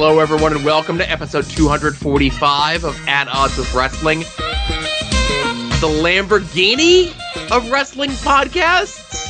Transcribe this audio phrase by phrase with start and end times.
[0.00, 7.08] Hello, everyone, and welcome to episode 245 of At Odds with Wrestling, the Lamborghini
[7.50, 9.26] of wrestling podcasts.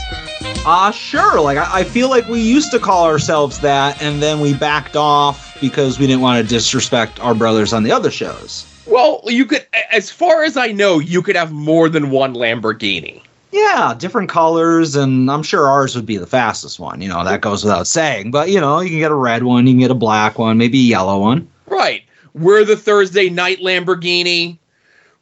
[0.66, 1.40] Uh, sure.
[1.40, 4.94] Like, I, I feel like we used to call ourselves that, and then we backed
[4.94, 8.66] off because we didn't want to disrespect our brothers on the other shows.
[8.86, 13.22] Well, you could, as far as I know, you could have more than one Lamborghini.
[13.50, 17.00] Yeah, different colors, and I'm sure ours would be the fastest one.
[17.00, 18.30] You know, that goes without saying.
[18.30, 20.58] But, you know, you can get a red one, you can get a black one,
[20.58, 21.48] maybe a yellow one.
[21.66, 22.02] Right.
[22.34, 24.58] We're the Thursday night Lamborghini.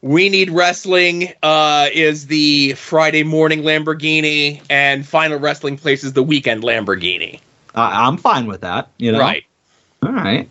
[0.03, 6.23] We Need Wrestling uh, is the Friday morning Lamborghini, and Final Wrestling Place is the
[6.23, 7.41] weekend Lamborghini.
[7.75, 8.91] Uh, I'm fine with that.
[8.99, 9.45] You know, Right.
[10.03, 10.49] All right.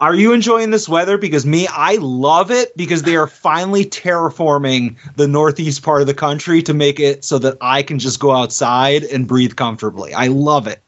[0.00, 1.18] Are you enjoying this weather?
[1.18, 6.14] Because me, I love it because they are finally terraforming the northeast part of the
[6.14, 10.14] country to make it so that I can just go outside and breathe comfortably.
[10.14, 10.82] I love it.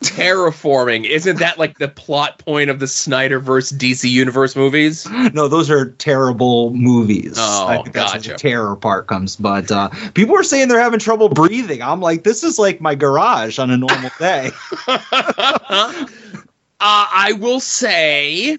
[0.00, 1.04] Terraforming.
[1.04, 5.06] Isn't that like the plot point of the Snyderverse DC Universe movies?
[5.34, 7.34] No, those are terrible movies.
[7.36, 8.32] Oh, I think that's where gotcha.
[8.32, 9.36] the terror part comes.
[9.36, 11.82] But uh, people are saying they're having trouble breathing.
[11.82, 14.50] I'm like, this is like my garage on a normal day.
[16.80, 18.58] uh, I will say,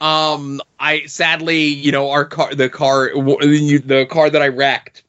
[0.00, 5.04] um, I sadly, you know, our car, the car, the car that I wrecked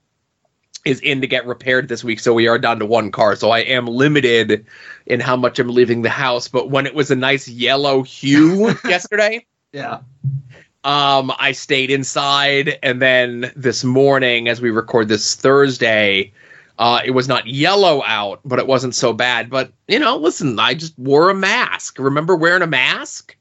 [0.86, 3.36] is in to get repaired this week, so we are down to one car.
[3.36, 4.66] So I am limited
[5.06, 6.48] in how much I'm leaving the house.
[6.48, 10.02] But when it was a nice yellow hue yesterday, yeah.
[10.84, 16.34] um, I stayed inside, and then this morning, as we record this Thursday,
[16.80, 19.50] uh, it was not yellow out, but it wasn't so bad.
[19.50, 21.98] But you know, listen, I just wore a mask.
[22.00, 23.36] Remember wearing a mask?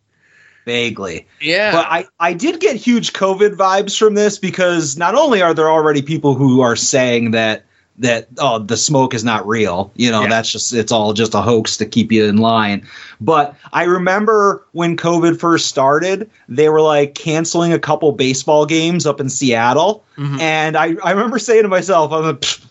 [0.65, 1.27] Vaguely.
[1.41, 5.53] Yeah, But I, I did get huge COVID vibes from this because not only are
[5.53, 7.65] there already people who are saying that
[7.99, 10.29] that oh the smoke is not real, you know, Yeah.
[10.29, 12.87] that's just it's all just a hoax to keep you in line.
[13.21, 19.05] But I remember when COVID first started, they were like canceling a couple baseball games
[19.05, 20.05] up in Seattle.
[20.17, 20.41] Mhm.
[20.41, 22.65] And I, I remember saying to myself, I'm like, "Pfft,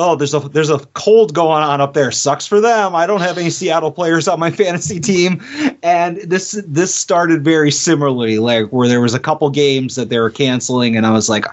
[0.00, 2.12] Oh, there's a there's a cold going on up there.
[2.12, 2.94] Sucks for them.
[2.94, 5.42] I don't have any Seattle players on my fantasy team,
[5.82, 10.20] and this this started very similarly, like where there was a couple games that they
[10.20, 11.44] were canceling, and I was like,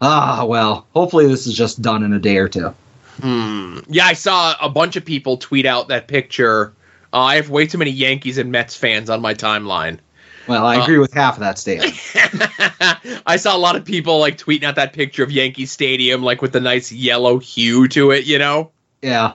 [0.00, 2.72] ah, well, hopefully this is just done in a day or two.
[3.20, 3.78] Hmm.
[3.88, 4.06] yeah.
[4.06, 6.72] I saw a bunch of people tweet out that picture.
[7.12, 9.98] Uh, I have way too many Yankees and Mets fans on my timeline.
[10.46, 11.94] Well, I Uh, agree with half of that statement.
[13.26, 16.42] I saw a lot of people like tweeting out that picture of Yankee Stadium, like
[16.42, 18.24] with the nice yellow hue to it.
[18.26, 18.70] You know.
[19.02, 19.34] Yeah,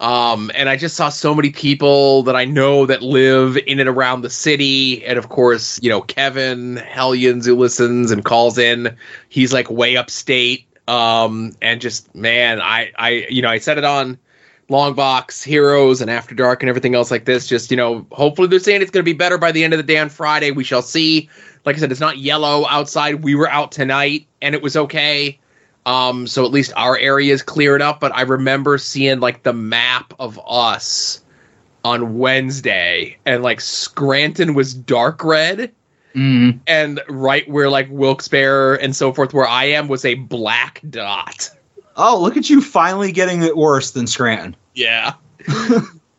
[0.00, 3.88] Um, and I just saw so many people that I know that live in and
[3.88, 5.04] around the city.
[5.04, 8.96] And of course, you know, Kevin Hellions who listens and calls in.
[9.28, 10.66] He's like way upstate.
[10.86, 14.18] Um, and just man, I, I, you know, I said it on
[14.70, 17.46] Long Box, Heroes, and After Dark, and everything else like this.
[17.46, 19.78] Just you know, hopefully they're saying it's going to be better by the end of
[19.78, 20.50] the day on Friday.
[20.50, 21.28] We shall see.
[21.64, 23.24] Like I said, it's not yellow outside.
[23.24, 25.38] We were out tonight, and it was okay.
[25.86, 27.98] Um, so at least our area is cleared up.
[27.98, 31.22] But I remember seeing like the map of us
[31.84, 35.72] on Wednesday, and like Scranton was dark red,
[36.14, 36.58] mm.
[36.66, 41.50] and right where like Wilkes-Barre and so forth, where I am, was a black dot.
[41.98, 44.54] Oh, look at you finally getting it worse than Scranton.
[44.74, 45.14] Yeah.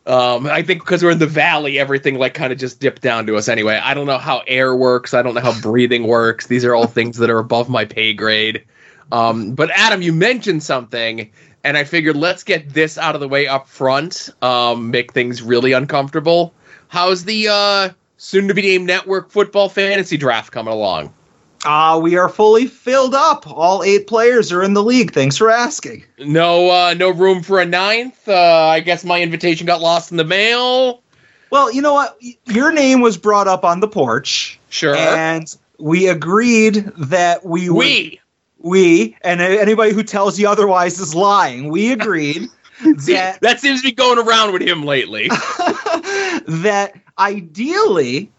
[0.06, 3.26] um, I think because we're in the valley, everything like kind of just dipped down
[3.26, 3.80] to us anyway.
[3.82, 5.14] I don't know how air works.
[5.14, 6.48] I don't know how breathing works.
[6.48, 8.62] These are all things that are above my pay grade.
[9.10, 11.30] Um, but Adam, you mentioned something,
[11.64, 14.28] and I figured let's get this out of the way up front.
[14.42, 16.52] Um, make things really uncomfortable.
[16.88, 21.14] How's the uh, soon-to-be named network football fantasy draft coming along?
[21.64, 23.46] Ah, we are fully filled up.
[23.46, 25.12] All eight players are in the league.
[25.12, 26.04] Thanks for asking.
[26.18, 28.26] No, uh, no room for a ninth.
[28.28, 31.02] Uh, I guess my invitation got lost in the mail.
[31.50, 32.16] Well, you know what?
[32.46, 34.58] Your name was brought up on the porch.
[34.70, 34.94] Sure.
[34.96, 38.20] and we agreed that we would- we.
[38.58, 41.68] we and anybody who tells you otherwise is lying.
[41.70, 42.48] We agreed
[43.06, 45.28] that that seems to be going around with him lately.
[46.46, 48.30] that ideally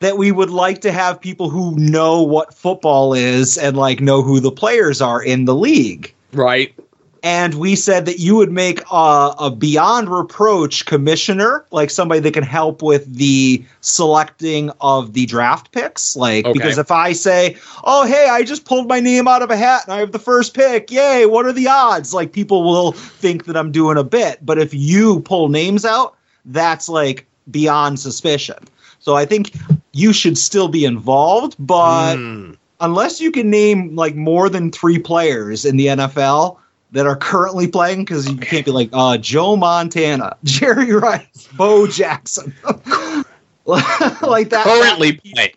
[0.00, 4.22] that we would like to have people who know what football is and like know
[4.22, 6.12] who the players are in the league.
[6.32, 6.74] right.
[7.22, 12.32] And we said that you would make a, a beyond reproach commissioner, like somebody that
[12.32, 16.16] can help with the selecting of the draft picks.
[16.16, 16.54] Like, Okay.
[16.54, 19.82] because if I say, oh, hey, I just pulled my name out of a hat
[19.84, 22.14] and I have the first pick, yay, what are the odds?
[22.14, 24.38] Like, people will think that I'm doing a bit.
[24.40, 28.56] But if you pull names out, that's like beyond suspicion.
[29.00, 29.52] So I think
[29.92, 32.56] you should still be involved, but Mm.
[32.80, 36.58] unless you can name like more than three players in the NFL
[36.92, 41.86] that are currently playing, because you can't be like uh, Joe Montana, Jerry Rice, Bo
[41.86, 42.54] Jackson.
[43.64, 44.64] like that.
[44.64, 45.50] Currently playing.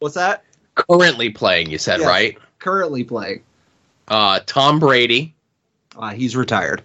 [0.00, 0.44] What's that?
[0.74, 2.08] Currently playing, you said, Yes.
[2.08, 2.38] right?
[2.58, 3.42] Currently playing.
[4.08, 5.34] Uh, Tom Brady.
[5.96, 6.82] Uh, he's retired.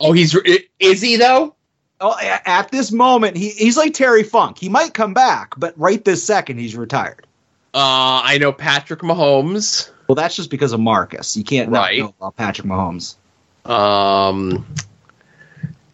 [0.00, 1.54] Oh, he's i- is he though?
[2.00, 4.58] Oh, at this moment, he, he's like Terry Funk.
[4.58, 7.26] He might come back, but right this second, he's retired.
[7.72, 9.90] Uh, I know Patrick Mahomes.
[10.08, 11.36] Well, that's just because of Marcus.
[11.36, 11.98] You can't not Right.
[12.00, 13.16] know about Patrick Mahomes.
[13.64, 14.66] Um,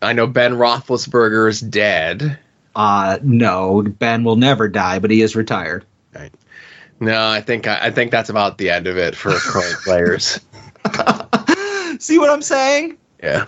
[0.03, 2.39] I know Ben Roethlisberger is dead.
[2.75, 5.85] Uh, no, Ben will never die, but he is retired.
[6.15, 6.33] Right.
[7.01, 10.41] No, I think I, I think that's about the end of it for current players.
[11.99, 12.97] See what I'm saying?
[13.23, 13.47] Yeah.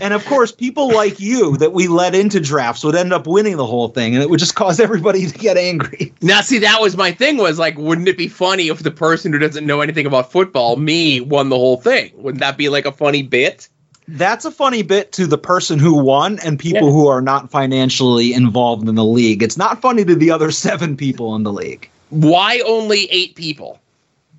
[0.00, 3.56] And of course, people like you that we let into drafts would end up winning
[3.56, 6.12] the whole thing, and it would just cause everybody to get angry.
[6.20, 7.38] Now, see, that was my thing.
[7.38, 10.76] Was like, wouldn't it be funny if the person who doesn't know anything about football,
[10.76, 12.10] me, won the whole thing?
[12.16, 13.68] Wouldn't that be like a funny bit?
[14.08, 16.92] That's a funny bit to the person who won and people Yeah.
[16.92, 19.42] who are not financially involved in the league.
[19.42, 21.90] It's not funny to the other seven people in the league.
[22.10, 23.80] Why only eight people?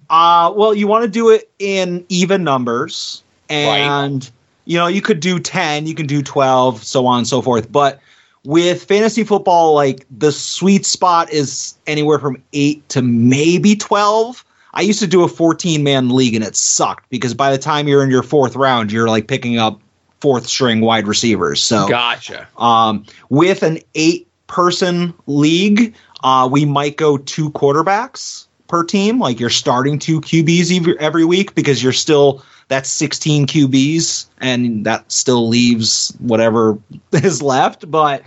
[0.09, 4.29] Uh, well, you want to do it in even numbers, and
[4.67, 7.71] you know you could do ten, you can do twelve, so on and so forth.
[7.71, 7.99] But
[8.43, 14.43] with fantasy football, like the sweet spot is anywhere from eight to maybe twelve.
[14.73, 17.87] I used to do a fourteen man league, and it sucked because by the time
[17.87, 19.79] you're in your fourth round, you're like picking up
[20.19, 21.63] fourth string wide receivers.
[21.63, 22.47] So Gotcha.
[22.57, 29.19] um, with an eight person league, uh, we might go two quarterbacks per team.
[29.19, 34.85] Like you're starting two QBs every, every week because you're still that's 16 QBs and
[34.85, 36.77] that still leaves whatever
[37.13, 37.89] is left.
[37.89, 38.23] But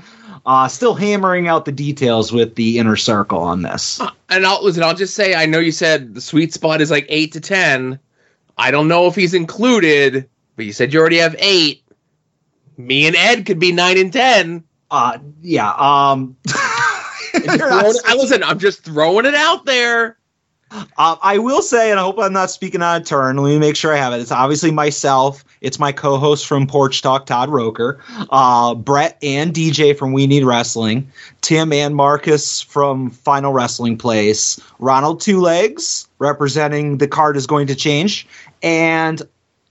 [0.47, 4.01] uh, still hammering out the details with the inner circle on this.
[4.31, 4.83] And I'll listen.
[4.83, 7.99] I'll just say, I know you said the sweet spot is like eight to ten.
[8.57, 11.83] I don't know if he's included, but you said you already have eight.
[12.79, 14.65] Me and Ed could be nine and ten.
[14.91, 15.73] Uh, yeah.
[15.77, 20.17] Um, Just you're not throwing it- I- listen, I'm just throwing it out there.
[20.71, 23.37] Uh, I will say, and I hope I'm not speaking out of turn.
[23.37, 24.21] Let me make sure I have it.
[24.21, 25.45] It's obviously myself.
[25.61, 30.45] It's my co-host from Porch Talk, Todd Roker, uh, Brett and DJ from We Need
[30.45, 37.47] Wrestling, Tim and Marcus from Final Wrestling Place, Ronald Two Legs representing the card is
[37.47, 38.27] going to change,
[38.63, 39.23] and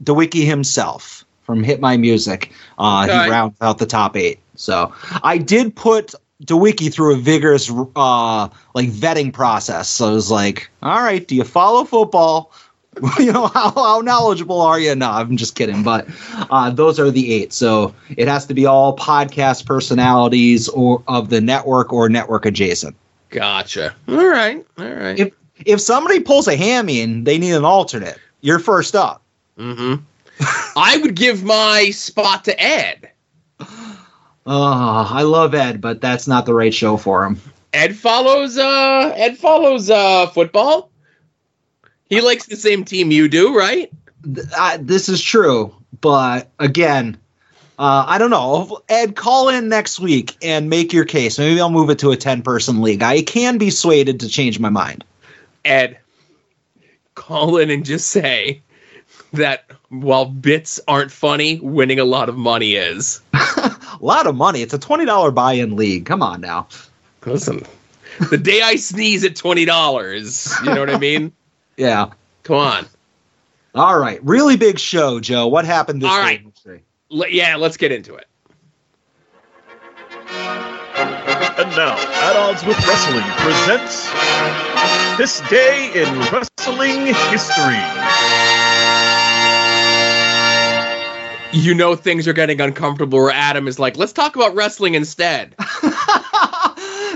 [0.04, 2.52] DeWicki himself from Hit My Music.
[2.78, 3.24] Uh, Okay.
[3.25, 4.40] He rounds out the top eight.
[4.56, 4.94] So
[5.24, 6.13] I did put
[6.44, 9.90] DeWicki through a vigorous uh like vetting process.
[9.90, 12.52] So it was like, all right, do you follow football?
[13.20, 14.96] you know, how, how knowledgeable are you?
[14.96, 15.84] No, I'm just kidding.
[15.84, 16.08] But
[16.50, 17.54] uh, those are the eight.
[17.54, 22.96] So it has to be all podcast personalities or of the network or network adjacent.
[23.30, 23.96] Gotcha.
[24.08, 24.66] All right.
[24.78, 25.20] All right.
[25.20, 25.34] If
[25.66, 29.22] if somebody pulls a hammy and they need an alternate, you're first up.
[29.58, 30.04] Mm-hmm.
[30.78, 33.12] I would give my spot to Ed.
[34.51, 37.40] Oh, I love Ed, but that's not the right show for him.
[37.72, 40.90] Ed follows uh Ed follows uh football.
[42.10, 43.92] He likes the same team you do, right?
[44.25, 47.18] Th- I, this is true, but again,
[47.78, 48.81] uh, I don't know.
[48.90, 51.38] Ed, call in next week and make your case.
[51.38, 53.04] Maybe I'll move it to a ten-person league.
[53.04, 55.04] I can be swayed to change my mind.
[55.63, 56.00] Ed,
[57.13, 58.63] call in and just say
[59.33, 63.21] that while bits aren't funny, winning a lot of money is.
[64.02, 64.62] A lot of money.
[64.62, 66.06] It's a twenty-dollar buy-in league.
[66.06, 66.68] Come on now.
[67.26, 67.64] Listen,
[68.30, 71.32] the day I sneeze at twenty dollars, you know what I mean?
[71.78, 72.12] Yeah.
[72.44, 72.86] Come on.
[73.76, 74.20] All right.
[74.24, 75.48] Really big show, Joe.
[75.48, 76.42] What happened this All week?
[76.66, 76.82] right.
[77.12, 78.26] L- yeah, let's get into it.
[81.60, 84.10] And now, At Odds with Wrestling presents
[85.18, 87.76] This Day in Wrestling History.
[91.52, 95.56] You know things are getting uncomfortable where Adam is like, let's talk about wrestling instead.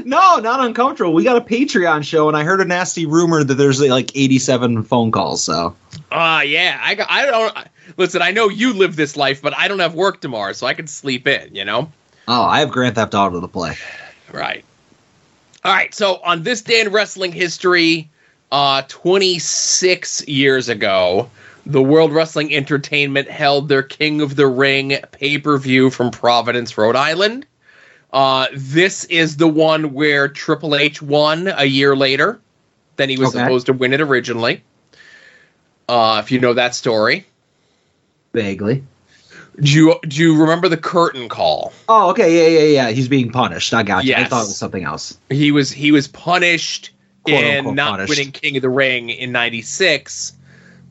[0.05, 1.13] no, not uncomfortable.
[1.13, 4.83] We got a Patreon show, and I heard a nasty rumor that there's like 87
[4.83, 5.43] phone calls.
[5.43, 5.75] So
[6.11, 6.79] Ah, yeah.
[6.81, 9.93] I got, I don't listen, I know you live this life, but I don't have
[9.93, 11.91] work tomorrow, so I can sleep in, you know?
[12.27, 13.75] Oh, I have Grand Theft Auto to play.
[14.31, 14.65] Right.
[15.63, 15.93] All right.
[15.93, 18.09] So on this day in wrestling history,
[18.51, 21.29] uh, 26 years ago,
[21.65, 26.77] the World Wrestling Entertainment held their King of the Ring pay per view from Providence,
[26.77, 27.45] Rhode Island.
[28.11, 32.39] Uh, this is the one where Triple H won a year later
[32.97, 33.43] than he was Okay.
[33.43, 34.61] supposed to win it originally.
[35.89, 37.25] Uh, if you know that story,
[38.33, 38.83] Vaguely.
[39.59, 41.73] do you do you remember the curtain call?
[41.89, 42.51] Oh, okay.
[42.53, 42.91] Yeah, yeah, yeah.
[42.91, 43.73] He's being punished.
[43.73, 44.13] I got you.
[44.15, 45.17] I thought it was something else.
[45.29, 46.91] he was he was punished
[47.23, 48.09] Quote, in unquote, not punished.
[48.09, 50.33] winning King of the Ring in '96,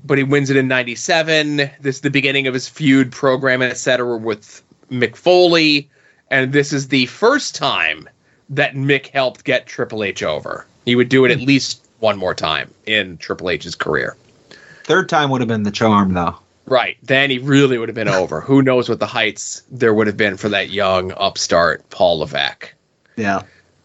[0.04, 1.56] but he wins it in '97.
[1.80, 5.88] This is the beginning of his feud program, etc., with Mick Foley,
[6.30, 8.08] and this is the first time
[8.50, 10.66] that Mick helped get Triple H over.
[10.84, 14.16] He would do it at least one more time in Triple H's career.
[14.84, 16.36] Third time would have been the charm, though.
[16.66, 16.96] Right.
[17.02, 18.40] Then he really would have been over.
[18.40, 22.72] Who knows what the heights there would have been for that young upstart Paul Levesque.
[23.16, 23.42] Yeah.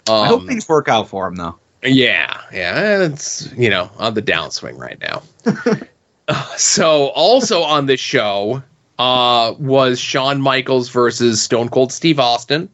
[0.10, 1.58] Um, I hope things work out for him, though.
[1.84, 5.22] Yeah, yeah, it's you know on the downswing right now.
[6.58, 8.64] So also on this show
[9.00, 12.70] uh, was Shawn Michaels versus Stone Cold Steve Austin.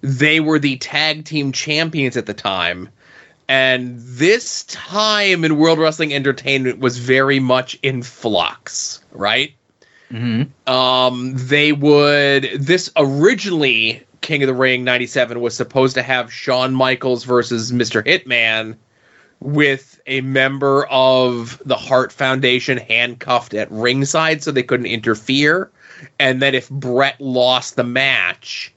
[0.00, 2.88] They were the tag team champions at the time,
[3.48, 9.02] and this time in World Wrestling Entertainment was very much in flux.
[9.12, 9.54] Right?
[10.10, 10.72] Mm-hmm.
[10.72, 16.74] Um, they would this originally King of the Ring '97 was supposed to have Shawn
[16.74, 18.02] Michaels versus Mr.
[18.04, 18.76] Hitman
[19.40, 25.70] with a member of the Hart Foundation handcuffed at ringside so they couldn't interfere,
[26.18, 28.72] and that if Bret lost the match,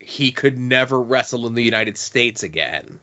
[0.00, 3.00] he could never wrestle in the United States again.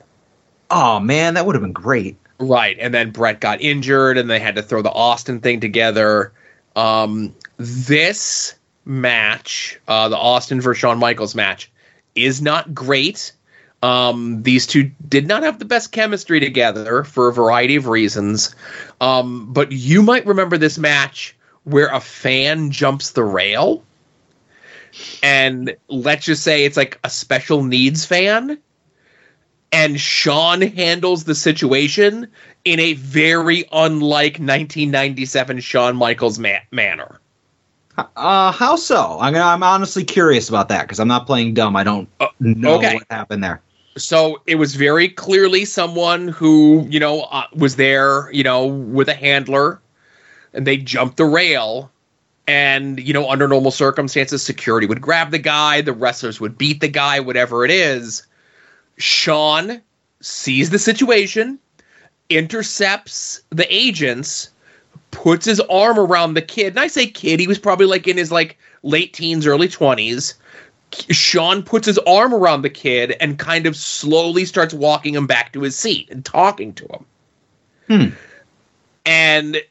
[0.71, 2.17] Oh man, that would have been great.
[2.39, 6.33] Right, and then Bret got injured, and they had to throw the Austin thing together.
[6.75, 11.71] Um, this match, uh, the Austin versus Shawn Michaels match,
[12.15, 13.31] is not great.
[13.85, 18.55] Um, these two did not have the best chemistry together for a variety of reasons.
[18.99, 23.83] Um, but you might remember this match where a fan jumps the rail.
[25.21, 28.57] And let's just say it's like a special needs fan.
[29.71, 32.27] And Shawn handles the situation
[32.63, 37.19] in a very unlike 1997 Shawn Michaels ma- manner.
[37.97, 39.17] Uh, how so?
[39.21, 41.75] I'm I'm honestly curious about that because I'm not playing dumb.
[41.75, 42.95] I don't Uh, know okay.
[42.95, 43.61] what happened there.
[43.97, 49.07] So it was very clearly someone who you know uh, was there you know with
[49.07, 49.79] a handler
[50.53, 51.91] and they jumped the rail
[52.47, 56.81] and you know under normal circumstances security would grab the guy the wrestlers would beat
[56.81, 58.25] the guy whatever it is.
[58.97, 59.81] Shawn
[60.21, 61.59] sees the situation
[62.29, 64.49] intercepts the agents
[65.11, 68.17] puts his arm around the kid and i say kid he was probably like in
[68.17, 70.33] his like late teens early 20s
[71.09, 75.53] Shawn puts his arm around the kid and kind of slowly starts walking him back
[75.53, 77.05] to his seat and talking to him.
[77.87, 78.15] Hmm.
[79.05, 79.61] And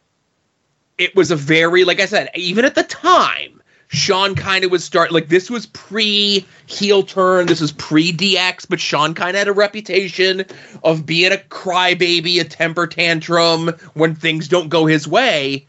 [0.99, 4.85] it was a very, like I said, even at the time, Shawn kind of was
[4.85, 9.39] start like this was pre heel turn, this was pre DX, but Shawn kind of
[9.39, 10.45] had a reputation
[10.83, 15.67] of being a crybaby, a temper tantrum when things don't go his way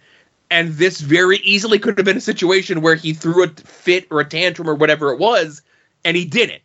[0.49, 4.19] and this very easily could have been a situation where he threw a fit or
[4.19, 5.61] a tantrum or whatever it was,
[6.03, 6.61] and he didn't.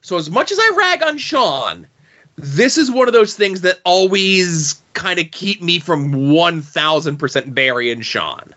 [0.00, 1.86] So as much as I rag on Shawn,
[2.36, 7.18] this is one of those things that always kind of keep me from one thousand
[7.18, 8.54] percent burying Shawn.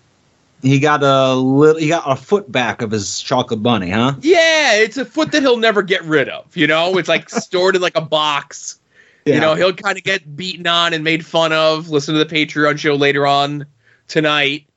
[0.62, 1.80] He got a little.
[1.80, 4.16] He got a foot back of his chocolate bunny, huh?
[4.22, 6.56] Yeah, it's a foot that he'll never get rid of.
[6.58, 8.80] You know, it's like stored in like a box.
[9.28, 11.90] You know, he'll kind of get beaten on and made fun of.
[11.90, 13.66] Listen to the Patreon show later on
[14.08, 14.68] tonight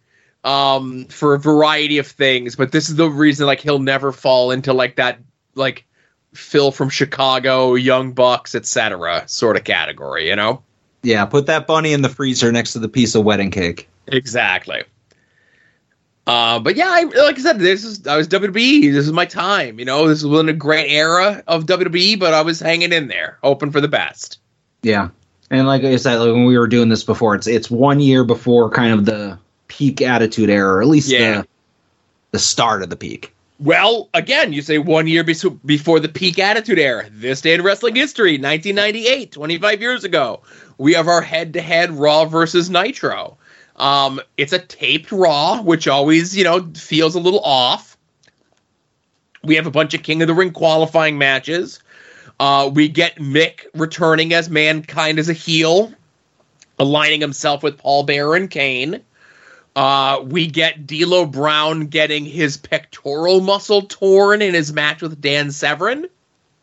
[0.45, 4.51] um for a variety of things but this is the reason like he'll never fall
[4.51, 5.19] into like that
[5.55, 5.85] like
[6.35, 10.63] phil from chicago young bucks etc sort of category you know
[11.01, 11.25] yeah.
[11.27, 13.89] Put that bunny in the freezer next to the piece of wedding cake.
[14.09, 14.83] exactly
[16.27, 19.25] uh but yeah I, like i said this is i was wwe this is my
[19.25, 22.93] time you know this was in a great era of wwe but i was hanging
[22.93, 24.39] in there hoping for the best
[24.83, 25.09] Yeah,
[25.51, 28.25] and like I said, like when we were doing this before, it's it's one year
[28.25, 29.39] before kind of the
[29.69, 31.43] peak attitude era, or at least Yeah.
[31.43, 31.49] the
[32.33, 33.33] the start of the peak.
[33.61, 37.07] Well, again, you say one year before the peak attitude era.
[37.11, 40.43] This day in wrestling history, 1998, 25 years ago.
[40.77, 43.37] We have our head to head Raw versus Nitro.
[43.75, 47.97] Um, it's a taped Raw, which always, you know, feels a little off.
[49.43, 51.81] We have a bunch of King of the Ring qualifying matches.
[52.41, 55.93] Uh, we get Mick returning as Mankind as a heel,
[56.79, 59.01] aligning himself with Paul Bearer and Kane.
[59.75, 65.51] Uh, we get D'Lo Brown getting his pectoral muscle torn in his match with Dan
[65.51, 66.07] Severn.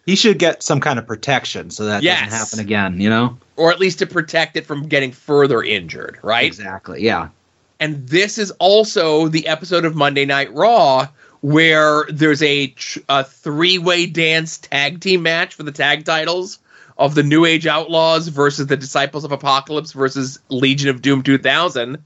[0.05, 2.29] He should get some kind of protection so that Yes.
[2.29, 2.99] doesn't happen again.
[3.01, 3.37] You know.
[3.57, 6.45] or at least to protect it from getting further injured, right?
[6.45, 7.01] Exactly.
[7.01, 7.29] Yeah.
[7.79, 11.07] And this is also the episode of Monday Night Raw
[11.45, 12.73] where there's a,
[13.07, 16.57] a three way dance tag team match for the tag titles
[16.97, 22.03] of the New Age Outlaws versus the Disciples of Apocalypse versus Legion of Doom 2000.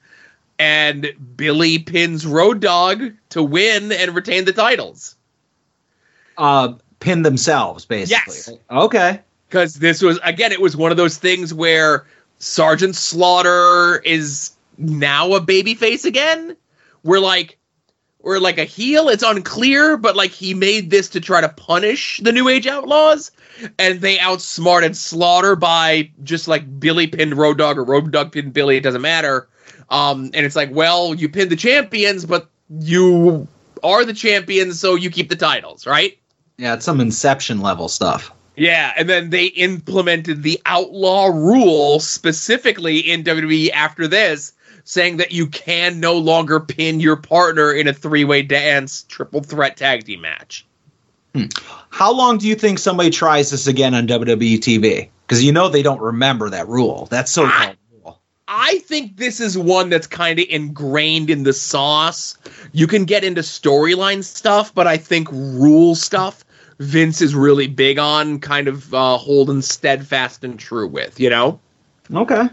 [0.60, 5.16] And Billy pins Road Dog to win and retain the titles.
[6.38, 8.36] Uh, pin themselves basically.
[8.36, 8.52] Yes.
[8.70, 9.22] Okay.
[9.48, 12.06] because this was again it was one of those things where
[12.40, 16.58] sergeant slaughter is now a babyface again
[17.04, 17.59] we're like
[18.22, 19.10] or like a heel.
[19.10, 23.32] It's unclear, but like he made this to try to punish the New Age Outlaws,
[23.78, 28.54] and they outsmarted Slaughter by just like Billy pinned Road Dog or Road Dog pinned
[28.54, 28.78] Billy.
[28.78, 29.48] It doesn't matter.
[29.90, 33.48] Um, and it's like, well, you pinned the champions, but you
[33.84, 36.18] are the champions, so you keep the titles, right?
[36.58, 38.32] Yeah, it's some Inception level stuff.
[38.56, 44.52] Yeah, and then they implemented the outlaw rule specifically in WWE after this,
[44.90, 49.42] saying that you can no longer pin your partner in a three way dance triple
[49.42, 50.66] threat tag team match.
[51.92, 55.10] How long do you think somebody tries this again on WWE TV?
[55.28, 57.08] Because you know they don't remember that rule.
[57.12, 58.20] That's so called rule.
[58.48, 62.36] I think this is one that's kind of ingrained in the sauce.
[62.72, 66.44] You can get into storyline stuff, but I think rule stuff
[66.80, 71.60] Vince is really big on, kind of uh, holding steadfast and true with, you know?
[72.12, 72.50] Okay.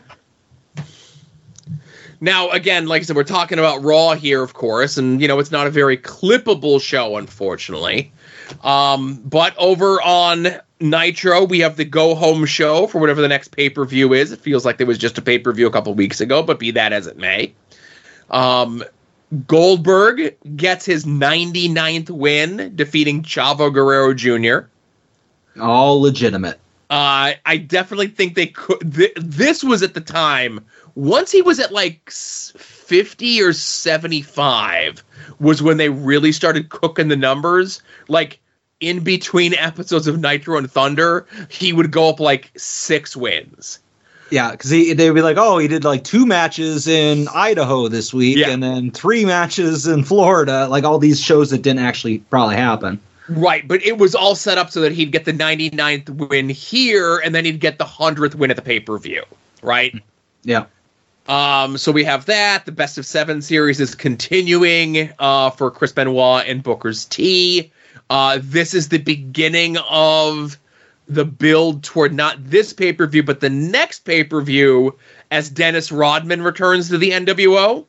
[2.21, 5.39] Now, again, like I said, we're talking about Raw here, of course, and you know
[5.39, 8.13] it's not a very clippable show, unfortunately.
[8.63, 10.49] Um, but over on
[10.81, 14.33] Nitro, we have the Go Home show for whatever the next pay per view is.
[14.33, 16.59] It feels like there was just a pay per view a couple weeks ago, but
[16.59, 17.53] be that as it may.
[18.31, 18.83] Um,
[19.47, 24.69] Goldberg gets his 99th win, defeating Chavo Guerrero Jr.
[25.61, 26.59] All legitimate.
[26.89, 28.95] Uh, I definitely think they could.
[28.95, 30.65] Th- this was at the time
[30.97, 35.05] once he was at like 50 or 75
[35.39, 37.83] was when they really started cooking the numbers.
[38.09, 38.41] Like
[38.81, 43.79] in between episodes of Nitro and Thunder, he would go up like six wins.
[44.31, 48.39] Yeah, because they'd be like, oh, he did like two matches in Idaho this week
[48.39, 48.51] Yeah.
[48.51, 50.67] and then three matches in Florida.
[50.69, 52.99] Like all these shows that didn't actually probably happen.
[53.29, 57.19] Right, but it was all set up so that he'd get the 99th win here
[57.19, 59.25] and then he'd get the 100th win at the pay per view,
[59.63, 59.95] right?
[60.43, 60.67] Yeah.
[61.29, 62.67] Um, so we have that.
[62.67, 67.73] The best of seven series is continuing uh, for Chris Benoit and Booker's T.
[68.11, 70.57] Uh, this is the beginning of
[71.09, 74.97] the build toward not this pay per view, but the next pay per view
[75.31, 77.85] as Dennis Rodman returns to the NWO.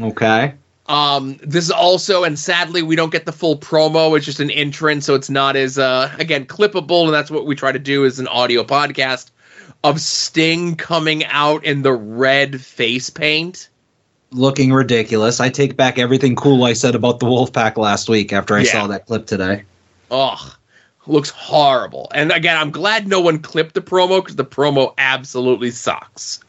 [0.00, 0.54] Okay.
[0.86, 4.16] Um, this is also, and sadly, we don't get the full promo.
[4.16, 7.54] It's just an entrance, so it's not as uh, again clippable, and that's what we
[7.54, 9.30] try to do as an audio podcast
[9.82, 13.68] of Sting coming out in the red face paint.
[14.30, 15.40] Looking ridiculous.
[15.40, 18.72] I take back everything cool I said about the Wolfpack last week after I Yeah.
[18.72, 19.62] saw that clip today.
[20.10, 20.52] Ugh,
[21.06, 22.10] looks horrible.
[22.14, 26.40] And again, I'm glad no one clipped the promo because the promo absolutely sucks.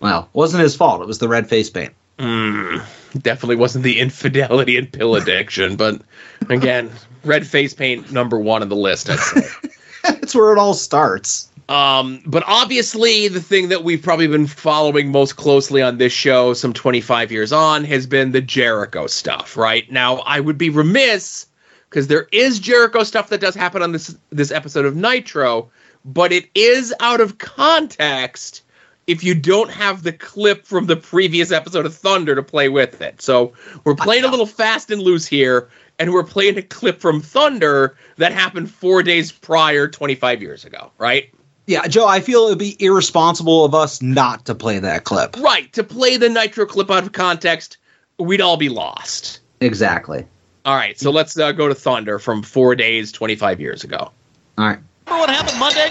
[0.00, 1.00] Well, wasn't his fault.
[1.00, 1.92] It was the red face paint.
[2.18, 2.82] Mm,
[3.20, 6.00] definitely wasn't the infidelity and pill addiction, but
[6.48, 6.90] again,
[7.24, 9.06] red face paint number one on the list.
[10.04, 11.48] That's where it all starts.
[11.68, 16.54] Um, but obviously, the thing that we've probably been following most closely on this show,
[16.54, 19.56] some 25 years on, has been the Jericho stuff.
[19.56, 21.46] Right now, I would be remiss
[21.88, 25.70] because there is Jericho stuff that does happen on this this episode of Nitro,
[26.04, 28.62] but it is out of context
[29.06, 33.00] if you don't have the clip from the previous episode of Thunder to play with
[33.02, 33.20] it.
[33.20, 33.52] So
[33.84, 37.96] we're playing a little fast and loose here, and we're playing a clip from Thunder
[38.16, 41.32] that happened four days prior, 25 years ago, right?
[41.66, 45.36] Yeah, Joe, I feel it would be irresponsible of us not to play that clip.
[45.38, 45.72] Right.
[45.74, 47.76] To play the Nitro clip out of context,
[48.18, 49.40] we'd all be lost.
[49.60, 50.26] Exactly.
[50.64, 54.10] All right, so let's uh, go to Thunder from four days, 25 years ago.
[54.58, 54.78] All right.
[55.06, 55.90] Remember what happened Monday?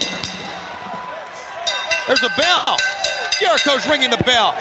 [2.08, 2.78] There's a bell.
[3.40, 4.56] Jericho's ringing the bell.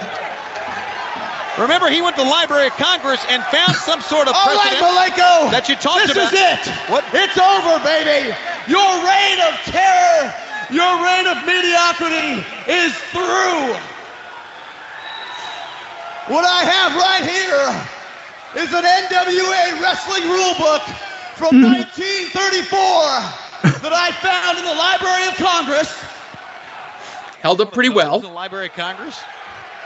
[1.59, 4.71] Remember, he went to the Library of Congress and found some sort of All right,
[4.71, 5.51] precedent Malenko.
[5.51, 6.31] that you talked about.
[6.31, 6.91] this is it.
[6.91, 7.05] What?
[7.13, 8.33] It's over, baby.
[8.71, 10.31] Your reign of terror,
[10.73, 13.75] your reign of mediocrity is through.
[16.31, 20.83] What I have right here is an NWA wrestling rule book
[21.35, 21.75] from hmm.
[21.75, 23.51] 1934
[23.83, 25.91] that I found in the Library of Congress.
[27.43, 28.17] Held up pretty well.
[28.17, 28.29] In the.
[28.29, 29.21] Library of Congress.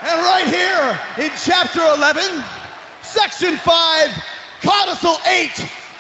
[0.03, 2.45] And right here in chapter 11,
[3.01, 4.25] section 5,
[4.61, 5.51] codicil 8,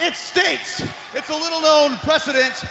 [0.01, 0.83] it states
[1.15, 2.65] it's a little known precedent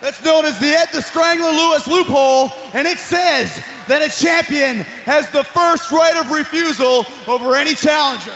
[0.00, 4.80] that's known as the Ed the Strangler Lewis loophole, and it says that a champion
[5.04, 8.34] has the first right of refusal over any challenger.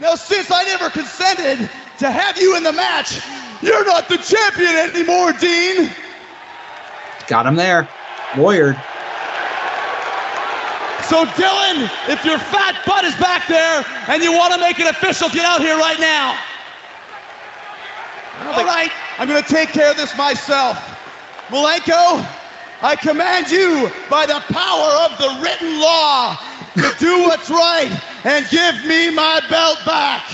[0.00, 3.20] Now, since I never consented to have you in the match,
[3.62, 5.90] you're not the champion anymore, Dean.
[7.28, 7.88] Got him there.
[8.32, 8.80] Lawyered.
[11.10, 14.86] So, Dillon, if your fat butt is back there and you want to make it
[14.88, 16.38] official, get out here right now.
[18.46, 18.90] All right,
[19.20, 20.78] I'm going to take care of this myself.
[21.48, 22.26] Malenko,
[22.80, 26.38] I command you by the power of the written law
[26.76, 27.92] to do what's right
[28.24, 30.24] and give me my belt back.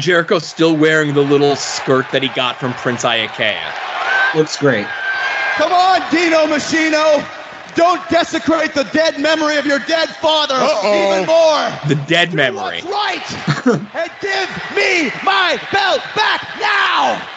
[0.00, 4.34] Jericho's still wearing the little skirt that he got from Prince Iaukea.
[4.34, 4.86] Looks great.
[5.56, 7.22] Come on, Dino Machino.
[7.74, 11.12] Don't desecrate the dead memory of your dead father Uh-oh.
[11.12, 11.68] even more.
[11.94, 12.80] The dead memory.
[12.80, 13.66] What's right?
[13.94, 17.35] and give me my belt back now.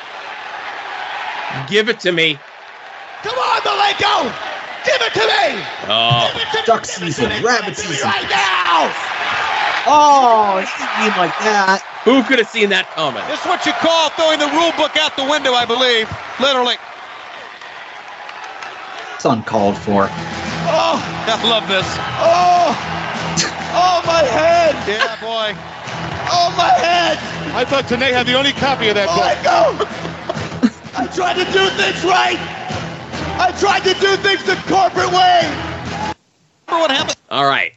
[1.67, 2.39] Give it to me.
[3.23, 4.31] Come on, Malenko.
[4.85, 5.63] Give it to me.
[5.89, 6.63] Oh, Give it to.
[6.65, 7.41] Duck Give season, me.
[7.43, 8.09] rabbit Give it to me season.
[8.09, 8.93] Right now.
[9.88, 11.81] Oh, he didn't mean like that.
[12.03, 13.23] who could have seen that coming?
[13.27, 16.07] This is what you call throwing the rule book out the window, I believe.
[16.39, 16.75] Literally.
[19.15, 20.07] It's uncalled for.
[20.71, 21.88] Oh, I love this.
[22.23, 22.71] oh,
[23.75, 24.75] oh, my head.
[24.88, 25.55] Yeah, boy.
[26.31, 27.17] Oh, my head.
[27.55, 29.83] I thought Tenay had the only copy of that oh, book.
[29.83, 30.18] Malenko.
[30.95, 32.38] I tried to do things right.
[33.39, 35.41] I tried to do things the corporate way.
[36.67, 37.17] Remember what happened?
[37.30, 37.73] All right.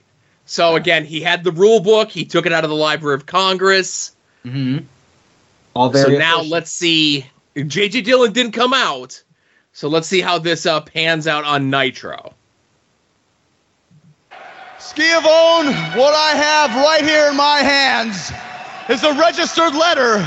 [0.46, 2.11] So again, he had the rule book.
[2.11, 4.14] He took it out of the Library of Congress.
[4.44, 4.85] Mm-hmm.
[5.75, 7.27] All So very now let's see.
[7.57, 9.22] JJ Dillon didn't come out.
[9.72, 12.35] So let's see how this uh, pans out on Nitro.
[14.79, 18.31] Schiavone, what I have right here in my hands
[18.90, 20.18] is a registered letter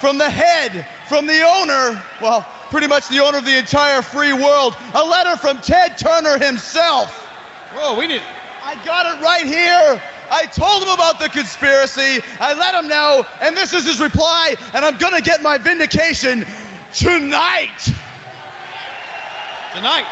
[0.00, 4.32] from the head, from the owner, well, pretty much the owner of the entire free
[4.32, 4.76] world.
[4.94, 7.10] A letter from Ted Turner himself.
[7.74, 8.22] Whoa, we need.
[8.62, 10.02] I got it right here.
[10.30, 12.20] I told him about the conspiracy.
[12.40, 16.44] I let him know, and this is his reply, and I'm gonna get my vindication
[16.92, 17.78] tonight.
[19.72, 20.06] Tonight.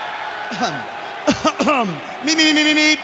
[2.24, 2.96] me, me, me, me, me.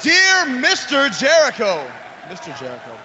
[0.00, 1.10] Dear Mr.
[1.18, 1.86] Jericho,
[2.28, 2.58] Mr.
[2.58, 2.96] Jericho,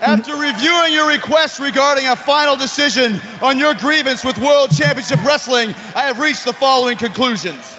[0.00, 5.74] after reviewing your request regarding a final decision on your grievance with World Championship Wrestling,
[5.94, 7.76] I have reached the following conclusions.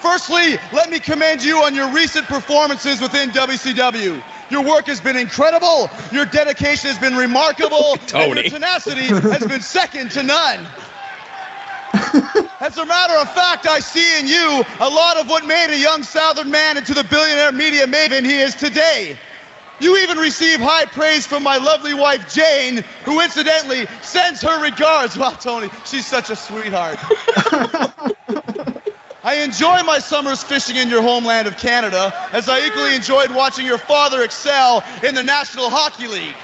[0.00, 4.22] Firstly, let me commend you on your recent performances within WCW.
[4.50, 9.60] Your work has been incredible, your dedication has been remarkable, and your tenacity has been
[9.60, 10.66] second to none.
[12.60, 15.78] As a matter of fact, I see in you a lot of what made a
[15.78, 19.18] young Southern man into the billionaire media maven he is today.
[19.78, 25.18] You even receive high praise from my lovely wife Jane, who incidentally sends her regards.
[25.18, 26.98] Wow, Tony, she's such a sweetheart.
[29.22, 33.66] I enjoy my summers fishing in your homeland of Canada, as I equally enjoyed watching
[33.66, 36.36] your father excel in the National Hockey League.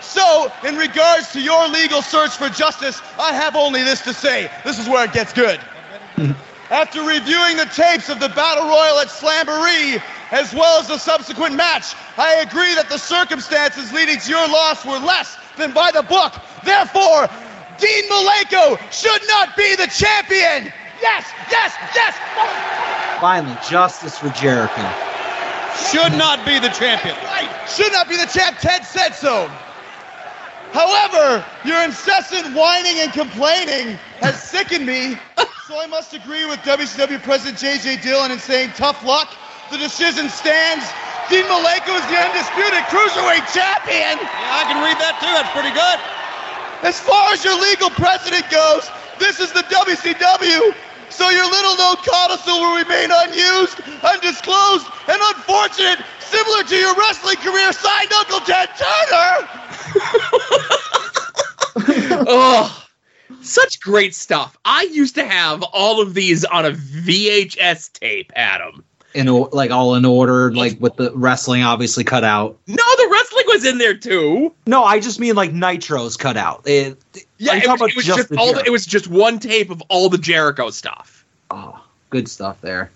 [0.00, 4.50] So, in regards to your legal search for justice, I have only this to say.
[4.64, 5.58] This is where it gets good.
[6.70, 11.54] After reviewing the tapes of the Battle Royal at Slamboree, as well as the subsequent
[11.54, 16.02] match, I agree that the circumstances leading to your loss were less than by the
[16.02, 16.34] book.
[16.64, 17.28] Therefore,
[17.78, 20.70] Dean Malenko should not be the champion.
[21.00, 22.14] Yes, yes, yes.
[23.20, 24.84] Finally, justice for Jericho.
[25.90, 27.16] Should not be the champion.
[27.24, 27.48] Right.
[27.68, 28.58] Should not be the champ.
[28.58, 29.50] Ted said so.
[30.72, 35.16] However, your incessant whining and complaining has sickened me,
[35.66, 39.32] so I must agree with WCW President JJ Dillon in saying tough luck.
[39.70, 40.84] The decision stands.
[41.28, 44.16] Dean Malenko is the undisputed cruiserweight champion.
[44.16, 45.28] Yeah, I can read that too.
[45.36, 45.98] That's pretty good.
[46.80, 50.72] As far as your legal precedent goes, this is the WCW.
[51.10, 57.36] So your little known codicil will remain unused, undisclosed, and unfortunate, similar to your wrestling
[57.36, 59.48] career signed Uncle Ted Turner.
[62.28, 62.86] oh,
[63.40, 64.56] such great stuff.
[64.64, 68.84] I used to have all of these on a VHS tape, Adam.
[69.14, 72.58] In like all in order, like with the wrestling obviously cut out.
[72.66, 74.52] No, the wrestling was in there too.
[74.66, 76.62] No, I just mean like Nitro's cut out.
[76.66, 76.98] It,
[77.38, 78.52] Yeah, it was, about it was just just all.
[78.52, 81.24] The, it was just one tape of all the Jericho stuff.
[81.50, 82.90] Oh, good stuff there.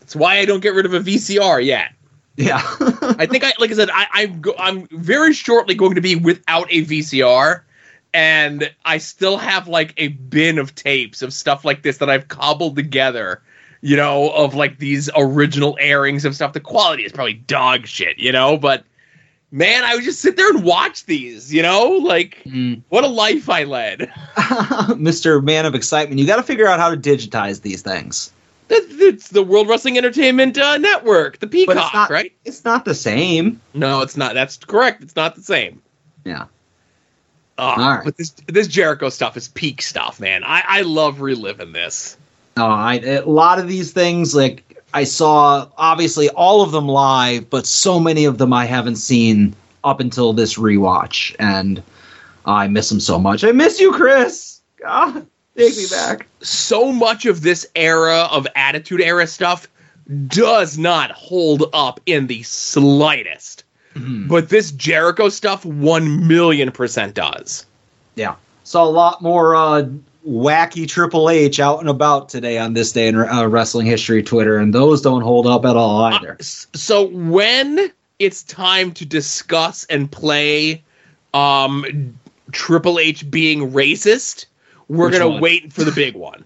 [0.00, 1.92] That's why I don't get rid of a VCR yet.
[2.36, 2.60] Yeah.
[3.18, 6.16] I think I, like I said, I, I'm go, I'm very shortly going to be
[6.16, 7.62] without a VCR,
[8.12, 12.28] and I still have like a bin of tapes of stuff like this that I've
[12.28, 13.40] cobbled together.
[13.86, 16.54] You know, of like these original airings of stuff.
[16.54, 18.82] The quality is probably dog shit, you know, but
[19.50, 21.52] man, I would just sit there and watch these.
[21.52, 22.80] You know, like Mm.
[22.88, 24.10] what a life I led.
[24.36, 25.44] Mr.
[25.44, 28.32] Man of Excitement, you got to figure out how to digitize these things.
[28.70, 32.32] It's the World Wrestling Entertainment uh, Network, the But Peacock, it's not right?
[32.46, 33.60] It's not the same.
[33.74, 34.32] No, it's not.
[34.32, 35.02] That's correct.
[35.02, 35.82] It's not the same.
[36.24, 36.46] Yeah.
[37.58, 38.04] Oh, All right.
[38.04, 40.42] But this this Jericho stuff is peak stuff, man.
[40.42, 42.16] I, I love reliving this.
[42.56, 44.62] No, I a lot of these things like
[44.94, 49.54] I saw obviously all of them live, but so many of them I haven't seen
[49.82, 51.82] up until this rewatch, and
[52.46, 53.44] I miss them so much.
[53.44, 54.60] I miss you, Chris.
[54.80, 56.26] God, take me back.
[56.40, 59.66] So much of this era of Attitude Era stuff
[60.28, 63.64] does not hold up in the slightest.
[63.96, 67.66] but this Jericho stuff one million percent does.
[68.16, 68.34] Yeah.
[68.64, 69.86] Saw a lot more uh,
[70.28, 74.56] wacky Triple H out and about today on this day in uh, wrestling history Twitter,
[74.58, 76.32] and those don't hold up at all either.
[76.40, 80.82] Uh, so when it's time to discuss and play
[81.34, 82.16] um
[82.52, 84.46] Triple H being racist,
[84.88, 85.40] we're Which gonna one?
[85.40, 86.44] wait for the big one.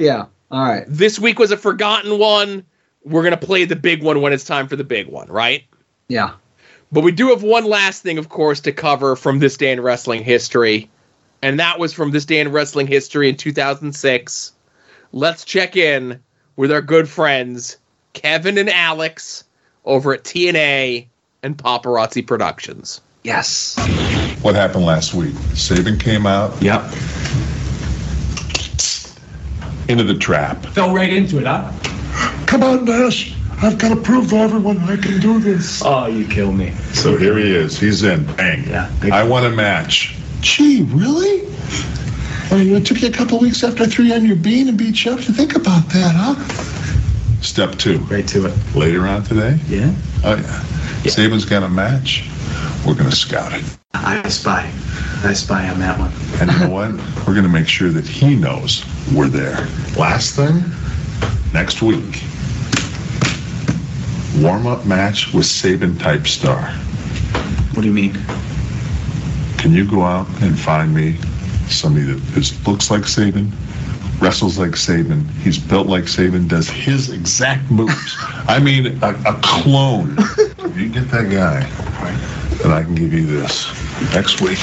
[0.00, 0.26] yeah.
[0.50, 0.84] All right.
[0.88, 2.64] This week was a forgotten one.
[3.04, 5.64] We're gonna play the big one when it's time for the big one, right?
[6.08, 6.32] Yeah.
[6.90, 9.80] But we do have one last thing, of course, to cover from this day in
[9.80, 10.90] wrestling history.
[11.42, 14.52] And that was from this day in wrestling history in 2006.
[15.12, 16.20] Let's check in
[16.56, 17.76] with our good friends,
[18.12, 19.44] Kevin and Alex,
[19.84, 21.06] over at TNA
[21.42, 23.00] and Paparazzi Productions.
[23.24, 23.76] Yes.
[24.42, 25.34] What happened last week?
[25.54, 26.82] Sabin came out Yep.
[29.88, 30.64] into the trap.
[30.66, 31.70] Fell right into it, huh?
[32.46, 33.34] Come on, Nash.
[33.62, 35.82] I've got to prove to everyone I can do this.
[35.84, 36.72] Oh, you kill me.
[36.94, 37.78] So here he is.
[37.78, 38.24] He's in.
[38.36, 38.66] Bang.
[38.68, 38.90] Yeah.
[39.12, 40.16] I want a match.
[40.42, 41.46] Gee, really?
[42.50, 44.68] I mean, it took you a couple weeks after I threw you on your bean
[44.68, 47.40] and beat you up to think about that, huh?
[47.40, 47.98] Step two.
[48.00, 48.74] Right to it.
[48.74, 49.58] Later on today.
[49.68, 49.94] Yeah?
[50.24, 51.10] Oh, yeah.
[51.10, 52.28] Sabin's got a match.
[52.84, 53.64] We're going to scout it.
[53.94, 54.68] I spy.
[55.22, 56.12] I spy on that one.
[56.40, 56.90] And you know what?
[57.26, 59.68] We're going to make sure that he knows we're there.
[59.96, 60.64] Last thing,
[61.52, 62.24] next week,
[64.42, 66.72] warm up match with Sabin type star.
[67.74, 68.18] What do you mean?
[69.62, 71.16] Can you go out and find me
[71.68, 73.52] somebody that is, looks like Sabin,
[74.18, 78.16] wrestles like Sabin, he's built like Sabin, does his exact moves?
[78.48, 80.16] I mean, a, a clone.
[80.18, 81.60] if you get that guy,
[82.58, 83.68] then I can give you this
[84.12, 84.58] next week.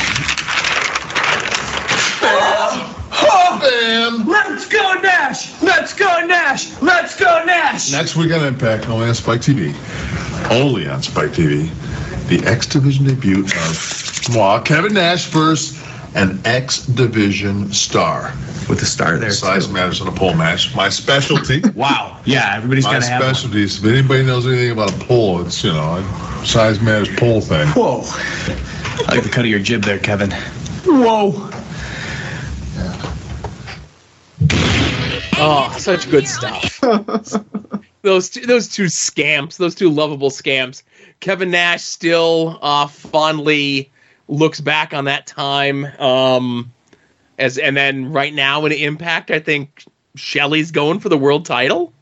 [3.62, 4.28] Bam!
[4.28, 5.62] Let's go, Nash!
[5.62, 6.82] Let's go, Nash!
[6.82, 7.92] Let's go, Nash!
[7.92, 9.74] Next week on Impact, only on Spike TV.
[10.52, 11.70] Only on Spike TV.
[12.30, 18.34] The X Division debut of well, Kevin Nash versus an X Division star.
[18.68, 19.32] With the star there.
[19.32, 19.74] Size too.
[19.74, 20.76] matters in a pole match.
[20.76, 21.64] My specialty.
[21.76, 22.20] Wow.
[22.26, 23.34] Yeah, everybody's got to have one.
[23.34, 23.84] specialties.
[23.84, 27.68] If anybody knows anything about a pole, it's you know a size matters pole thing.
[27.70, 28.02] Whoa.
[28.06, 30.30] I like the cut of your jib there, Kevin.
[30.86, 31.50] Whoa.
[35.42, 36.80] Oh, such good stuff.
[38.02, 40.84] those two, those two scamps, those two lovable scamps.
[41.20, 43.92] Kevin Nash still uh, fondly
[44.28, 45.86] looks back on that time.
[46.00, 46.72] Um,
[47.38, 49.84] as and then right now in Impact, I think
[50.16, 51.94] Shelley's going for the world title.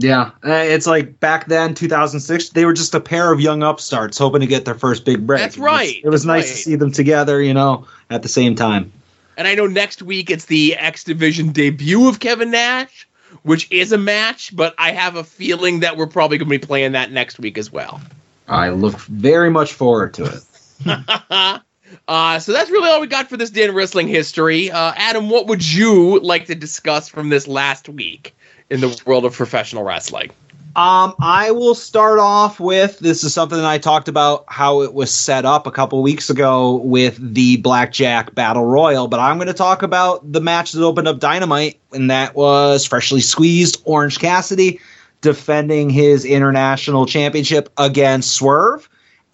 [0.00, 0.30] Yeah.
[0.46, 4.40] Uh, it's like back then, 2006, they were just a pair of young upstarts hoping
[4.40, 5.40] to get their first big break.
[5.40, 5.96] That's It was- right.
[6.04, 6.56] It was nice Right.
[6.56, 8.92] to see them together, you know, at the same time.
[9.36, 13.08] And I know next week it's the X Division debut of Kevin Nash,
[13.42, 16.64] which is a match, but I have a feeling that we're probably going to be
[16.64, 18.00] playing that next week as well.
[18.48, 20.42] I look very much forward to it.
[22.08, 24.70] uh, so that's really all we got for this day in wrestling history.
[24.70, 28.34] Uh, Adam, what would you like to discuss from this last week
[28.70, 30.30] in the world of professional wrestling?
[30.76, 34.94] Um, I will start off with this is something that I talked about how it
[34.94, 39.48] was set up a couple weeks ago with the Blackjack Battle Royal, but I'm going
[39.48, 44.20] to talk about the match that opened up Dynamite, and that was freshly squeezed Orange
[44.20, 44.78] Cassidy
[45.20, 48.88] defending his international championship against Swerve.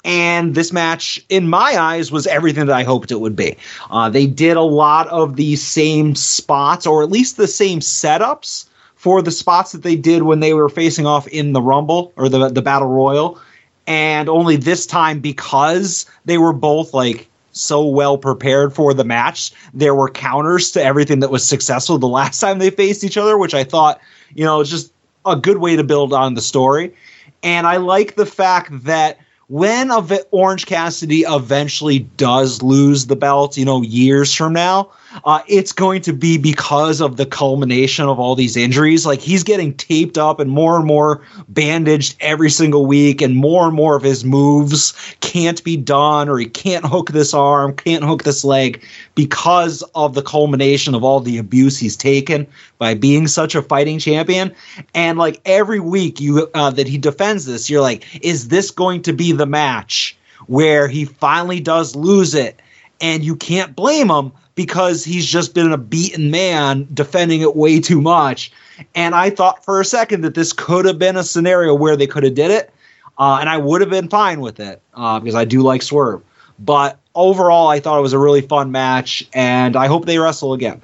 [0.05, 3.57] And this match, in my eyes, was everything that I hoped it would be.
[3.91, 8.67] Uh, they did a lot of the same spots, or at least the same setups
[8.97, 12.29] for the spots that they did when they were facing off in the Rumble or
[12.29, 13.39] the the Battle Royal,
[13.87, 19.53] and only this time because they were both like so well prepared for the match,
[19.75, 23.37] there were counters to everything that was successful the last time they faced each other,
[23.37, 24.01] which I thought,
[24.35, 24.94] you know, just
[25.27, 26.95] a good way to build on the story.
[27.43, 29.91] And I like the fact that when
[30.31, 34.91] Orange Cassidy eventually does lose the belt, you know, years from now,
[35.25, 39.07] uh, it's going to be because of the culmination of all these injuries.
[39.07, 43.67] Like he's getting taped up and more and more bandaged every single week, and more
[43.67, 48.05] and more of his moves can't be done, or he can't hook this arm, can't
[48.05, 48.83] hook this leg
[49.15, 52.47] because of the culmination of all the abuse he's taken
[52.79, 54.55] by being such a fighting champion.
[54.95, 59.03] And like every week you uh, that he defends this, you're like, is this going
[59.03, 62.61] to be the match where he finally does lose it?
[63.01, 67.81] And you can't blame him because he's just been a beaten man defending it way
[67.81, 68.53] too much.
[68.95, 72.07] And I thought for a second that this could have been a scenario where they
[72.07, 72.73] could have did it,
[73.19, 76.23] uh, and I would have been fine with it uh, because I do like Swerve.
[76.59, 80.53] But overall, I thought it was a really fun match, and I hope they wrestle
[80.53, 80.83] again.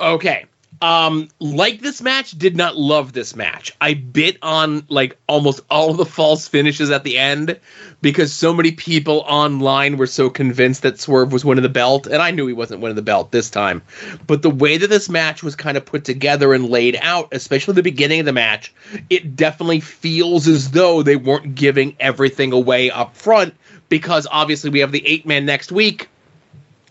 [0.00, 0.46] Okay.
[0.82, 3.72] Um, like this match, did not love this match.
[3.80, 7.58] I bit on like almost all of the false finishes at the end
[8.02, 12.20] because so many people online were so convinced that Swerve was winning the belt, and
[12.20, 13.82] I knew he wasn't winning the belt this time.
[14.26, 17.74] But the way that this match was kind of put together and laid out, especially
[17.74, 18.72] the beginning of the match,
[19.08, 23.54] it definitely feels as though they weren't giving everything away up front
[23.88, 26.08] because obviously we have the eight man next week.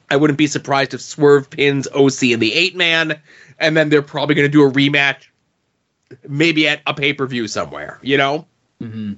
[0.09, 3.19] I wouldn't be surprised if Swerve pins OC in the eight man
[3.59, 5.25] and then they're probably going to do a rematch,
[6.27, 7.99] maybe at a pay per view somewhere.
[8.01, 8.45] You know.
[8.81, 9.13] Mm-hmm.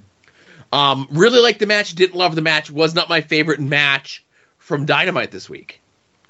[0.72, 1.94] Um, really liked the match.
[1.94, 2.70] Didn't love the match.
[2.70, 4.24] Was not my favorite match
[4.58, 5.80] from Dynamite this week.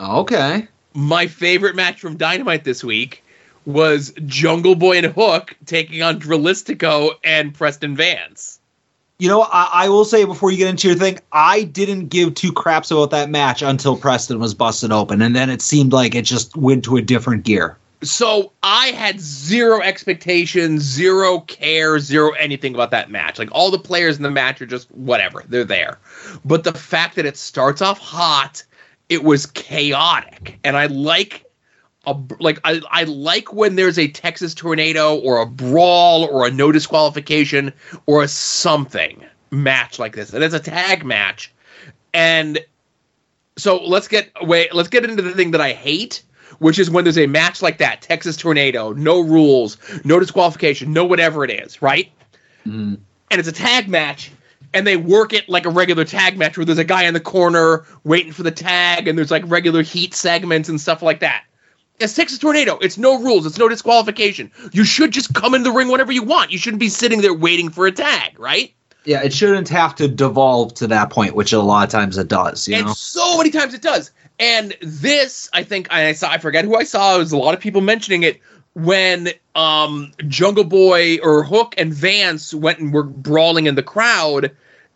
[0.00, 0.68] Okay.
[0.94, 3.24] My favorite match from Dynamite this week
[3.66, 8.60] was Jungle Boy and Hook taking on Dralistico and Preston Vance.
[9.18, 12.34] You know, I, I, will say before you get into your thing, I didn't give
[12.34, 16.14] two craps about that match until Preston was busted open, and then it seemed like
[16.14, 17.76] it just went to a different gear.
[18.02, 23.38] So I had zero expectations, zero care, zero anything about that match.
[23.38, 25.98] Like all the players in the match are just whatever, they're there.
[26.44, 28.62] But the fact that it starts off hot,
[29.08, 31.44] it was chaotic, and I like
[32.06, 36.50] a, like I, I like when there's a Texas tornado or a brawl or a
[36.50, 37.72] no disqualification
[38.06, 40.32] or a something match like this.
[40.32, 41.52] And it's a tag match.
[42.14, 42.58] And
[43.56, 46.22] so let's get away let's get into the thing that I hate,
[46.58, 51.04] which is when there's a match like that, Texas tornado, no rules, no disqualification, no
[51.04, 52.10] whatever it is, right?
[52.66, 52.98] Mm.
[53.30, 54.30] And it's a tag match
[54.74, 57.20] and they work it like a regular tag match where there's a guy in the
[57.20, 61.44] corner waiting for the tag and there's like regular heat segments and stuff like that.
[61.98, 62.78] It's Texas Tornado.
[62.78, 63.44] It's no rules.
[63.44, 64.52] It's no disqualification.
[64.72, 66.52] You should just come in the ring whenever you want.
[66.52, 68.72] You shouldn't be sitting there waiting for a tag, right?
[69.04, 72.28] Yeah, it shouldn't have to devolve to that point, which a lot of times it
[72.28, 72.68] does.
[72.68, 72.92] You and know?
[72.92, 74.12] so many times it does.
[74.38, 76.30] And this, I think, I saw.
[76.30, 77.16] I forget who I saw.
[77.16, 78.40] It was a lot of people mentioning it
[78.74, 84.52] when um, Jungle Boy or Hook and Vance went and were brawling in the crowd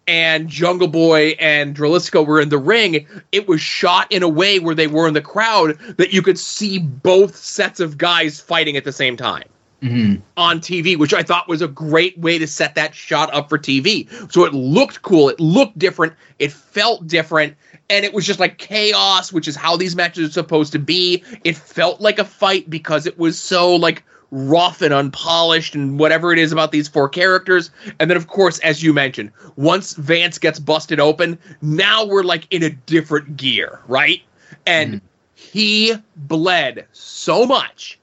[0.06, 4.58] and Jungle Boy and Dralistico were in the ring, it was shot in a way
[4.58, 8.76] where they were in the crowd that you could see both sets of guys fighting
[8.76, 9.44] at the same time.
[9.82, 10.22] Mm-hmm.
[10.36, 13.58] On TV, which I thought was a great way to set that shot up for
[13.58, 14.08] TV.
[14.32, 17.56] So it looked cool, it looked different, it felt different,
[17.92, 21.22] and it was just like chaos, which is how these matches are supposed to be.
[21.44, 26.32] It felt like a fight because it was so like rough and unpolished and whatever
[26.32, 27.70] it is about these four characters.
[28.00, 32.46] And then, of course, as you mentioned, once Vance gets busted open, now we're like
[32.50, 34.22] in a different gear, right?
[34.64, 35.06] And mm-hmm.
[35.34, 37.98] he bled so much.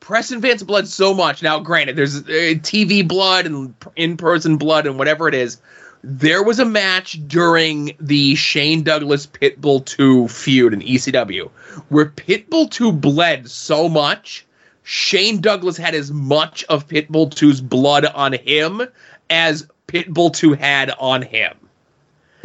[0.00, 1.40] Preston Vance bled so much.
[1.40, 5.60] Now, granted, there's uh, TV blood and in person blood and whatever it is.
[6.02, 11.50] There was a match during the Shane Douglas Pitbull 2 feud in ECW
[11.88, 14.46] where Pitbull 2 bled so much
[14.82, 18.82] Shane Douglas had as much of Pitbull 2's blood on him
[19.28, 21.54] as Pitbull 2 had on him.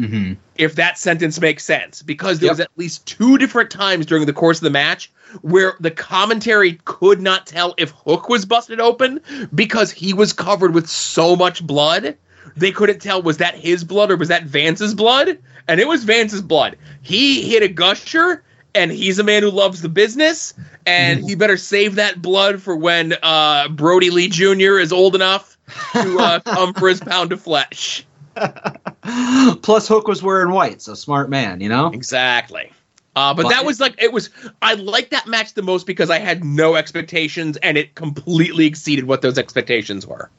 [0.00, 0.32] Mm-hmm.
[0.56, 2.52] If that sentence makes sense, because there yep.
[2.52, 5.10] was at least two different times during the course of the match
[5.42, 9.20] where the commentary could not tell if Hook was busted open
[9.54, 12.16] because he was covered with so much blood.
[12.56, 15.38] They couldn't tell was that his blood or was that Vance's blood?
[15.68, 16.76] And it was Vance's blood.
[17.02, 18.42] He hit a gusher
[18.76, 20.52] and he's a man who loves the business,
[20.84, 24.78] and he better save that blood for when uh, Brodie Lee Jr.
[24.78, 25.56] is old enough
[25.92, 28.04] to uh, come for his pound of flesh.
[29.62, 31.88] Plus, Hook was wearing white, so smart man, you know.
[31.88, 32.70] Exactly.
[33.16, 34.28] Uh, but, but, that was like it was.
[34.60, 39.06] I liked that match the most because I had no expectations, and it completely exceeded
[39.06, 40.30] what those expectations were.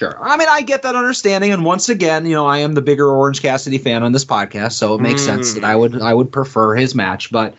[0.00, 0.16] Sure.
[0.18, 3.06] I mean, I get that understanding, and once again, you know, I am the bigger
[3.06, 5.26] Orange Cassidy fan on this podcast, so it makes mm.
[5.26, 7.54] sense that I would I would prefer his match, but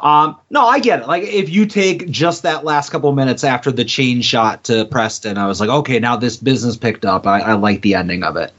[0.00, 1.06] um, no, I get it.
[1.06, 5.38] Like if you take just that last couple minutes after the chain shot to Preston,
[5.38, 7.24] I was like, okay, now this business picked up.
[7.24, 8.52] I, I like the ending of it.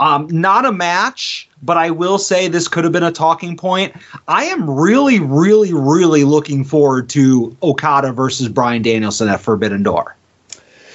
[0.00, 3.94] Um, not a match, but I will say this could have been a talking point.
[4.26, 10.16] I am really, really, really looking forward to Okada versus Bryan Danielson at Forbidden Door.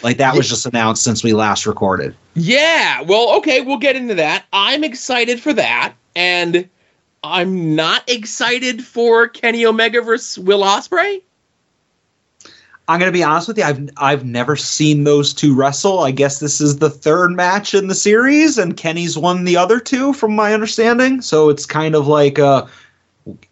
[0.04, 2.16] Like that was just announced since we last recorded.
[2.36, 4.46] Yeah, well, okay, we'll get into that.
[4.52, 6.68] I'm excited for that, and
[7.24, 11.22] I'm not excited for Kenny Omega versus Will Ospreay.
[12.90, 13.64] I'm gonna be honest with you.
[13.64, 16.00] I've I've never seen those two wrestle.
[16.00, 19.80] I guess this is the third match in the series, and Kenny's won the other
[19.80, 21.22] two, from my understanding.
[21.22, 22.66] So it's kind of like, uh,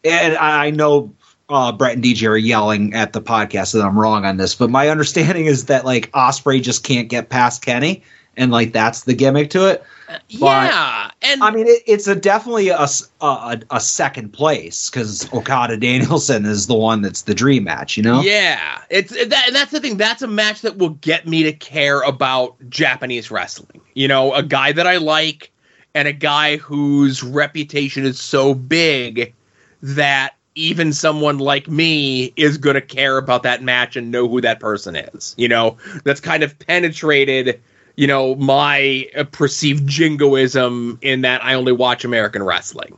[0.03, 1.13] and I know
[1.51, 4.69] uh, Brett and DJ are yelling at the podcast that I'm wrong on this, but
[4.69, 8.03] my understanding is that like Ospreay just can't get past Kenny,
[8.37, 9.83] and like that's the gimmick to it.
[10.29, 12.87] yeah, and I mean, it, it's a definitely a-
[13.21, 18.03] a- a second place because Okada Danielson is the one that's the dream match, you
[18.03, 18.21] know?
[18.21, 19.97] Yeah, it's that, and that's the thing.
[19.97, 23.79] That's a match that will get me to care about Japanese wrestling.
[23.93, 25.51] You know, a guy that I like
[25.93, 29.33] and a guy whose reputation is so big
[29.81, 34.41] that even someone like me is going to care about that match and know who
[34.41, 35.33] that person is.
[35.37, 37.59] You know, that's kind of penetrated.
[37.97, 42.97] You know, my uh, perceived jingoism in that I only watch American wrestling.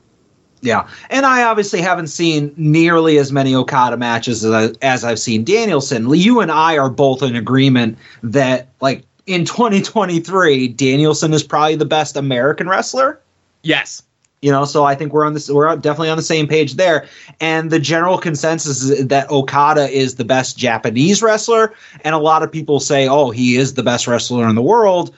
[0.62, 5.20] Yeah, and I obviously haven't seen nearly as many Okada matches as, I, as I've
[5.20, 6.10] seen Danielson.
[6.14, 11.86] You and I are both in agreement that, like, in 2023, Danielson is probably the
[11.86, 13.20] best American wrestler.
[13.62, 14.04] Yes.
[14.44, 15.50] You know, so I think we're on this.
[15.50, 17.08] We're definitely on the same page there.
[17.40, 21.74] And the general consensus is that Okada is the best Japanese wrestler,
[22.04, 25.16] and a lot of people say, "Oh, he is the best wrestler in the world."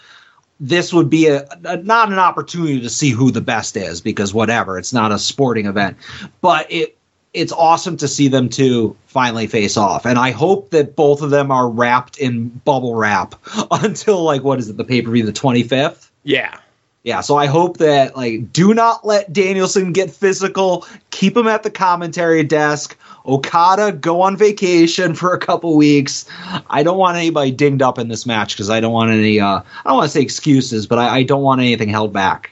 [0.59, 4.32] This would be a, a not an opportunity to see who the best is because
[4.32, 5.97] whatever, it's not a sporting event,
[6.41, 6.95] but it
[7.34, 11.32] it's awesome to see them two finally face off, and I hope that both of
[11.32, 13.34] them are wrapped in bubble wrap
[13.71, 16.11] until like what is it, the pay per view, the twenty fifth.
[16.21, 16.59] Yeah.
[17.06, 20.88] Yeah, so I hope that like do not let Danielson get physical.
[21.12, 22.97] Keep him at the commentary desk.
[23.28, 26.26] Okada go on vacation for a couple weeks.
[26.72, 29.39] I don't want anybody dinged up in this match because I don't want any.
[29.39, 32.51] Uh, I don't want to say excuses, but I, I don't want anything held back.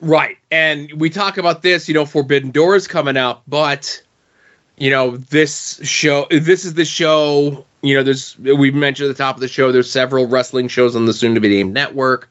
[0.00, 0.38] Right.
[0.52, 4.00] And we talk about this, you know, Forbidden Doors coming up, but
[4.76, 9.20] you know, this show this is the show, you know, there's we mentioned at the
[9.20, 12.28] top of the show there's several wrestling shows on the soon to be named network.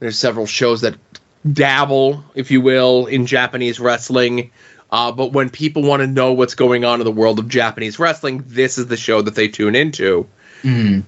[0.00, 0.96] There's several shows that
[1.52, 4.50] dabble, if you will, in Japanese wrestling.
[4.90, 7.98] Uh, but when people want to know what's going on in the world of Japanese
[7.98, 10.26] wrestling, this is the show that they tune into.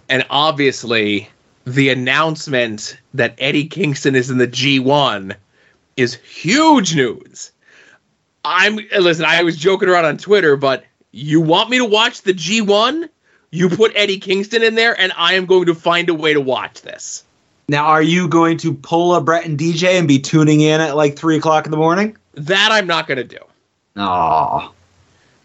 [0.09, 1.29] And obviously,
[1.65, 5.35] the announcement that Eddie Kingston is in the G1
[5.97, 7.53] is huge news.
[8.45, 12.33] I'm listen, I was joking around on Twitter, but you want me to watch the
[12.33, 13.09] G1?
[13.51, 16.41] You put Eddie Kingston in there, and I am going to find a way to
[16.41, 17.25] watch this.
[17.71, 20.97] Now, are you going to pull a Brett and DJ and be tuning in at
[20.97, 22.17] like three o'clock in the morning?
[22.35, 23.39] That I'm not going to do.
[23.95, 24.73] Oh,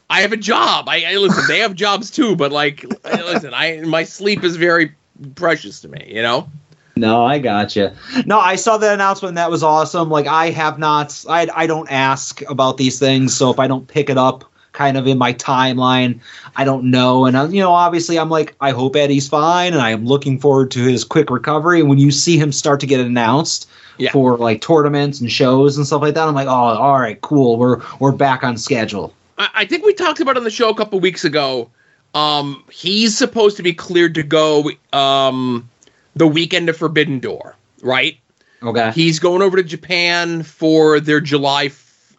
[0.09, 0.89] I have a job.
[0.89, 1.43] I, I listen.
[1.47, 4.95] They have jobs too, but like, listen, I my sleep is very
[5.35, 6.03] precious to me.
[6.07, 6.49] You know.
[6.95, 7.95] No, I gotcha.
[8.25, 9.35] No, I saw that announcement.
[9.35, 10.09] That was awesome.
[10.09, 13.87] Like I have not, I I don't ask about these things, so if I don't
[13.87, 16.19] pick it up, kind of in my timeline,
[16.55, 17.25] I don't know.
[17.25, 20.39] And uh, you know, obviously, I'm like, I hope Eddie's fine, and I am looking
[20.39, 21.79] forward to his quick recovery.
[21.79, 23.67] And when you see him start to get announced
[23.97, 24.11] Yeah.
[24.11, 27.57] for like tournaments and shows and stuff like that, I'm like, oh, all right, cool.
[27.57, 29.13] We're we're back on schedule.
[29.37, 31.69] I, I think we talked about on the show a couple weeks ago.
[32.13, 35.69] Um, he's supposed to be cleared to go um,
[36.15, 38.17] the weekend of Forbidden Door, right?
[38.63, 38.91] Okay.
[38.95, 41.67] He's going over to Japan for their July,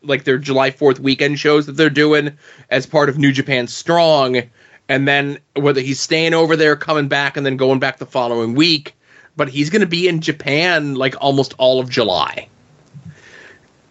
[0.06, 2.36] like their July Fourth weekend shows that they're doing
[2.70, 4.42] as part of New Japan Strong,
[4.88, 8.54] and then whether he's staying over there, coming back, and then going back the following
[8.54, 8.94] week.
[9.36, 12.48] But he's going to be in Japan like almost all of July.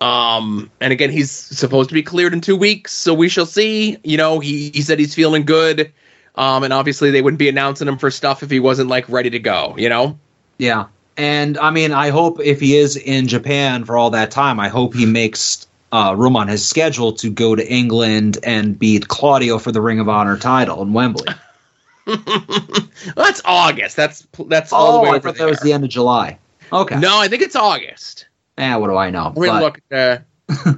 [0.02, 3.98] Um, and again, he's supposed to be cleared in two weeks, so we shall see.
[4.04, 5.94] You know, he, he said he's feeling good.
[6.36, 9.30] Um, and obviously they wouldn't be announcing him for stuff if he wasn't like ready
[9.30, 10.20] to go, you know?
[10.58, 10.88] Yeah.
[11.18, 14.68] And I mean, I hope if he is in Japan for all that time, I
[14.68, 19.60] hope he makes uh, room on his schedule to go to England and beat Claudio
[19.60, 21.28] for the Ring of Honor title in Wembley.
[23.16, 23.96] That's August.
[23.96, 25.48] That's that's all the oh, way I over thought there.
[25.48, 26.38] that was the end of July.
[26.72, 27.00] Okay.
[27.00, 28.28] No, I think it's August.
[28.58, 29.34] Eh, what do I know?
[29.36, 30.68] We're gonna But look.
[30.68, 30.72] Uh,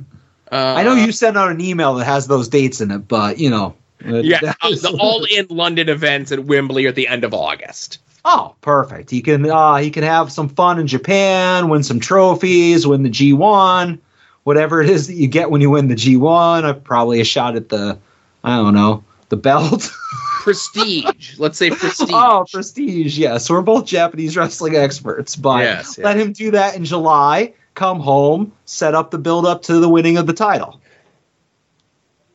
[0.51, 3.39] uh, I know you sent out an email that has those dates in it, but
[3.39, 3.75] you know.
[4.05, 7.97] Yeah, the all in London events at Wembley at the end of August.
[8.23, 9.09] Oh, perfect.
[9.09, 13.09] He can uh, he can have some fun in Japan, win some trophies, win the
[13.09, 13.99] G1,
[14.47, 16.63] whatever it is that you get when you win the G1.
[16.63, 17.99] Uh, probably a shot at the
[18.45, 19.91] I don't know the belt.
[20.41, 21.37] Prestige.
[21.37, 22.09] Let's say prestige.
[22.13, 23.17] oh, prestige.
[23.17, 27.53] Yes, we're both Japanese wrestling experts, but Yes, let him do that in July.
[27.73, 30.79] Come home, set up the build up to the winning of the title,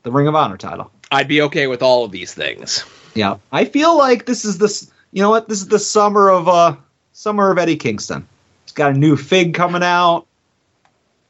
[0.02, 0.92] the Ring of Honor title.
[1.10, 2.84] I'd be okay with all of these things.
[3.14, 4.92] Yeah, I feel like this is this.
[5.12, 5.48] You know what?
[5.48, 6.76] This is the summer of uh
[7.14, 8.28] summer of Eddie Kingston.
[8.66, 10.26] He's got a new fig coming out.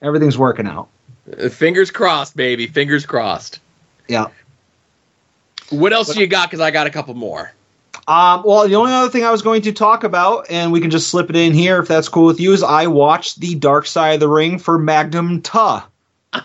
[0.02, 0.88] Everything's working out.
[1.40, 2.66] Uh, Fingers crossed, baby.
[2.66, 3.60] Fingers crossed.
[4.08, 4.26] Yeah.
[5.70, 6.50] What else do you got?
[6.50, 7.52] Because I got a couple more.
[8.08, 10.90] Um, well, the only other thing I was going to talk about, and we can
[10.90, 13.86] just slip it in here if that's cool with you, is I watched the Dark
[13.86, 15.88] Side of the Ring for Magnum Ta.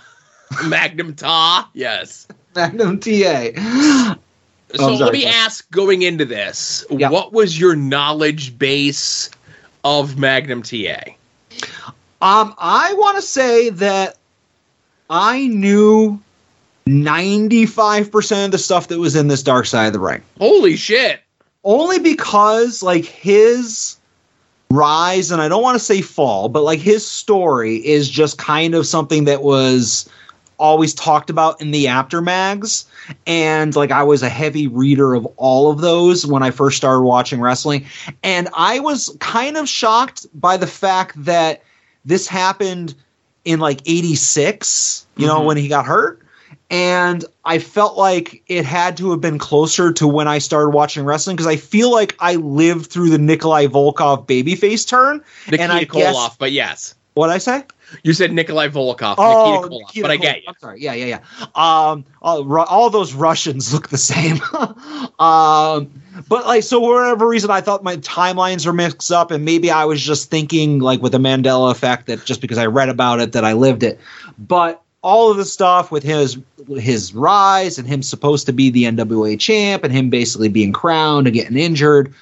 [0.68, 1.70] Magnum Ta.
[1.74, 2.28] Yes.
[2.55, 3.51] Magnum TA.
[3.53, 4.16] So
[4.74, 5.34] Oh, sorry, let me sorry.
[5.34, 7.10] ask going into this, Yeah.
[7.10, 9.30] what was your knowledge base
[9.84, 10.99] of Magnum TA?
[12.22, 14.18] Um, I want to say that
[15.09, 16.20] I knew
[16.88, 20.22] 95% of the stuff that was in this Dark Side of the Ring.
[20.39, 21.22] Holy shit.
[21.63, 23.97] Only because, like, his
[24.72, 28.74] rise, and I don't want to say fall, but, like, his story is just kind
[28.74, 30.09] of something that was
[30.57, 32.86] always talked about in the Apter mags.
[33.28, 37.01] And, like, I was a heavy reader of all of those when I first started
[37.01, 37.86] watching wrestling.
[38.24, 41.61] And I was kind of shocked by the fact that
[42.08, 42.95] this happened
[43.45, 45.45] in like 86, you know, Mhm.
[45.45, 46.22] when he got hurt.
[46.70, 51.05] And I felt like it had to have been closer to when I started watching
[51.05, 55.22] wrestling because I feel like I lived through the Nikolai Volkov babyface turn.
[55.45, 56.95] Nikita And I Koloff, guess- but yes.
[57.14, 57.64] What I say?
[58.03, 60.43] You said Nikolai Volkov, Oh, Nikita Koloff, Nikita but I get you.
[60.47, 60.81] I'm sorry.
[60.81, 61.45] Yeah, yeah, yeah.
[61.55, 64.41] Um, all, Ru- all those Russians look the same.
[65.19, 65.89] um,
[66.27, 69.71] but like, so for whatever reason, I thought my timelines were mixed up, and maybe
[69.71, 73.19] I was just thinking like with the Mandela effect that just because I read about
[73.19, 73.99] it that I lived it.
[74.38, 76.38] But all of the stuff with his
[76.77, 81.27] his rise and him supposed to be the NWA champ and him basically being crowned
[81.27, 82.13] and getting injured,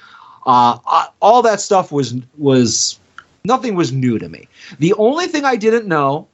[0.46, 3.00] uh, uh, all that stuff was was
[3.46, 4.48] nothing was new to me.
[4.78, 6.28] The only thing I didn't know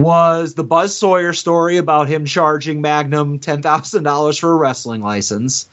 [0.00, 5.68] was the Buzz Sawyer story about him charging Magnum $10,000 for a wrestling license.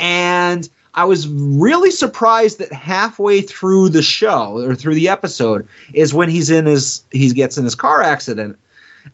[0.00, 6.12] And I was really surprised that halfway through the show or through the episode is
[6.12, 8.58] when he's in his he gets in his car accident.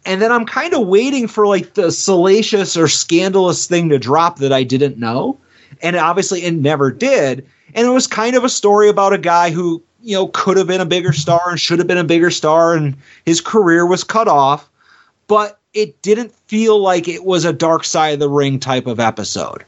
[0.04, 4.38] And then I'm kind of waiting for like the salacious or scandalous thing to drop
[4.38, 5.38] that I didn't know.
[5.80, 7.46] And obviously it never did.
[7.74, 10.66] And it was kind of a story about a guy who, you know, could have
[10.66, 14.04] been a bigger star and should have been a bigger star and his career was
[14.04, 14.68] cut off.
[15.26, 19.00] But it didn't feel like it was a dark side of the ring type of
[19.00, 19.64] episode.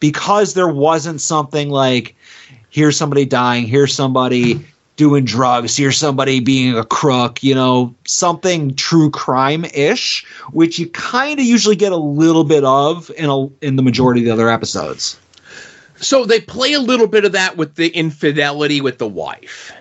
[0.00, 2.16] Because there wasn't something like
[2.70, 4.64] here's somebody dying, here's somebody
[4.96, 10.88] doing drugs, here's somebody being a crook, you know, something true crime ish, which you
[10.88, 14.32] kind of usually get a little bit of in a, in the majority of the
[14.32, 15.18] other episodes.
[15.96, 19.72] So they play a little bit of that with the infidelity with the wife.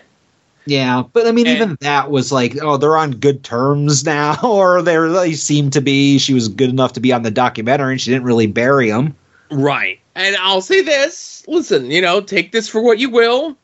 [0.65, 4.39] Yeah, but I mean, And- even that was like, oh, they're on good terms now,
[4.43, 6.17] or they seem to be.
[6.17, 9.15] She was good enough to be on the documentary, and she didn't really bury him.
[9.51, 9.99] Right.
[10.15, 13.57] And I'll say this listen, you know, take this for what you will.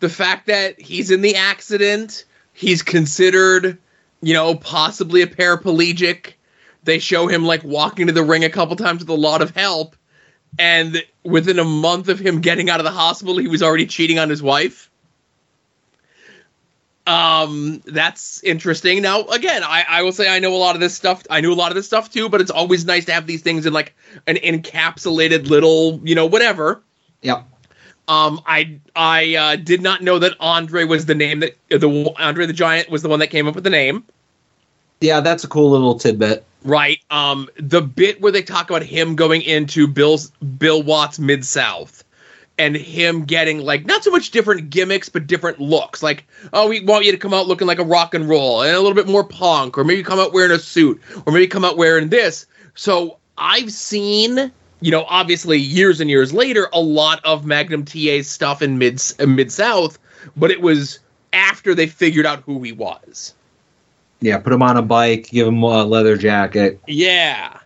[0.00, 2.24] The fact that he's in the accident,
[2.54, 3.78] he's considered,
[4.20, 6.32] you know, possibly a paraplegic.
[6.84, 9.54] They show him like walking to the ring a couple times with a lot of
[9.54, 9.94] help.
[10.58, 14.18] And within a month of him getting out of the hospital, he was already cheating
[14.18, 14.90] on his wife.
[17.06, 19.02] Um, that's interesting.
[19.02, 21.24] Now, again, I, I will say I know a lot of this stuff.
[21.28, 23.42] I knew a lot of this stuff too, but it's always nice to have these
[23.42, 23.94] things in like
[24.26, 26.82] an encapsulated little, you know, whatever.
[27.22, 27.48] Yep.
[28.08, 32.46] Um, I I uh, did not know that Andre was the name that the Andre
[32.46, 34.04] the Giant was the one that came up with the name.
[35.02, 36.44] Yeah, that's a cool little tidbit.
[36.64, 37.00] Right.
[37.10, 42.04] Um, the bit where they talk about him going into Bill's Bill Watts Mid South
[42.58, 46.02] and him getting like not so much different gimmicks but different looks.
[46.02, 48.76] Like, oh, we want you to come out looking like a rock and roll and
[48.76, 51.64] a little bit more punk, or maybe come out wearing a suit, or maybe come
[51.64, 52.46] out wearing this.
[52.74, 58.22] So I've seen, you know, obviously years and years later, a lot of Magnum ta
[58.22, 59.98] stuff in mid mid South,
[60.36, 61.00] but it was
[61.32, 63.34] after they figured out who he was.
[64.22, 66.80] Yeah, put him on a bike, give him a leather jacket.
[66.86, 67.58] Yeah.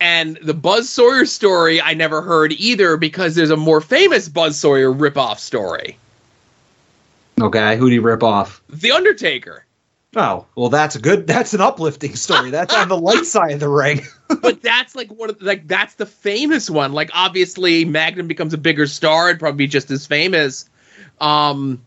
[0.00, 4.58] And the Buzz Sawyer story I never heard either because there's a more famous Buzz
[4.58, 5.98] Sawyer ripoff story.
[7.38, 8.62] Okay, who do you rip off?
[8.70, 9.64] The Undertaker.
[10.16, 11.26] Oh, well, that's a good.
[11.26, 12.50] That's an uplifting story.
[12.50, 14.00] That's on the light side of the ring.
[14.42, 16.92] but that's like one of the, like that's the famous one.
[16.92, 20.68] Like obviously Magnum becomes a bigger star and probably just as famous.
[21.20, 21.80] Um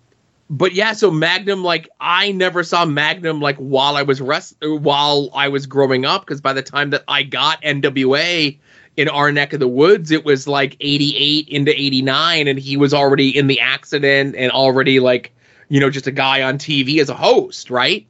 [0.50, 5.30] but yeah, so Magnum like I never saw Magnum like while I was rest while
[5.34, 8.58] I was growing up because by the time that I got NWA
[8.96, 12.94] in our neck of the woods it was like 88 into 89 and he was
[12.94, 15.34] already in the accident and already like
[15.70, 18.06] you know just a guy on TV as a host, right?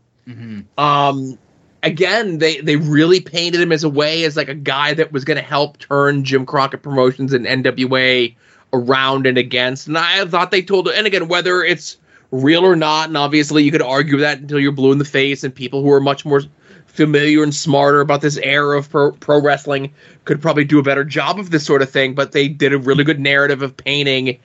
[0.77, 1.37] um
[1.83, 5.25] again they they really painted him as a way as like a guy that was
[5.25, 8.33] going to help turn jim crockett promotions and nwa
[8.71, 11.97] around and against and i thought they told and again whether it's
[12.33, 15.43] real or not and obviously you could argue that until you're blue in the face
[15.43, 16.41] and people who are much more
[16.87, 19.93] familiar and smarter about this era of pro, pro wrestling
[20.25, 22.77] could probably do a better job of this sort of thing but they did a
[22.77, 24.39] really good narrative of painting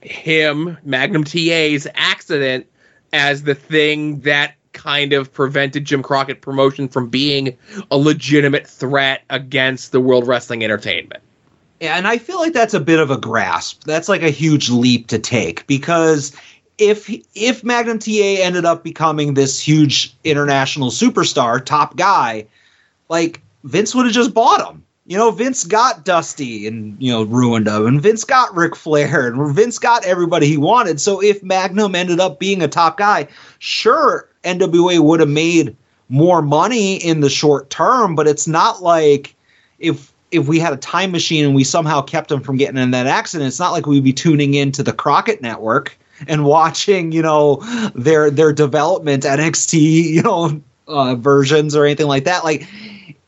[0.00, 2.66] him magnum ta's accident
[3.12, 7.56] as the thing that kind of prevented Jim Crockett promotion from being
[7.90, 11.22] a legitimate threat against the World Wrestling Entertainment.
[11.80, 13.84] Yeah, and I feel like that's a bit of a grasp.
[13.84, 16.32] That's like a huge leap to take because
[16.78, 22.46] if if Magnum TA ended up becoming this huge international superstar, top guy,
[23.08, 24.84] like Vince would have just bought him.
[25.06, 29.26] You know, Vince got Dusty and you know ruined him, and Vince got Ric Flair,
[29.26, 31.00] and Vince got everybody he wanted.
[31.00, 33.26] So if Magnum ended up being a top guy,
[33.58, 35.76] sure, NWA would have made
[36.08, 39.34] more money in the short term, but it's not like
[39.78, 42.90] if if we had a time machine and we somehow kept him from getting in
[42.92, 47.22] that accident, it's not like we'd be tuning into the Crockett Network and watching, you
[47.22, 47.56] know,
[47.94, 52.44] their their development NXT, you know, uh, versions or anything like that.
[52.44, 52.66] Like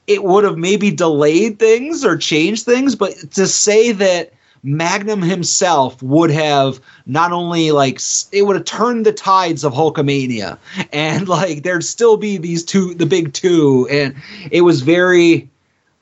[0.07, 4.33] it would have maybe delayed things or changed things, but to say that
[4.63, 8.01] Magnum himself would have not only like
[8.33, 10.59] it would have turned the tides of Hulkamania,
[10.93, 14.15] and like there'd still be these two, the big two, and
[14.51, 15.49] it was very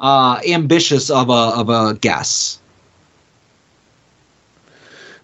[0.00, 2.58] uh, ambitious of a of a guess.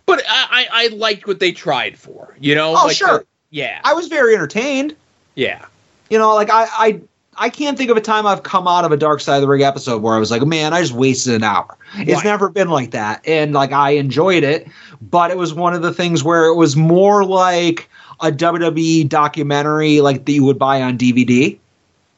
[0.07, 2.36] But I, I, I liked what they tried for.
[2.40, 2.70] You know?
[2.70, 3.18] Oh, like sure.
[3.20, 3.80] the- yeah.
[3.84, 4.96] I was very entertained.
[5.34, 5.66] yeah.
[6.11, 7.00] You know, like I, I
[7.36, 9.48] I can't think of a time I've come out of a Dark Side of the
[9.48, 11.76] Ring episode where I was like, man, I just wasted an hour.
[11.96, 14.68] It's never been like that, and like I enjoyed it,
[15.00, 17.88] but it was one of the things where it was more like
[18.20, 21.59] a WWE documentary, like that you would buy on DVD.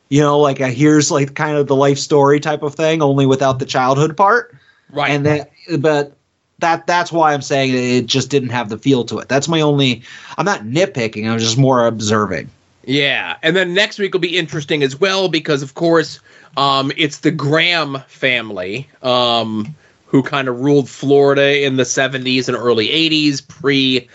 [0.09, 3.25] You know, like a here's like kind of the life story type of thing, only
[3.25, 4.55] without the childhood part.
[4.91, 5.11] Right.
[5.13, 6.17] And that, but
[6.59, 9.29] that that's why I'm saying it just didn't have the feel to it.
[9.29, 10.03] That's my only.
[10.39, 11.31] I'm not nitpicking.
[11.31, 12.51] I'm just more observing.
[12.85, 16.21] Yeah, and then next week will be interesting as well because, of course,
[16.57, 19.75] um, it's the Graham family um,
[20.07, 24.09] who kind of ruled Florida in the 70s and early 80s, pre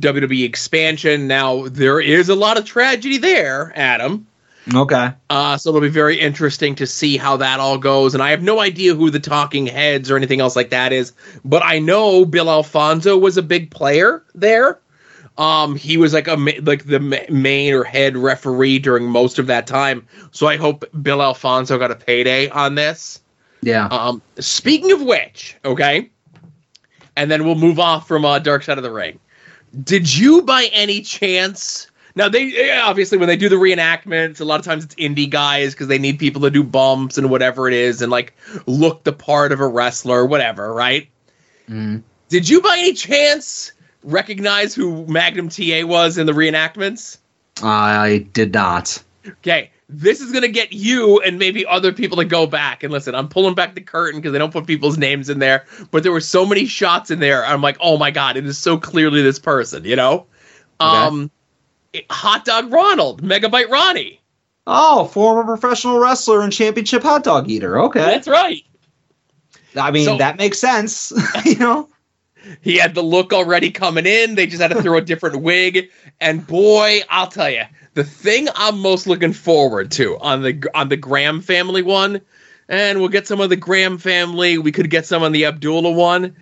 [0.00, 1.28] WWE expansion.
[1.28, 4.26] Now, there is a lot of tragedy there, Adam.
[4.72, 5.12] Okay.
[5.28, 8.14] Uh, so it'll be very interesting to see how that all goes.
[8.14, 11.12] And I have no idea who the talking heads or anything else like that is,
[11.44, 14.80] but I know Bill Alfonso was a big player there.
[15.36, 19.66] Um, he was like a like the main or head referee during most of that
[19.66, 20.06] time.
[20.30, 23.20] So I hope Bill Alfonso got a payday on this.
[23.60, 23.86] Yeah.
[23.86, 26.10] Um, speaking of which, okay,
[27.16, 29.18] and then we'll move off from uh, Dark Side of the Ring.
[29.82, 31.88] Did you, by any chance?
[32.16, 35.72] Now they obviously when they do the reenactments, a lot of times it's indie guys
[35.74, 38.34] because they need people to do bumps and whatever it is, and like
[38.66, 41.08] look the part of a wrestler, or whatever, right?
[42.28, 47.18] Did you, by any chance, recognize who Magnum TA was in the reenactments?
[47.62, 49.02] I did not.
[49.26, 53.14] Okay, this is gonna get you and maybe other people to go back and listen.
[53.14, 56.12] I'm pulling back the curtain because they don't put people's names in there, but there
[56.12, 57.44] were so many shots in there.
[57.44, 60.26] I'm like, oh my god, it is so clearly this person, you know?
[60.80, 61.30] Um, it-
[62.10, 64.20] Hot Dog Ronald, Megabyte Ronnie.
[64.66, 67.78] Oh, former professional wrestler and championship hot dog eater.
[67.80, 68.00] Okay.
[68.00, 68.62] That's right.
[69.76, 71.12] I mean, So- that makes sense.
[71.44, 71.88] you know?
[72.60, 74.34] He had the look already coming in.
[74.34, 75.90] They just had to throw a different wig.
[76.20, 77.62] And boy, I'll tell you,
[77.94, 82.20] the thing I'm most looking forward to on the on the Graham family one,
[82.68, 84.58] and we'll get some of the Graham family.
[84.58, 86.36] We could get some on the Abdullah one.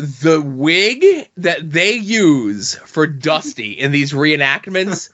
[0.00, 5.10] The wig that they use for Dusty in these reenactments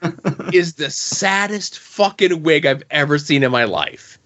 [0.53, 4.17] is the saddest fucking wig I've ever seen in my life.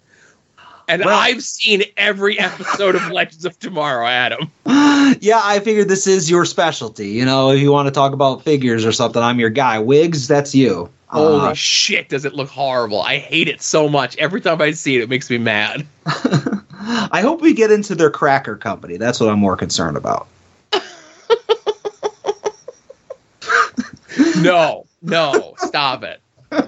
[0.87, 4.51] And Well- I've seen every episode of Legends of Tomorrow, Adam.
[5.19, 7.09] Yeah, I figured this is your specialty.
[7.09, 9.77] You know, if you want to talk about figures or something, I'm your guy.
[9.79, 10.89] Wigs, that's you.
[11.07, 13.01] Holy Uh, shit, does it look horrible?
[13.01, 14.15] I hate it so much.
[14.17, 15.85] Every time I see it, it makes me mad.
[16.05, 18.95] I hope we get into their cracker company.
[18.97, 20.27] That's what I'm more concerned about.
[24.41, 26.21] No, no, stop it.
[26.51, 26.61] All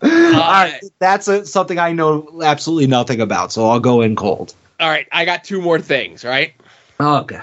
[0.00, 4.54] right, that's a, something I know absolutely nothing about, so I'll go in cold.
[4.80, 6.54] All right, I got two more things, right?
[7.00, 7.40] Okay.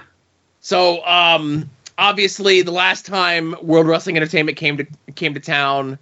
[0.62, 6.00] So, um, obviously, the last time World Wrestling Entertainment came to came to town,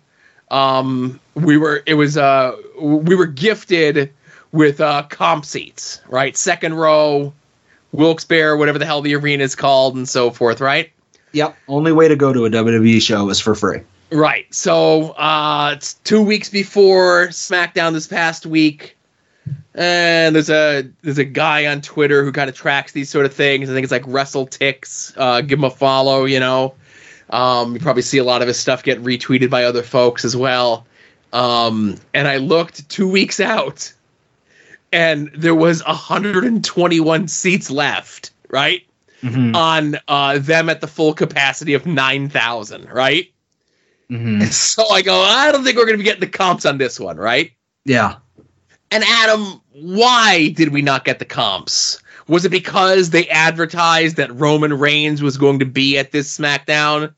[0.51, 4.13] um, we were it was uh we were gifted
[4.51, 6.37] with uh comp seats, right?
[6.37, 7.33] Second row,
[7.91, 10.91] Wilkes-Barre, whatever the hell the arena is called, and so forth, right?
[11.33, 11.55] Yep.
[11.67, 13.81] Only way to go to a WWE show is for free.
[14.11, 14.51] Right.
[14.53, 18.95] So uh it's two weeks before SmackDown this past week.
[19.73, 23.33] And there's a there's a guy on Twitter who kind of tracks these sort of
[23.33, 23.69] things.
[23.69, 25.13] I think it's like WrestleTix.
[25.17, 26.25] Uh, give him a follow.
[26.25, 26.75] You know,
[27.31, 30.37] um, you probably see a lot of his stuff get retweeted by other folks as
[30.37, 30.85] well.
[31.33, 33.91] Um, and I looked two weeks out,
[34.91, 38.31] and there was 121 seats left.
[38.49, 38.85] Right
[39.23, 39.55] Mhm.
[39.55, 42.89] on uh, them at the full capacity of 9,000.
[42.91, 43.31] Right.
[44.11, 44.43] Mhm.
[44.53, 46.99] So I go, I don't think we're going to be getting the comps on this
[46.99, 47.51] one, right?
[47.85, 48.15] Yeah.
[48.91, 51.99] And Adam, why did we not get the comps?
[52.27, 57.13] Was it because they advertised that Roman Reigns was going to be at this SmackDown?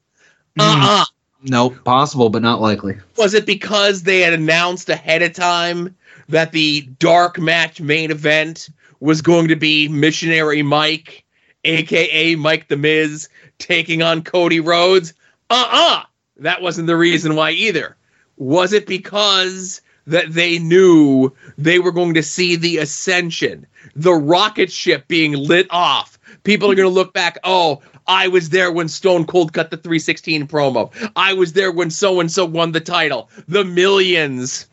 [0.58, 1.06] Uh-uh.
[1.44, 2.98] Nope, possible, but not likely.
[3.18, 5.96] Was it because they had announced ahead of time
[6.30, 11.25] that the dark match main event was going to be Missionary Mike,
[11.66, 15.14] aka Mike the Miz, taking on Cody Rhodes?
[15.50, 16.04] Uh-uh.
[16.38, 17.96] That wasn't the reason why either.
[18.38, 24.72] Was it because that they knew they were going to see the ascension, the rocket
[24.72, 26.20] ship being lit off?
[26.44, 29.78] People are going to look back, oh, I was there when Stone Cold cut the
[29.78, 30.92] 316 promo.
[31.16, 33.30] I was there when so and so won the title.
[33.48, 34.68] The millions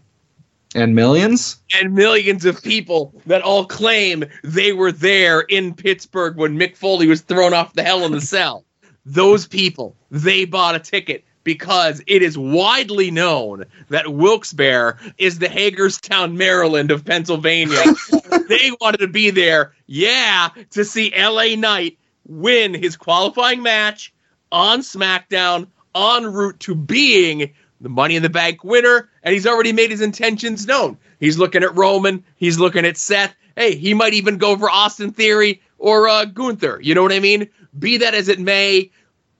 [0.75, 1.61] And millions?
[1.75, 7.07] and millions of people that all claim they were there in Pittsburgh when Mick Foley
[7.07, 8.64] was thrown off the Hell in the Cell.
[9.05, 15.49] Those people, they bought a ticket because it is widely known that Wilkes-Barre is the
[15.49, 17.83] Hagerstown, Maryland of Pennsylvania.
[18.49, 24.14] they wanted to be there, yeah, to see LA Knight win his qualifying match
[24.53, 27.53] on SmackDown en route to being
[27.83, 30.97] the Money in the Bank winner, and he's already made his intentions known.
[31.20, 33.35] He's looking at Roman, he's looking at Seth.
[33.57, 36.80] Hey, he might even go for Austin Theory or uh, Gunther.
[36.80, 37.49] You know what I mean?
[37.78, 38.91] Be that as it may,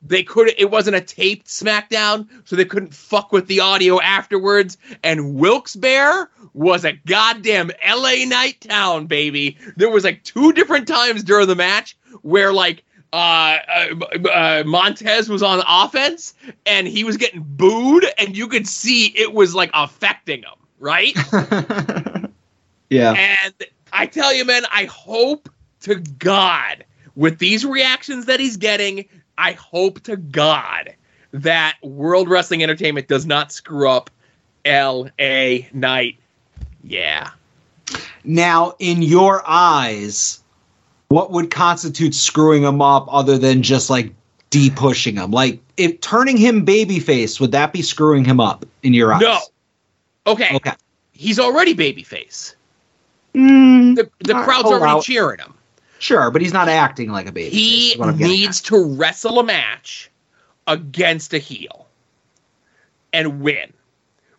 [0.03, 4.77] they could it wasn't a taped SmackDown, so they couldn't fuck with the audio afterwards.
[5.03, 9.57] And Wilkes-Barre was a goddamn LA Knight town, baby.
[9.77, 15.29] There was like two different times during the match where like uh, uh, uh, Montez
[15.29, 16.35] was on offense
[16.65, 21.15] and he was getting booed, and you could see it was like affecting him, right?
[22.91, 23.13] yeah.
[23.13, 23.55] And
[23.93, 25.49] I tell you, man, I hope
[25.83, 26.85] to God
[27.15, 29.07] with these reactions that he's getting,
[29.37, 30.95] I hope to God
[31.33, 34.11] that World Wrestling Entertainment does not screw up
[34.65, 35.69] L.A.
[35.73, 36.19] Knight.
[36.85, 37.31] Yeah.
[38.25, 40.42] Now, in your eyes,
[41.13, 44.11] what would constitute screwing him up other than just like
[44.49, 45.31] de pushing him?
[45.31, 49.21] Like, if turning him babyface, would that be screwing him up in your eyes?
[49.21, 49.39] No.
[50.27, 50.49] Okay.
[50.57, 50.73] Okay.
[51.13, 52.55] He's already babyface.
[53.35, 55.03] Mm, The, the crowd's already out.
[55.05, 55.53] cheering him.
[55.99, 57.51] sure, but he's not acting like a baby.
[57.55, 60.11] He needs to wrestle a match
[60.67, 61.87] against a heel
[63.13, 63.71] and win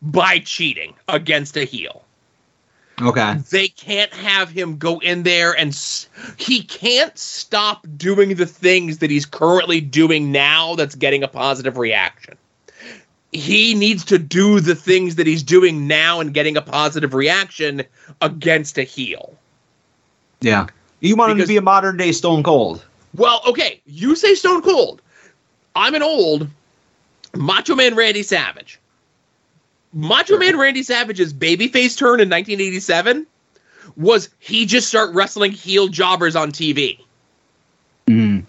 [0.01, 2.03] by cheating against a heel.
[3.02, 3.36] Okay.
[3.50, 9.00] They can't have him go in there and s- he can't stop doing the things
[9.00, 12.38] that he's currently doing now that's getting a positive reaction.
[13.32, 17.84] He needs to do the things that he's doing now and getting a positive reaction
[18.22, 19.36] against a heel.
[20.41, 20.68] Yeah.
[21.00, 22.86] You want him to be a modern day Stone Cold.
[23.16, 25.02] Well, okay, you say Stone Cold.
[25.76, 26.48] I'm an old
[27.36, 28.80] Macho Man Randy Savage.
[29.94, 33.28] Macho Man Randy Savage's babyface turn in 1987
[33.96, 37.00] was he just start wrestling heel jobbers on TV.
[38.08, 38.44] Mm.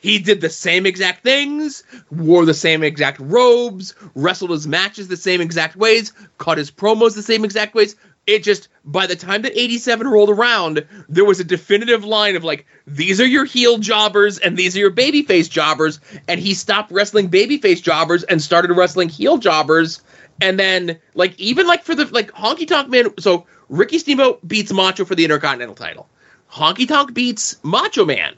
[0.00, 5.16] He did the same exact things, wore the same exact robes, wrestled his matches the
[5.16, 7.96] same exact ways, cut his promos the same exact ways.
[8.26, 12.44] It just, by the time that 87 rolled around, there was a definitive line of
[12.44, 15.98] like, these are your heel jobbers and these are your babyface jobbers.
[16.28, 20.02] And he stopped wrestling babyface jobbers and started wrestling heel jobbers.
[20.40, 24.72] And then, like, even like for the, like, Honky Tonk Man, so Ricky Steamboat beats
[24.72, 26.08] Macho for the Intercontinental title.
[26.50, 28.34] Honky Tonk beats Macho Man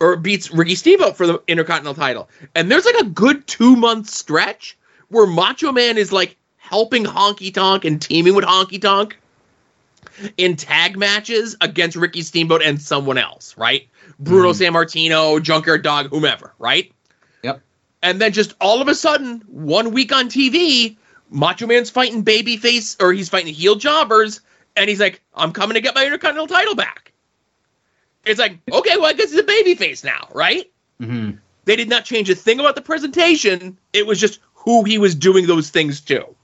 [0.00, 2.28] or beats Ricky Steamboat for the Intercontinental title.
[2.54, 4.76] And there's like a good two month stretch
[5.08, 9.18] where Macho Man is like helping Honky Tonk and teaming with Honky Tonk
[10.36, 13.88] in tag matches against Ricky Steamboat and someone else, right?
[14.18, 14.76] Bruno mm-hmm.
[14.76, 16.92] Sammartino, Junkyard Dog, whomever, right?
[17.42, 17.60] Yep.
[18.02, 20.96] And then just all of a sudden, one week on TV,
[21.32, 24.40] Macho Man's fighting babyface or he's fighting heel jobbers,
[24.76, 27.12] and he's like, I'm coming to get my Intercontinental title back.
[28.24, 30.70] It's like, okay, well, I guess he's a babyface now, right?
[31.00, 31.32] hmm
[31.64, 33.78] They did not change a thing about the presentation.
[33.92, 36.34] It was just who he was doing those things to.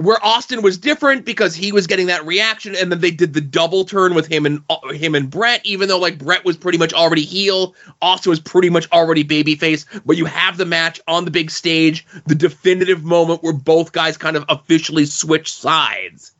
[0.00, 3.40] Where Austin was different because he was getting that reaction, and then they did the
[3.42, 5.60] double turn with him and uh, him and Bret.
[5.66, 9.84] Even though like Bret was pretty much already heel, Austin was pretty much already babyface.
[10.06, 14.16] But you have the match on the big stage, the definitive moment where both guys
[14.16, 16.32] kind of officially switch sides.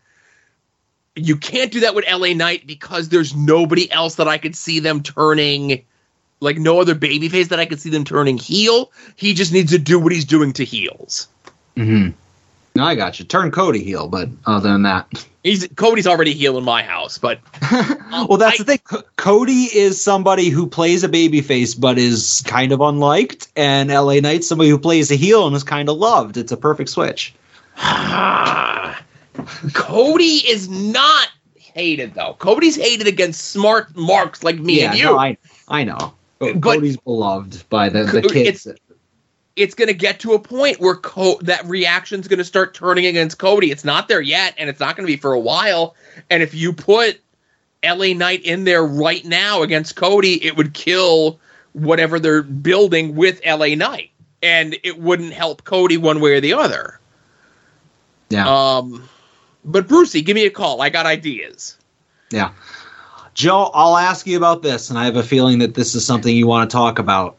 [1.15, 4.81] You can't do that with LA Knight because there's nobody else that I could see
[4.81, 5.85] them turning
[6.41, 8.91] like no other babyface that I could see them turning heel.
[9.17, 11.29] He just needs to do what he's doing to heels.
[11.77, 12.13] hmm
[12.77, 13.25] No, I got you.
[13.25, 17.41] Turn Cody heel, but other than that, He's Cody's already heel in my house, but
[17.73, 18.79] well, that's I- the thing.
[18.85, 24.21] Co- Cody is somebody who plays a babyface but is kind of unliked, and LA
[24.21, 26.37] Knight's somebody who plays a heel and is kind of loved.
[26.37, 27.35] It's a perfect switch.
[29.73, 32.35] Cody is not hated though.
[32.39, 35.05] Cody's hated against smart marks like me yeah, and you.
[35.07, 35.37] no, I
[35.68, 36.14] I know.
[36.39, 38.66] But- Cody's beloved by the, the kids.
[38.66, 38.77] it's-
[39.61, 43.07] it's going to get to a point where Co- that reaction's going to start turning
[43.07, 43.71] against Cody.
[43.71, 45.95] It's not there yet, and it's not going to be for a while.
[46.31, 47.21] And if you put
[47.85, 51.39] LA Knight in there right now against Cody, it would kill
[51.73, 54.11] whatever they're building with LA Knight,
[54.43, 56.99] and it wouldn't help Cody one way or the other.
[58.31, 58.49] Yeah.
[58.49, 59.09] Um,
[59.65, 60.81] but Brucey, give me a call.
[60.81, 61.77] I got ideas.
[62.31, 62.53] Yeah.
[63.35, 66.35] Joe, I'll ask you about this, and I have a feeling that this is something
[66.35, 67.37] you want to talk about.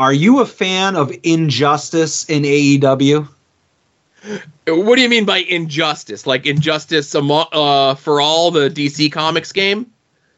[0.00, 3.28] Are you a fan of injustice in AEW?
[4.66, 6.26] What do you mean by injustice?
[6.26, 9.92] Like injustice uh, for all the DC Comics game?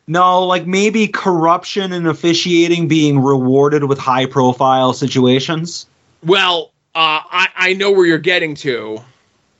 [0.09, 5.87] No, like maybe corruption and officiating being rewarded with high profile situations?
[6.25, 8.99] Well, uh, I, I know where you're getting to,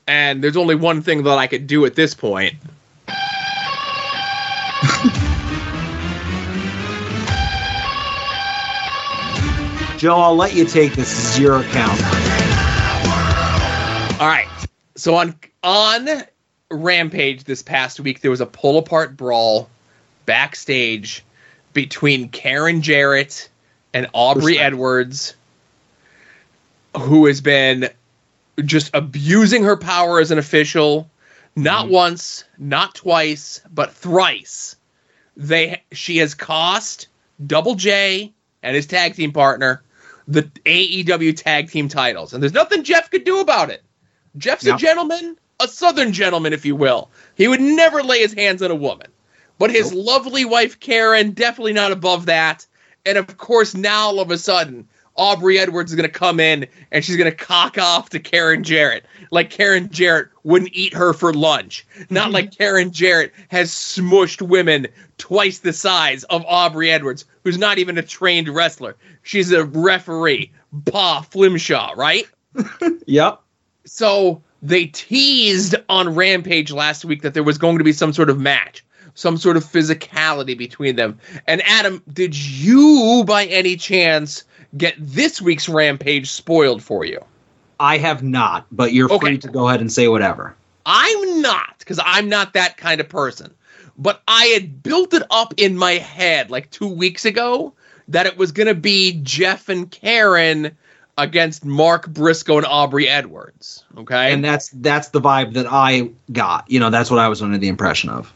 [0.09, 2.57] and there's only one thing that I could do at this point.
[10.03, 11.09] Joe, I'll let you take this.
[11.15, 12.03] This is your account.
[14.21, 14.49] All right.
[14.97, 16.25] So on on
[16.73, 19.71] Rampage this past week, there was a pull apart brawl
[20.27, 21.25] backstage
[21.73, 23.49] between Karen Jarrett
[23.95, 24.59] and Aubrey.
[24.59, 25.37] Edwards,
[26.97, 27.89] who has been
[28.65, 31.09] just abusing her power as an official,
[31.55, 31.95] not mm-hmm.
[31.95, 34.75] once, not twice, but thrice.
[35.37, 37.07] They she has cost
[37.47, 38.33] Double J
[38.65, 39.81] and his tag team partner
[40.29, 43.83] the AEW tag team titles, and there's nothing Jeff could do about it.
[44.37, 47.11] Jeff's a gentleman, a southern gentleman, if you will.
[47.35, 49.09] He would never lay his hands on a woman.
[49.59, 52.67] But his lovely wife, Karen, definitely not above that.
[53.05, 56.67] And of course, now all of a sudden, Aubrey Edwards is going to come in
[56.91, 59.05] and she's going to cock off to Karen Jarrett.
[59.31, 61.87] Like Karen Jarrett wouldn't eat her for lunch.
[62.11, 64.87] Not like Karen Jarrett has smushed women
[65.19, 68.97] twice the size of Aubrey Edwards, who's not even a trained wrestler.
[69.23, 70.53] She's a referee.
[70.91, 72.27] Pa Flimshaw, right?
[73.07, 73.41] Yep.
[73.85, 78.31] So they teased on Rampage last week that there was going to be some sort
[78.31, 78.85] of match,
[79.15, 81.19] some sort of physicality between them.
[81.47, 84.45] And Adam, did you by any chance
[84.77, 87.21] get this week's Rampage spoiled for you?
[87.81, 89.19] I have not, but you're Okay.
[89.27, 90.55] free to go ahead and say whatever.
[90.87, 93.53] I'm not, because I'm not that kind of person.
[93.99, 97.73] But I had built it up in my head like two weeks ago
[98.09, 100.77] that it was going to be Jeff and Karen
[101.19, 103.85] against Mark Briscoe and Aubrey Edwards.
[103.99, 104.33] Okay.
[104.33, 106.69] And that's that's the vibe that I got.
[106.71, 108.33] You know, that's what I was under the impression of.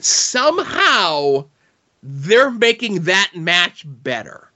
[0.00, 1.44] somehow
[2.02, 4.48] they're making that match better.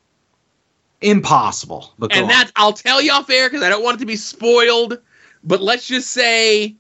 [1.06, 1.94] Impossible.
[1.98, 4.16] But and that I'll tell you off air because I don't want it to be
[4.16, 4.98] spoiled.
[5.44, 6.76] But let's just say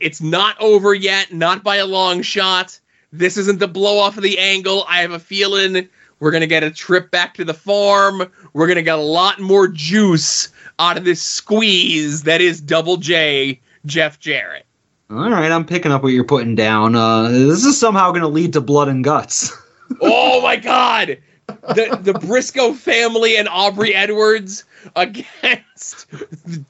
[0.00, 2.78] it's not over yet, not by a long shot.
[3.12, 4.84] This isn't the blow off of the angle.
[4.88, 5.88] I have a feeling
[6.18, 8.30] we're gonna get a trip back to the farm.
[8.52, 10.48] We're gonna get a lot more juice
[10.78, 14.66] out of this squeeze that is Double J Jeff Jarrett.
[15.08, 16.96] All right, I'm picking up what you're putting down.
[16.96, 19.52] Uh, this is somehow going to lead to blood and guts.
[20.00, 21.18] Oh my god!
[21.46, 26.06] The the Briscoe family and Aubrey Edwards against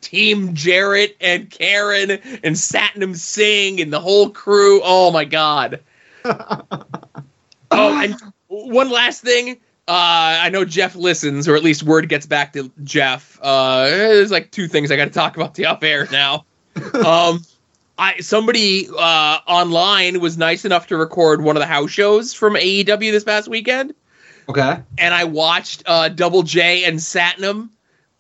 [0.01, 4.81] team Jarrett and Karen and Satnam Singh and the whole crew.
[4.83, 5.81] Oh my god.
[7.71, 8.15] Oh, and
[8.49, 9.59] one last thing.
[9.89, 13.39] Uh, I know Jeff listens, or at least word gets back to Jeff.
[13.41, 16.45] Uh, there's like two things I got to talk about the off air now.
[16.93, 17.43] Um,
[17.99, 22.55] I somebody uh, online was nice enough to record one of the house shows from
[22.55, 23.95] AEW this past weekend,
[24.49, 24.79] Okay.
[24.99, 27.71] and I watched uh, Double J and Satnam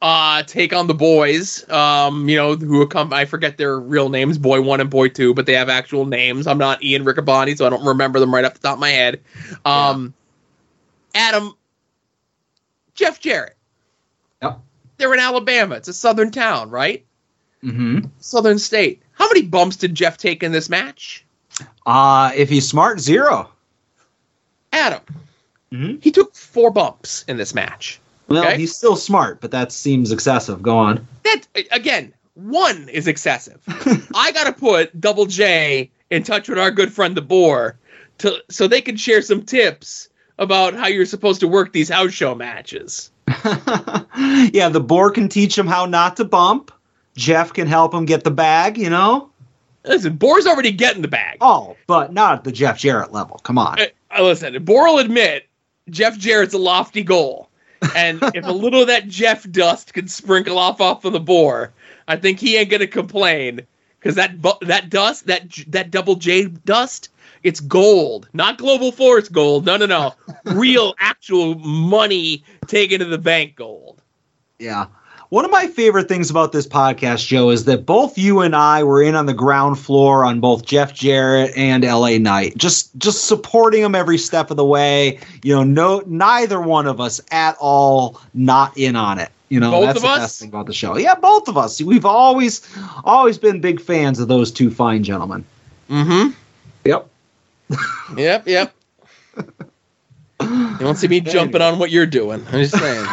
[0.02, 1.68] uh, take on the boys.
[1.70, 3.12] Um, you know who come?
[3.12, 6.46] I forget their real names, Boy One and Boy Two, but they have actual names.
[6.46, 8.90] I'm not Ian Riccaboni, so I don't remember them right off the top of my
[8.90, 9.20] head.
[9.64, 10.14] Um,
[11.14, 11.54] Adam,
[12.94, 13.56] Jeff Jarrett.
[14.42, 14.60] Yep.
[14.98, 15.76] They're in Alabama.
[15.76, 17.04] It's a southern town, right?
[17.64, 18.06] Mm-hmm.
[18.18, 19.02] Southern state.
[19.12, 21.24] How many bumps did Jeff take in this match?
[21.86, 23.50] Uh, if he's smart, zero.
[24.72, 25.00] Adam.
[25.72, 26.02] Mhm.
[26.02, 27.98] He took four bumps in this match.
[28.28, 28.56] Well, Okay.
[28.56, 30.62] he's still smart, but that seems excessive.
[30.62, 31.06] Go on.
[31.24, 31.42] That
[31.72, 33.58] again, one is excessive.
[34.14, 37.76] I gotta put Double J in touch with our good friend the Boar
[38.18, 40.08] to so they can share some tips
[40.38, 43.10] about how you're supposed to work these house show matches.
[44.52, 46.70] yeah, the boar can teach him how not to bump.
[47.16, 49.30] Jeff can help him get the bag, you know?
[49.84, 51.38] Listen, Boar's already getting the bag.
[51.40, 53.38] Oh, but not at the Jeff Jarrett level.
[53.44, 53.80] Come on.
[53.80, 53.86] Uh,
[54.18, 55.46] uh, listen, Boar will admit
[55.90, 57.48] Jeff Jarrett's a lofty goal.
[57.94, 61.72] And if a little of that Jeff dust could sprinkle off off of the Boar,
[62.08, 63.66] I think he ain't gonna complain.
[63.98, 67.10] Because that bu- that dust, that that double J dust,
[67.42, 69.66] it's gold, not global force gold.
[69.66, 70.14] No, no, no,
[70.44, 74.02] real, actual money taken to the bank gold.
[74.58, 74.86] Yeah.
[75.30, 78.84] One of my favorite things about this podcast, Joe, is that both you and I
[78.84, 83.24] were in on the ground floor on both Jeff Jarrett and LA Knight, just just
[83.24, 85.18] supporting them every step of the way.
[85.42, 89.30] You know, no, neither one of us at all not in on it.
[89.48, 90.18] You know, Both that's of the us?
[90.18, 90.96] best thing about the show.
[90.96, 91.80] Yeah, both of us.
[91.80, 92.66] We've always
[93.04, 95.44] always been big fans of those two fine gentlemen.
[95.90, 96.30] Mm-hmm.
[96.84, 97.08] Yep.
[98.16, 98.74] Yep, yep.
[100.40, 102.44] You don't see me jumping on what you're doing.
[102.46, 103.06] I'm just saying.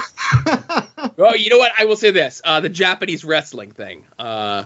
[1.18, 1.72] oh, you know what?
[1.78, 4.06] I will say this: uh, the Japanese wrestling thing.
[4.18, 4.66] Uh,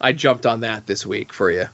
[0.00, 1.66] I jumped on that this week for you.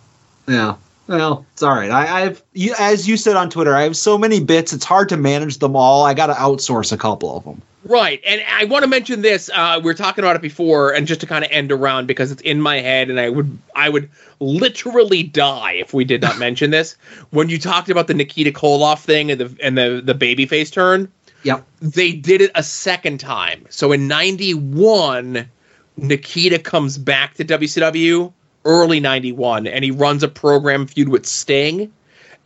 [0.47, 0.77] Yeah.
[1.09, 1.91] Well, it's all right.
[1.91, 4.73] I, I've, you, as you said on Twitter, I have so many bits.
[4.73, 6.05] It's hard to manage them all.
[6.05, 7.61] I got to outsource a couple of them.
[7.83, 9.51] Right, and I want to mention this.
[9.53, 12.31] Uh, we were talking about it before, and just to kind of end around because
[12.31, 16.39] it's in my head, and I would, I would literally die if we did not
[16.39, 16.97] mention this.
[17.31, 21.11] When you talked about the Nikita Koloff thing and the and the the babyface turn,
[21.43, 21.67] Yep.
[21.81, 23.65] they did it a second time.
[23.71, 25.49] So in '91,
[25.97, 28.33] Nikita comes back to WCW
[28.65, 31.93] early '91, and he runs a program feud with Sting.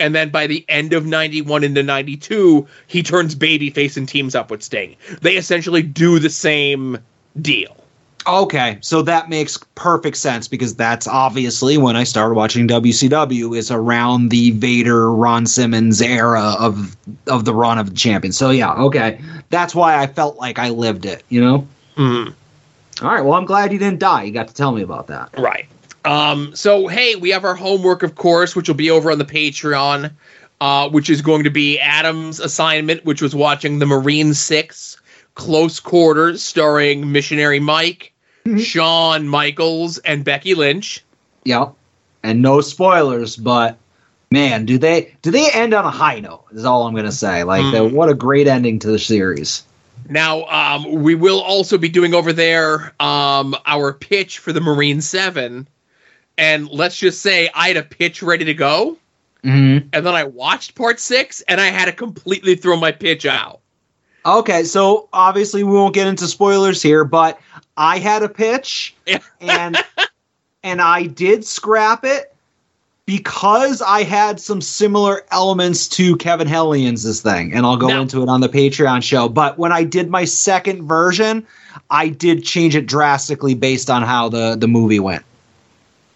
[0.01, 4.51] And then by the end of 91 into 92, he turns babyface and teams up
[4.51, 4.97] with Sting.
[5.23, 6.99] They essentially do the same
[7.41, 7.84] deal.
[8.27, 13.71] Okay, so that makes perfect sense because that's obviously when I started watching WCW is
[13.71, 16.97] around the Vader Ron Simmons era of
[17.27, 18.33] of the run of the champion.
[18.33, 19.21] So yeah, okay,
[19.51, 21.23] that's why I felt like I lived it.
[21.29, 21.69] You know.
[21.97, 22.35] Mm.
[23.03, 23.23] All right.
[23.23, 24.23] Well, I'm glad you didn't die.
[24.23, 25.31] You got to tell me about that.
[25.37, 25.67] Right.
[26.07, 29.25] Um, so hey, we have our homework, of course, which will be over on the
[29.27, 30.11] Patreon,
[30.63, 34.99] uh, which is going to be Adam's assignment, which was watching the Marine Six
[35.35, 38.14] Close Quarters, starring Missionary Mike,
[38.59, 41.03] Shawn Michaels, and Becky Lynch.
[41.45, 41.75] Yep.
[42.23, 43.77] And no spoilers, but
[44.31, 46.45] man, do they do they end on a high note?
[46.53, 47.45] Is all I'm gonna say.
[47.45, 49.63] Like, the, what a great ending to the series.
[50.09, 55.01] Now, um, we will also be doing over there um, our pitch for the Marine
[55.01, 55.69] Seven,
[56.37, 58.99] and let's just say I had a pitch ready to go,
[59.45, 59.89] Mm-hmm.
[59.93, 63.61] and then I watched Part Six, and I had to completely throw my pitch out.
[64.27, 67.39] Okay, so obviously we won't get into spoilers here, but
[67.77, 68.95] I had a pitch
[69.41, 69.77] and
[70.63, 72.35] and I did scrap it
[73.07, 78.23] because I had some similar elements to Kevin Hellions' thing, and I'll go Now- into
[78.23, 79.29] it on the Patreon show.
[79.29, 81.47] But when I did my second version,
[81.91, 85.23] I did change it drastically based on how the the movie went.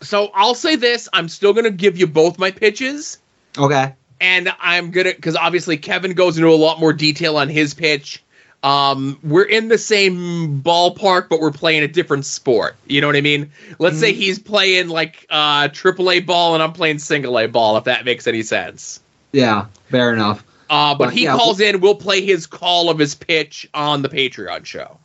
[0.01, 3.19] So I'll say this: I'm still going to give you both my pitches,
[3.59, 3.93] Okay.
[4.21, 8.23] And I'm gonna because obviously Kevin goes into a lot more detail on his pitch.
[8.63, 12.75] Um, we're in the same ballpark, but we're playing a different sport.
[12.87, 13.53] You know what I mean?
[13.79, 17.77] Let's say he's playing like uh, AAA ball, and I'm playing single A ball.
[17.77, 19.01] If that makes any sense.
[19.31, 20.45] Yeah, fair enough.
[20.69, 21.81] Uh, but But, he yeah, calls in.
[21.81, 24.99] We'll play his call of his pitch on the Patreon show.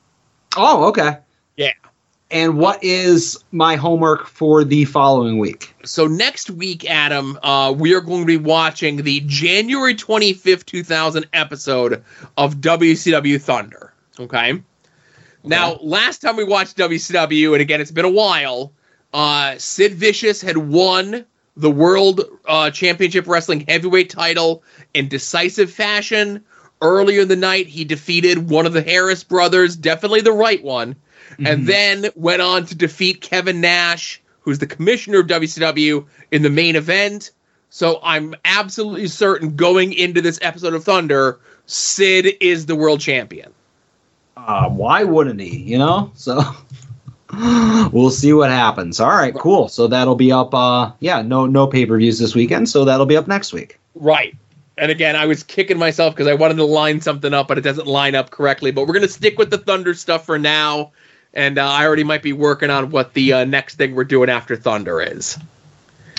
[0.58, 1.18] Oh, okay.
[2.34, 5.76] And what is my homework for the following week?
[5.86, 11.28] So next week, Adam, uh, we are going to be watching the January 25th, 2000
[11.32, 12.04] episode
[12.36, 13.94] of WCW Thunder.
[14.20, 14.64] Okay.
[15.44, 18.74] Now, last time we watched WCW, and again, it's been a while,
[19.14, 21.26] uh, Sid Vicious had won
[21.56, 24.64] the World uh, Championship Wrestling Heavyweight title
[24.96, 26.44] in decisive fashion.
[26.82, 30.96] Earlier in the night, he defeated one of the Harris brothers, definitely the right one,
[31.46, 36.50] and then went on to defeat Kevin Nash, who's the commissioner of WCW, in the
[36.50, 37.32] main event.
[37.70, 43.52] So I'm absolutely certain going into this episode of Thunder, Sid is the world champion.
[44.36, 45.58] Uh, why wouldn't he?
[45.58, 46.42] You know, so
[47.92, 49.00] we'll see what happens.
[49.00, 49.70] All right, cool.
[49.70, 50.54] So that'll be up.
[50.54, 53.80] Uh, yeah, no, no pay per views this weekend, so that'll be up next week.
[53.96, 54.36] Right.
[54.78, 57.62] And again, I was kicking myself because I wanted to line something up, but it
[57.62, 58.72] doesn't line up correctly.
[58.72, 60.92] But we're going to stick with the Thunder stuff for now.
[61.34, 64.30] And uh, I already might be working on what the uh, next thing we're doing
[64.30, 65.38] after Thunder is.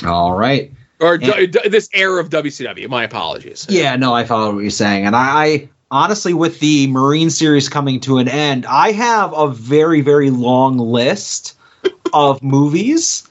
[0.04, 0.72] All right.
[1.00, 2.88] Or d- d- this era of WCW.
[2.88, 3.66] My apologies.
[3.68, 7.68] Yeah, no, I follow what you're saying, and I, I honestly, with the Marine series
[7.68, 11.56] coming to an end, I have a very, very long list
[12.12, 13.28] of movies.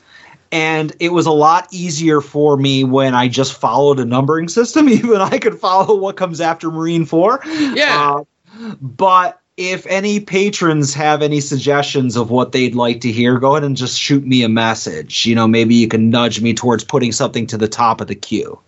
[0.52, 4.88] And it was a lot easier for me when I just followed a numbering system.
[4.90, 7.42] Even I could follow what comes after Marine 4.
[7.74, 8.22] Yeah.
[8.60, 13.52] Uh, but if any patrons have any suggestions of what they'd like to hear, go
[13.52, 15.26] ahead and just shoot me a message.
[15.26, 18.16] You know, maybe you can nudge me towards putting something to the top of the
[18.16, 18.60] queue.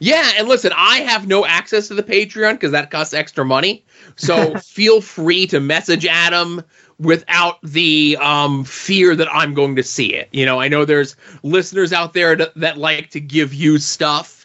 [0.00, 3.84] Yeah, and listen, I have no access to the Patreon because that costs extra money.
[4.16, 6.62] So feel free to message Adam
[6.98, 10.28] without the um, fear that I'm going to see it.
[10.32, 14.43] You know, I know there's listeners out there that, that like to give you stuff.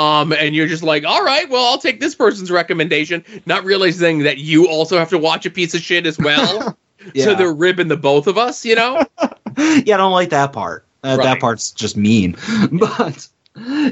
[0.00, 4.20] Um, and you're just like, all right, well, I'll take this person's recommendation, not realizing
[4.20, 6.76] that you also have to watch a piece of shit as well.
[7.14, 7.24] Yeah.
[7.24, 9.02] So they're ribbing the both of us, you know?
[9.56, 10.84] yeah, I don't like that part.
[11.02, 12.36] Uh, That part's just mean.
[12.72, 13.26] But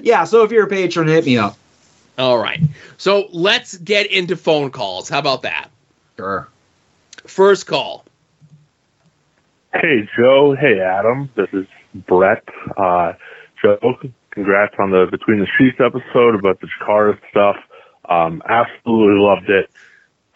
[0.03, 1.57] yeah, so if you're a patron, hit me up.
[2.19, 2.61] all right.
[2.99, 5.09] So let's get into phone calls.
[5.09, 5.71] How about that?
[6.19, 6.49] Sure.
[7.27, 8.05] First call.
[9.73, 10.55] Hey, Joe.
[10.55, 11.31] Hey, Adam.
[11.35, 11.67] This is
[12.07, 12.45] Brett.
[12.77, 13.15] Uh,
[13.63, 13.99] Joe,
[14.39, 17.57] congrats on the Between the Sheets episode about the Chikara stuff.
[18.09, 19.69] Um, absolutely loved it.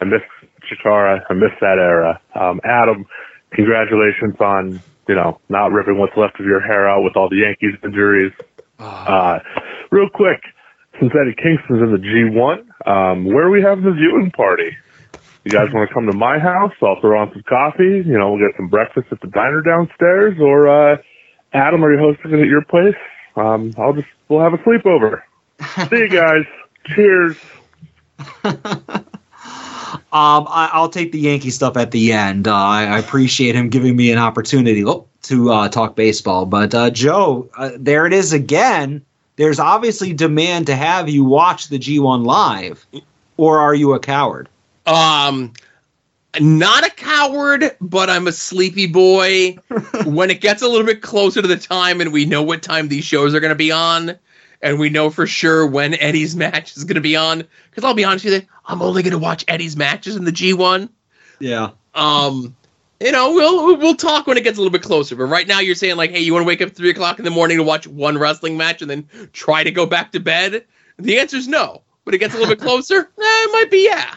[0.01, 0.21] I miss
[0.67, 1.23] Chikara.
[1.29, 2.19] I miss that era.
[2.35, 3.05] Um, Adam,
[3.51, 7.37] congratulations on, you know, not ripping what's left of your hair out with all the
[7.37, 8.33] Yankees injuries.
[8.77, 9.39] Uh,
[9.89, 10.41] real quick,
[10.99, 14.75] since Eddie Kingston's in the G1, um, where are we having the viewing party?
[15.45, 16.73] You guys want to come to my house?
[16.81, 18.03] I'll throw on some coffee.
[18.05, 20.37] You know, we'll get some breakfast at the diner downstairs.
[20.41, 20.97] Or uh,
[21.53, 22.95] Adam, are you hosting it at your place?
[23.35, 25.23] Um, I'll just we'll have a sleepover.
[25.89, 26.45] See you guys.
[26.85, 27.37] Cheers.
[30.13, 32.47] Um, I, I'll take the Yankee stuff at the end.
[32.47, 36.45] Uh, I, I appreciate him giving me an opportunity oh, to uh, talk baseball.
[36.45, 39.03] But uh, Joe, uh, there it is again.
[39.37, 42.85] There's obviously demand to have you watch the G1 live,
[43.37, 44.49] or are you a coward?
[44.85, 45.53] Um,
[46.39, 49.57] not a coward, but I'm a sleepy boy.
[50.05, 52.87] when it gets a little bit closer to the time and we know what time
[52.87, 54.17] these shows are going to be on,
[54.61, 57.93] and we know for sure when Eddie's match is going to be on, because I'll
[57.93, 60.89] be honest with you, I'm only going to watch Eddie's matches in the G1.
[61.39, 61.71] Yeah.
[61.93, 62.55] Um,
[62.99, 65.15] you know, we'll we'll talk when it gets a little bit closer.
[65.15, 67.25] But right now, you're saying like, hey, you want to wake up three o'clock in
[67.25, 70.63] the morning to watch one wrestling match and then try to go back to bed?
[70.97, 71.81] The answer is no.
[72.05, 72.99] But it gets a little bit closer.
[72.99, 74.15] Eh, it might be yeah.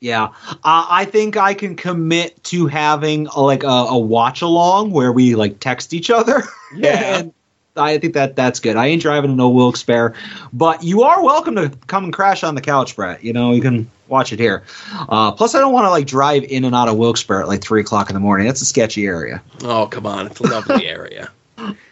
[0.00, 4.92] Yeah, uh, I think I can commit to having a, like a, a watch along
[4.92, 6.42] where we like text each other.
[6.72, 7.18] Yeah.
[7.18, 7.34] and
[7.76, 8.76] I think that that's good.
[8.76, 10.14] I ain't driving a no Wilkes Barre,
[10.52, 13.24] but you are welcome to come and crash on the couch, Brett.
[13.24, 14.62] You know you can watch it here.
[15.08, 17.48] Uh, plus, I don't want to like drive in and out of Wilkes Barre at
[17.48, 18.46] like three o'clock in the morning.
[18.46, 19.42] That's a sketchy area.
[19.64, 21.30] Oh come on, it's a lovely area.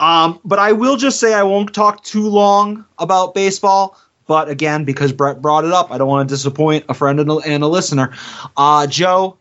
[0.01, 3.99] Um, but I will just say I won't talk too long about baseball.
[4.29, 7.31] But again, because Brett brought it up, I don't want to disappoint a friend and
[7.31, 8.15] a, and a listener.
[8.57, 9.39] Uh, Joe,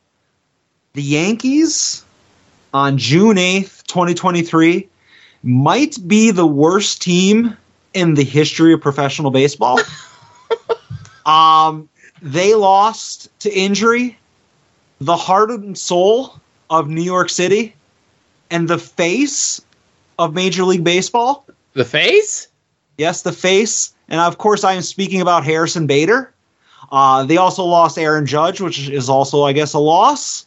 [0.93, 2.03] the Yankees
[2.73, 4.87] on June 8th, 2023,
[5.43, 7.55] might be the worst team
[7.93, 9.79] in the history of professional baseball.
[11.25, 11.89] um,
[12.21, 14.17] they lost to injury,
[15.01, 17.75] the heart and soul of New York City,
[18.49, 19.61] and the face
[20.17, 21.45] of Major League Baseball.
[21.73, 22.47] The face?
[22.97, 23.93] Yes, the face.
[24.09, 26.33] And of course, I am speaking about Harrison Bader.
[26.91, 30.45] Uh, they also lost Aaron Judge, which is also, I guess, a loss.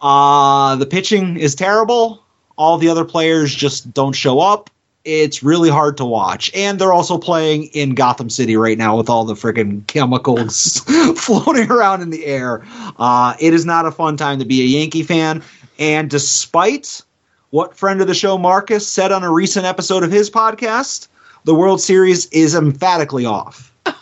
[0.00, 2.22] Uh, the pitching is terrible.
[2.56, 4.70] All the other players just don't show up.
[5.04, 6.50] It's really hard to watch.
[6.54, 10.78] And they're also playing in Gotham City right now with all the freaking chemicals
[11.16, 12.62] floating around in the air.
[12.98, 15.42] Uh, it is not a fun time to be a Yankee fan.
[15.78, 17.02] And despite
[17.50, 21.08] what friend of the show Marcus said on a recent episode of his podcast,
[21.44, 23.72] the World Series is emphatically off.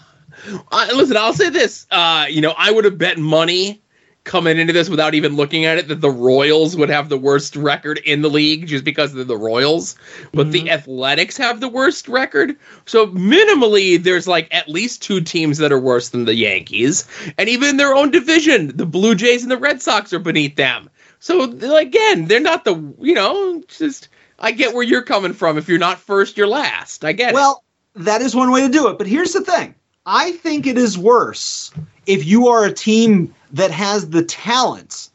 [0.73, 1.87] Uh, listen, I'll say this.
[1.91, 3.83] Uh, you know, I would have bet money
[4.25, 7.57] coming into this without even looking at it that the Royals would have the worst
[7.57, 9.97] record in the league just because they're the Royals.
[10.33, 12.57] But the Athletics have the worst record.
[12.87, 17.07] So minimally, there's like at least two teams that are worse than the Yankees.
[17.39, 20.57] And even in their own division, the Blue Jays and the Red Sox are beneath
[20.57, 20.91] them.
[21.19, 21.43] So
[21.77, 24.09] again, they're not the, you know, just
[24.41, 25.59] I get where you're coming from.
[25.59, 27.05] If you're not first, you're last.
[27.05, 27.35] I get it.
[27.35, 27.65] Well,
[27.95, 28.99] that is one way to do it.
[28.99, 29.75] But here's the thing
[30.07, 31.71] I think it is worse
[32.07, 35.11] if you are a team that has the talent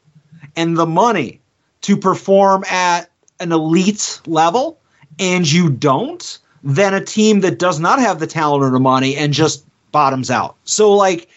[0.54, 1.40] and the money
[1.82, 4.78] to perform at an elite level
[5.18, 9.16] and you don't than a team that does not have the talent or the money
[9.16, 10.56] and just bottoms out.
[10.64, 11.28] So, like,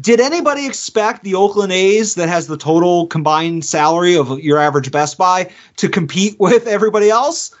[0.00, 4.90] did anybody expect the Oakland A's that has the total combined salary of your average
[4.90, 7.54] Best Buy to compete with everybody else?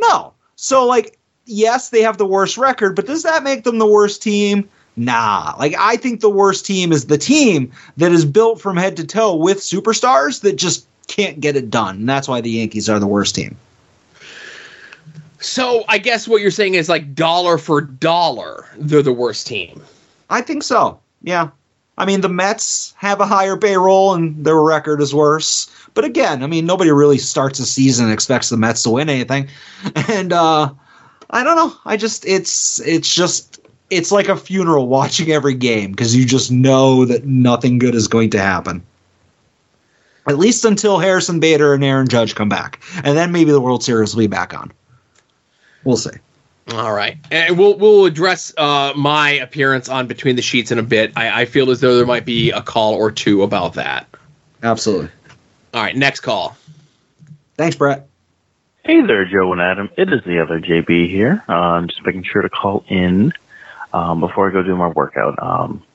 [0.00, 0.32] No.
[0.56, 4.22] So like yes, they have the worst record, but does that make them the worst
[4.22, 4.68] team?
[4.96, 5.54] Nah.
[5.58, 9.06] Like I think the worst team is the team that is built from head to
[9.06, 11.96] toe with superstars that just can't get it done.
[11.96, 13.56] And that's why the Yankees are the worst team.
[15.40, 19.82] So I guess what you're saying is like dollar for dollar, they're the worst team.
[20.30, 21.00] I think so.
[21.22, 21.50] Yeah.
[21.98, 25.70] I mean, the Mets have a higher payroll and their record is worse.
[25.94, 29.08] But again, I mean, nobody really starts a season and expects the Mets to win
[29.08, 29.48] anything.
[30.08, 30.72] And uh
[31.30, 31.74] I don't know.
[31.86, 33.60] I just it's it's just
[33.90, 38.08] it's like a funeral watching every game because you just know that nothing good is
[38.08, 38.82] going to happen.
[40.26, 42.80] At least until Harrison Bader and Aaron Judge come back.
[43.02, 44.72] And then maybe the World Series will be back on.
[45.84, 46.10] We'll see.
[46.70, 50.82] All right, and we'll we'll address uh, my appearance on Between the Sheets in a
[50.82, 51.12] bit.
[51.16, 54.06] I, I feel as though there might be a call or two about that.
[54.62, 55.10] Absolutely.
[55.74, 56.56] All right, next call.
[57.56, 58.06] Thanks, Brett.
[58.84, 59.90] Hey there, Joe and Adam.
[59.96, 61.44] It is the other JB here.
[61.48, 63.32] Uh, I'm just making sure to call in
[63.92, 65.36] um, before I go do my workout,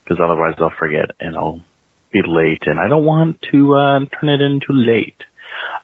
[0.03, 1.61] because otherwise I'll forget and I'll
[2.11, 5.21] be late, and I don't want to uh, turn it into late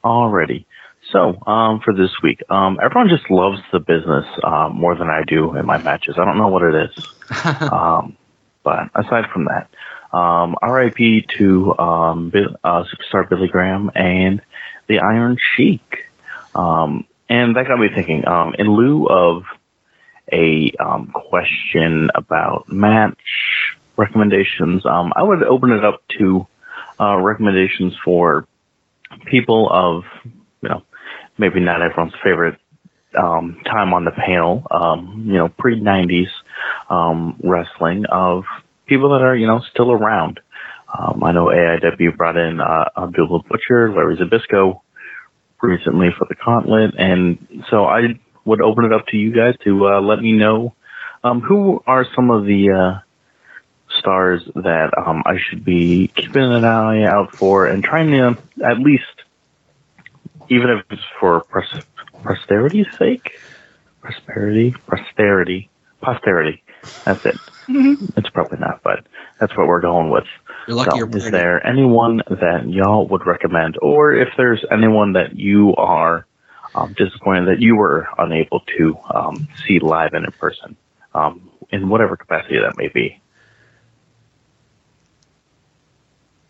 [0.04, 0.66] already.
[1.14, 5.22] So, um, for this week, um, everyone just loves the business uh, more than I
[5.24, 6.16] do in my matches.
[6.18, 7.04] I don't know what it is.
[7.72, 8.16] um,
[8.64, 9.68] but aside from that,
[10.16, 12.32] um, RIP to um,
[12.64, 14.42] uh, superstar Billy Graham and
[14.88, 15.98] the Iron Sheik.
[16.52, 19.44] Um, and that got me thinking, um, in lieu of
[20.32, 23.14] a um, question about match
[23.96, 26.48] recommendations, um, I would open it up to
[26.98, 28.48] uh, recommendations for
[29.26, 30.02] people of,
[31.38, 32.58] maybe not everyone's favorite
[33.16, 36.30] um, time on the panel, um, you know, pre 90s
[36.90, 38.44] um, wrestling of
[38.86, 40.40] people that are, you know, still around.
[40.96, 44.80] Um, I know AIW brought in uh, Abdullah Butcher, Larry Zbyszko
[45.62, 49.88] recently for the Gauntlet, and so I would open it up to you guys to
[49.88, 50.74] uh, let me know
[51.24, 53.00] um, who are some of the uh,
[53.98, 58.78] stars that um, I should be keeping an eye out for and trying to at
[58.78, 59.23] least,
[60.50, 61.82] even if it's for pros-
[62.22, 63.30] posterity's sake,
[64.00, 66.62] prosperity, posterity, posterity.
[67.06, 67.40] That's it.
[68.16, 69.06] It's probably not, but
[69.40, 70.24] that's what we're going with.
[70.68, 75.14] You're lucky So, you're is there anyone that y'all would recommend, or if there's anyone
[75.14, 76.26] that you are
[76.74, 80.76] um, disappointed that you were unable to um, see live and in person,
[81.14, 83.20] um, in whatever capacity that may be?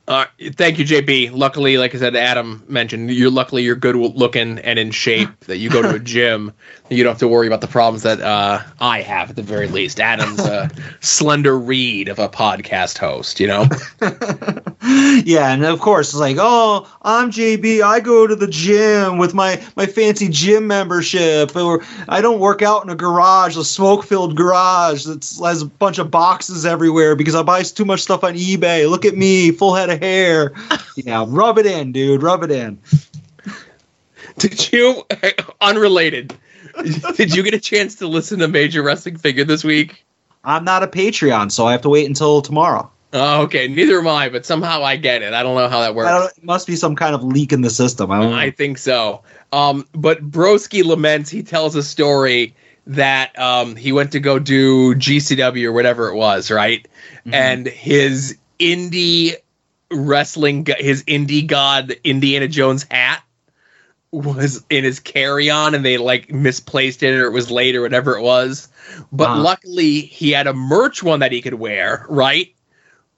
[0.06, 1.32] Uh, thank you, JB.
[1.32, 5.56] Luckily, like I said, Adam mentioned, you're luckily you're good looking and in shape that
[5.56, 6.52] you go to a gym.
[6.90, 9.66] You don't have to worry about the problems that uh, I have at the very
[9.66, 10.01] least.
[10.01, 10.70] Adam's a
[11.01, 13.66] slender reed of a podcast host, you know?
[15.24, 17.81] yeah, and of course it's like, oh, I'm JB.
[17.81, 22.60] I go to the gym with my my fancy gym membership, or I don't work
[22.60, 27.35] out in a garage, a smoke-filled garage that has a bunch of boxes everywhere because
[27.35, 28.89] I buy too much stuff on eBay.
[28.89, 30.53] Look at me, full head of hair.
[30.97, 32.23] yeah, rub it in, dude.
[32.23, 32.79] Rub it in.
[34.39, 35.05] Did you,
[35.61, 36.35] unrelated,
[37.16, 40.05] did you get a chance to listen to Major Wrestling Figure this week?
[40.45, 42.91] I'm not a Patreon, so I have to wait until tomorrow.
[43.12, 43.69] Oh, okay.
[43.69, 45.33] Neither am I, but somehow I get it.
[45.33, 46.37] I don't know how that works.
[46.37, 48.11] It must be some kind of leak in the system.
[48.11, 48.47] I.
[48.47, 49.23] I think so.
[49.53, 51.31] Um, but Broski laments.
[51.31, 52.57] He tells a story
[52.89, 56.87] that um, he went to go do GCW or whatever it was, right?
[57.33, 59.37] And his indie
[59.95, 63.23] wrestling, his indie god Indiana Jones hat
[64.12, 68.16] was in his carry-on, and they like misplaced it, or it was late, or whatever
[68.16, 68.69] it was.
[69.12, 69.43] But Uh-huh.
[69.43, 72.55] luckily, he had a merch one that he could wear, right?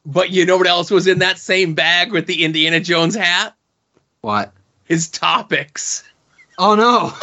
[0.07, 3.55] But you know what else was in that same bag with the Indiana Jones hat?
[4.21, 4.53] What?
[4.85, 6.05] His topics.
[6.59, 7.13] Oh no.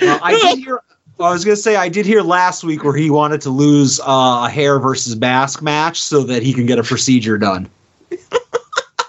[0.00, 0.80] Well, I did hear.
[1.18, 4.44] I was gonna say I did hear last week where he wanted to lose uh,
[4.46, 7.70] a hair versus mask match so that he can get a procedure done.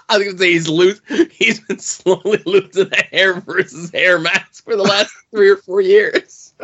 [0.08, 1.02] I was gonna say he's loose.
[1.30, 5.82] He's been slowly losing a hair versus hair mask for the last three or four
[5.82, 6.54] years.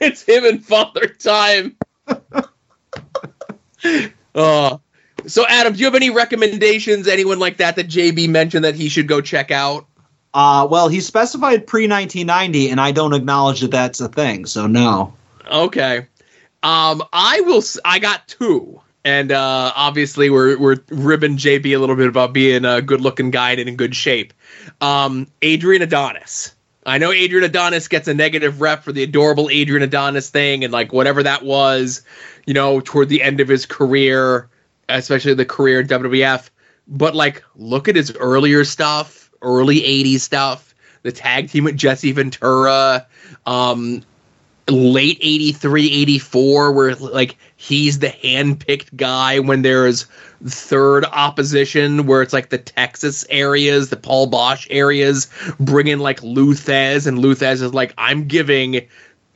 [0.00, 1.76] it's him and Father Time.
[4.34, 4.78] uh,
[5.26, 7.06] so Adam, do you have any recommendations?
[7.08, 9.86] Anyone like that that JB mentioned that he should go check out?
[10.36, 14.44] Uh, well, he specified pre 1990, and I don't acknowledge that that's a thing.
[14.44, 15.14] So no.
[15.50, 16.08] Okay.
[16.62, 17.62] Um, I will.
[17.86, 22.66] I got two, and uh, obviously we're we're ribbing JB a little bit about being
[22.66, 24.34] a good-looking guy and in good shape.
[24.82, 26.54] Um, Adrian Adonis.
[26.84, 30.72] I know Adrian Adonis gets a negative rep for the adorable Adrian Adonis thing and
[30.72, 32.02] like whatever that was,
[32.44, 34.50] you know, toward the end of his career,
[34.86, 36.50] especially the career in WWF.
[36.86, 42.12] But like, look at his earlier stuff, early '80s stuff, the tag team with Jesse
[42.12, 43.06] Ventura,
[43.46, 44.02] um,
[44.68, 50.06] late 83 84 where like he's the hand-picked guy when there's
[50.44, 55.30] third opposition where it's like the texas areas the paul boesch areas
[55.60, 58.86] bring in like lou thesz and lou thesz is like i'm giving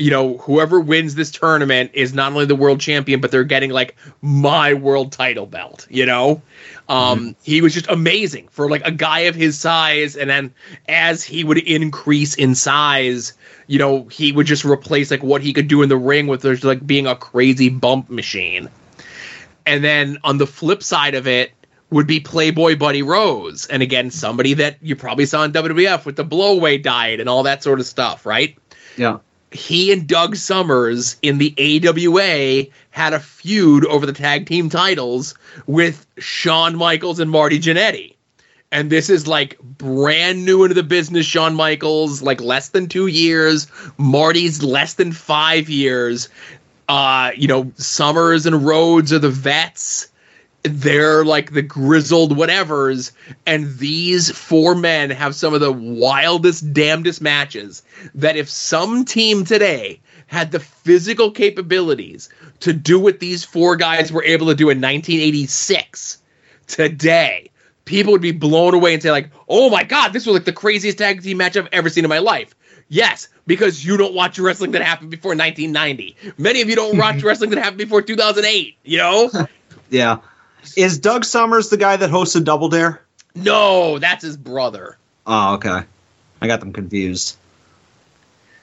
[0.00, 3.70] you know whoever wins this tournament is not only the world champion but they're getting
[3.70, 6.40] like my world title belt you know
[6.88, 10.52] um he was just amazing for like a guy of his size and then
[10.88, 13.34] as he would increase in size
[13.66, 16.40] you know he would just replace like what he could do in the ring with
[16.40, 18.70] there's like being a crazy bump machine
[19.66, 21.52] and then on the flip side of it
[21.90, 23.66] would be Playboy Buddy Rose.
[23.66, 27.42] And again, somebody that you probably saw in WWF with the blowaway diet and all
[27.42, 28.56] that sort of stuff, right?
[28.96, 29.18] Yeah.
[29.52, 35.34] He and Doug Somers in the AWA had a feud over the tag team titles
[35.66, 38.14] with Shawn Michaels and Marty Jannetty.
[38.72, 43.08] And this is like brand new into the business, Shawn Michaels, like less than two
[43.08, 43.66] years.
[43.98, 46.28] Marty's less than five years.
[46.88, 50.10] Uh, you know, Somers and Rose are the vets
[50.62, 53.12] they're like the grizzled whatevers
[53.46, 57.82] and these four men have some of the wildest damnedest matches
[58.14, 62.28] that if some team today had the physical capabilities
[62.60, 66.18] to do what these four guys were able to do in 1986
[66.66, 67.50] today
[67.86, 70.52] people would be blown away and say like oh my god this was like the
[70.52, 72.54] craziest tag team match i've ever seen in my life.
[72.92, 77.22] Yes because you don't watch wrestling that happened before 1990 many of you don't watch
[77.22, 79.30] wrestling that happened before 2008 you know?
[79.90, 80.18] Yeah.
[80.76, 83.02] Is Doug Somers the guy that hosted Double Dare?
[83.34, 84.96] No, that's his brother.
[85.26, 85.80] Oh, okay.
[86.40, 87.36] I got them confused.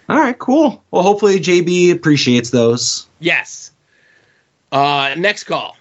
[0.10, 0.84] All right, cool.
[0.92, 3.08] Well, hopefully JB appreciates those.
[3.20, 3.72] Yes.
[4.72, 5.78] Uh, next call.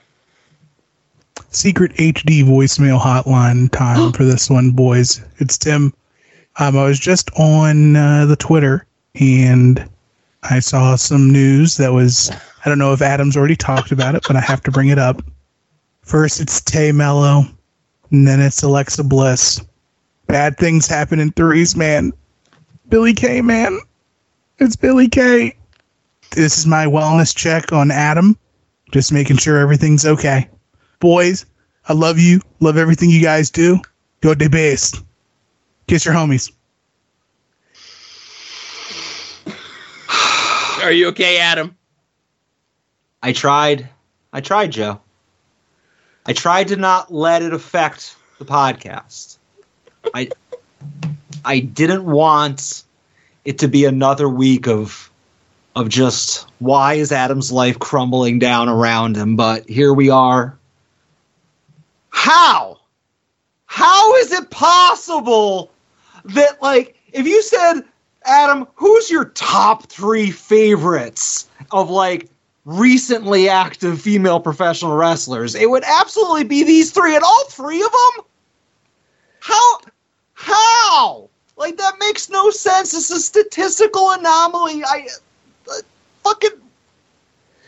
[1.51, 5.25] secret HD voicemail hotline time for this one, boys.
[5.39, 5.95] It's Tim.
[6.59, 9.89] Um, I was just on uh, the Twitter and
[10.43, 12.31] I saw some news that was,
[12.65, 14.99] I don't know if Adam's already talked about it, but I have to bring it
[14.99, 15.23] up.
[16.07, 17.45] First, it's Tay Melo,
[18.11, 19.61] and then it's Alexa Bliss.
[20.27, 22.13] Bad things happen in threes, man.
[22.89, 23.79] Billie Kay, man.
[24.59, 25.55] It's Billie Kay.
[26.31, 28.39] This is my wellness check on Adam.
[28.93, 30.49] Just making sure everything's okay
[31.01, 31.47] boys,
[31.89, 32.41] I love you.
[32.61, 33.81] Love everything you guys do.
[34.21, 34.93] Go de base.
[35.87, 36.51] Kiss your homies.
[40.83, 41.77] Are you okay, Adam?
[43.23, 43.89] I tried.
[44.33, 45.01] I tried, Joe.
[46.27, 49.39] I tried to not let it affect the podcast.
[50.13, 50.31] I
[51.45, 52.83] I didn't want
[53.45, 55.11] it to be another week of
[55.77, 60.59] of just why is Adam's life crumbling down around him, but here we are.
[62.09, 62.81] How?
[63.67, 65.71] How is it possible
[66.25, 67.83] that like if you said
[68.25, 72.29] Adam, who's your top 3 favorites of like
[72.67, 77.91] recently active female professional wrestlers, it would absolutely be these three, and all three of
[77.91, 78.25] them.
[79.41, 79.79] How?
[80.35, 81.31] How?
[81.57, 82.93] Like that makes no sense.
[82.93, 84.85] It's a statistical anomaly.
[84.85, 85.09] I
[85.71, 85.75] uh,
[86.25, 86.51] fucking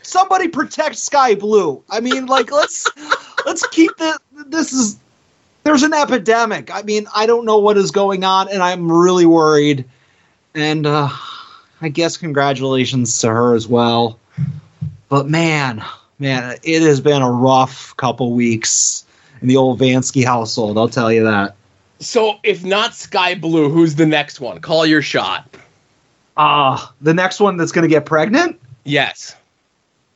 [0.03, 1.83] somebody protect Skye Blue.
[1.89, 2.87] I mean, like let's
[3.45, 4.99] let's keep the this is
[5.63, 6.73] there's an epidemic.
[6.73, 9.85] I mean, I don't know what is going on, and I'm really worried.
[10.53, 11.09] And uh,
[11.81, 14.19] I guess congratulations to her as well.
[15.09, 15.83] But man,
[16.19, 19.05] man, it has been a rough couple weeks
[19.41, 20.77] in the old Vansky household.
[20.77, 21.55] I'll tell you that.
[21.99, 24.61] So, if not Skye Blue, who's the next one?
[24.61, 25.57] Call your shot.
[26.37, 28.59] Ah, the next one that's going to get pregnant.
[28.85, 29.35] Yes.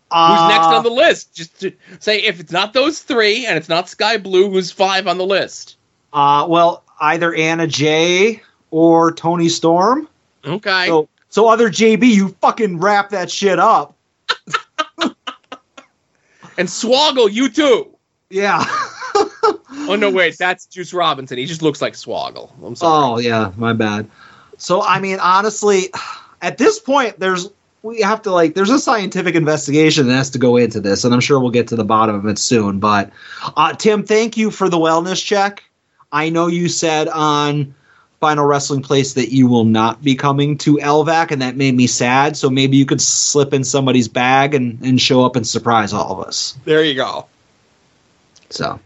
[0.09, 1.33] Uh, who's next on the list?
[1.33, 5.07] Just to say if it's not those three and it's not Skye Blue, who's five
[5.07, 5.75] on the list?
[6.13, 8.41] Uh, well, either Anna Jay
[8.71, 10.07] or Toni Storm.
[10.45, 10.85] Okay.
[10.87, 13.95] So, so other JB, you fucking wrap that shit up.
[16.57, 17.95] and Swoggle, you too.
[18.29, 18.63] Yeah.
[19.15, 21.37] oh no, wait, that's Juice Robinson.
[21.37, 22.51] He just looks like Swoggle.
[22.63, 23.13] I'm sorry.
[23.13, 24.09] Oh yeah, my bad.
[24.57, 25.89] So I mean, honestly,
[26.41, 27.49] at this point, there's
[27.83, 31.13] we have to like there's a scientific investigation that has to go into this, and
[31.13, 32.79] I'm sure we'll get to the bottom of it soon.
[32.79, 33.11] But
[33.55, 35.63] uh, Tim, thank you for the wellness check.
[36.11, 37.75] I know you said on
[38.23, 41.87] Final Wrestling Place that you will not be coming to LVAC, and that made me
[41.87, 42.37] sad.
[42.37, 46.17] So maybe you could slip in somebody's bag and, and show up and surprise all
[46.17, 46.57] of us.
[46.63, 47.27] There you go.
[48.49, 48.79] So,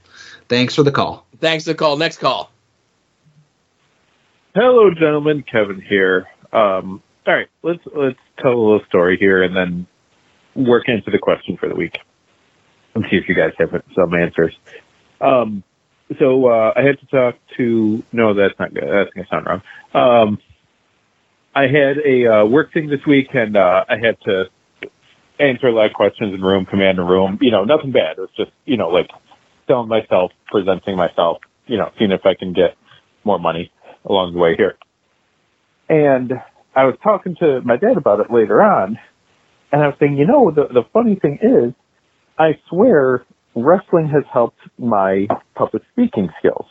[0.49, 1.23] thanks for the call.
[1.39, 1.97] Thanks for the call.
[1.97, 2.49] Next call.
[4.55, 5.43] Hello, gentlemen.
[5.43, 6.26] Kevin here.
[6.51, 9.85] Um, all right, let's let's tell a little story here, and then
[10.55, 11.99] work into the question for the week,
[12.95, 14.57] and see if you guys have some answers.
[15.22, 15.61] Um,
[16.19, 18.03] so uh, I had to talk to.
[18.11, 18.84] No, that's not good.
[18.84, 19.61] That's gonna sound wrong.
[19.93, 20.39] Um,
[21.53, 24.45] I had a uh, work thing this week, and uh, I had to
[25.39, 27.38] answer a lot of questions in room, command a room.
[27.41, 28.17] You know, nothing bad.
[28.17, 29.09] It was just you know like
[29.67, 31.39] selling myself, presenting myself.
[31.65, 32.77] You know, seeing if I can get
[33.23, 33.71] more money
[34.05, 34.77] along the way here.
[35.89, 36.34] And
[36.75, 38.97] I was talking to my dad about it later on,
[39.71, 41.73] and I was saying, you know, the the funny thing is,
[42.39, 43.25] I swear
[43.63, 46.65] wrestling has helped my public speaking skills,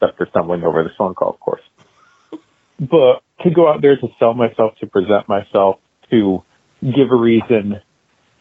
[0.00, 1.62] for stumbling over this phone call, of course.
[2.78, 5.76] But to go out there to sell myself, to present myself,
[6.10, 6.42] to
[6.82, 7.80] give a reason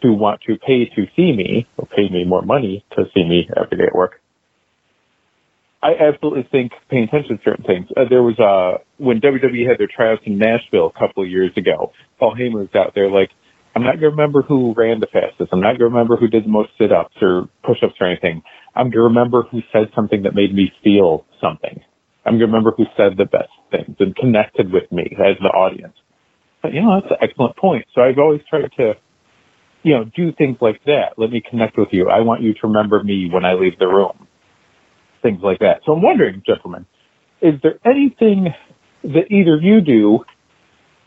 [0.02, 3.50] to want to pay to see me or pay me more money to see me
[3.56, 4.22] every day at work.
[5.82, 7.88] I absolutely think paying attention to certain things.
[7.96, 11.52] Uh, there was uh when WWE had their tryouts in Nashville a couple of years
[11.56, 11.94] ago.
[12.20, 13.30] Paul Heyman was out there like,
[13.76, 15.50] I'm not gonna remember who ran the fastest.
[15.52, 18.42] I'm not gonna remember who did the most sit-ups or push-ups or anything.
[18.76, 21.82] I'm gonna remember who said something that made me feel something.
[22.26, 25.94] I'm gonna remember who said the best things and connected with me as the audience.
[26.62, 27.86] But you know, that's an excellent point.
[27.94, 28.94] So I've always tried to,
[29.84, 31.14] you know, do things like that.
[31.18, 32.10] Let me connect with you.
[32.10, 34.28] I want you to remember me when I leave the room.
[35.22, 35.82] Things like that.
[35.86, 36.86] So I'm wondering, gentlemen,
[37.42, 38.54] is there anything
[39.04, 40.24] that either of you do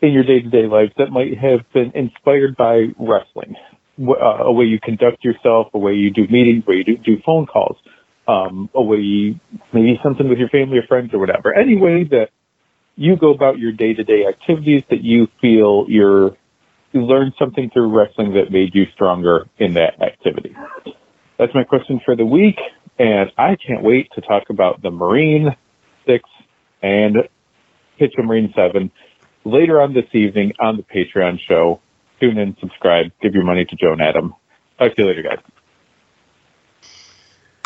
[0.00, 3.56] in your day-to-day life that might have been inspired by wrestling,
[4.00, 6.96] uh, a way you conduct yourself, a way you do meetings, a way you do,
[6.98, 7.76] do phone calls,
[8.28, 9.40] um, a way you,
[9.72, 11.52] maybe something with your family or friends or whatever.
[11.52, 12.30] Any way that
[12.96, 16.36] you go about your day-to-day activities that you feel you're
[16.92, 20.56] you learned something through wrestling that made you stronger in that activity.
[21.38, 22.58] That's my question for the week,
[22.98, 25.54] and I can't wait to talk about the Marine
[26.06, 26.24] Six
[26.82, 27.28] and
[27.98, 28.90] Pitch a Marine Seven
[29.44, 31.80] later on this evening on the Patreon show.
[32.20, 34.34] Tune in, subscribe, give your money to Joan Adam.
[34.78, 35.38] Talk to you later, guys.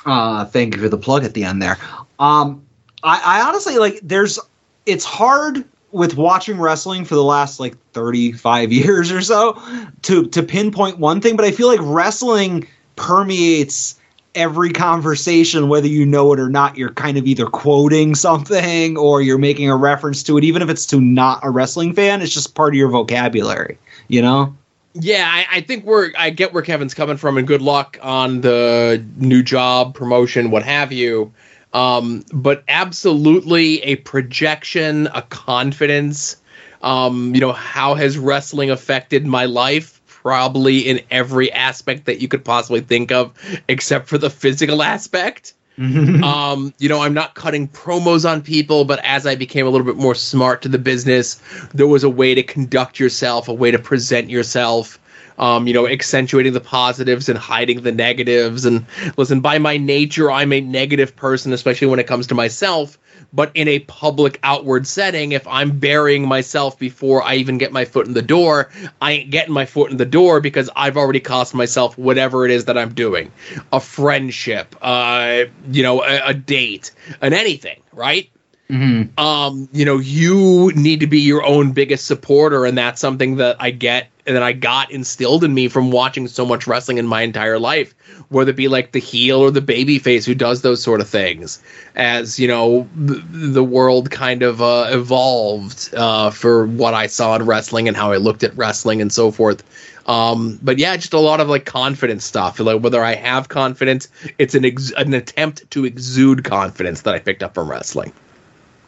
[0.05, 1.79] Uh, thank you for the plug at the end there.
[2.19, 2.67] Um,
[3.03, 4.01] I, I honestly like.
[4.03, 4.39] There's.
[4.85, 9.61] It's hard with watching wrestling for the last like 35 years or so
[10.03, 12.67] to to pinpoint one thing, but I feel like wrestling
[12.97, 13.99] permeates
[14.35, 16.77] every conversation, whether you know it or not.
[16.77, 20.69] You're kind of either quoting something or you're making a reference to it, even if
[20.69, 22.23] it's to not a wrestling fan.
[22.23, 23.79] It's just part of your vocabulary,
[24.09, 24.55] you know.
[24.95, 26.13] Yeah, I, I think we're.
[26.19, 30.63] I get where Kevin's coming from, and good luck on the new job, promotion, what
[30.65, 31.33] have you.
[31.73, 36.37] Um, but absolutely a projection, a confidence.
[36.83, 40.02] Um, you know, how has wrestling affected my life?
[40.23, 43.33] Probably in every aspect that you could possibly think of,
[43.69, 45.55] except for the physical aspect.
[45.79, 49.87] um, you know, I'm not cutting promos on people, but as I became a little
[49.87, 51.41] bit more smart to the business,
[51.73, 54.99] there was a way to conduct yourself, a way to present yourself.
[55.39, 58.67] Um, you know, accentuating the positives and hiding the negatives.
[58.67, 58.87] And
[59.17, 62.99] listen, by my nature, I'm a negative person, especially when it comes to myself.
[63.33, 67.85] But in a public outward setting, if I'm burying myself before I even get my
[67.85, 71.21] foot in the door, I ain't getting my foot in the door because I've already
[71.21, 73.33] cost myself whatever it is that I'm doing
[73.73, 78.31] a friendship, uh, you know, a, a date, and anything, right?
[78.73, 79.21] Mm-hmm.
[79.21, 83.57] um, you know, you need to be your own biggest supporter, and that's something that
[83.61, 87.07] I get and that I got instilled in me from watching so much wrestling in
[87.07, 87.95] my entire life.
[88.31, 91.09] Whether it be like the heel or the baby face who does those sort of
[91.09, 91.63] things,
[91.97, 97.37] as you know, the, the world kind of uh, evolved uh, for what I saw
[97.37, 99.63] in wrestling and how I looked at wrestling and so forth.
[100.07, 102.59] Um, but yeah, just a lot of like confidence stuff.
[102.59, 104.09] Like whether I have confidence,
[104.39, 108.13] it's an ex- an attempt to exude confidence that I picked up from wrestling.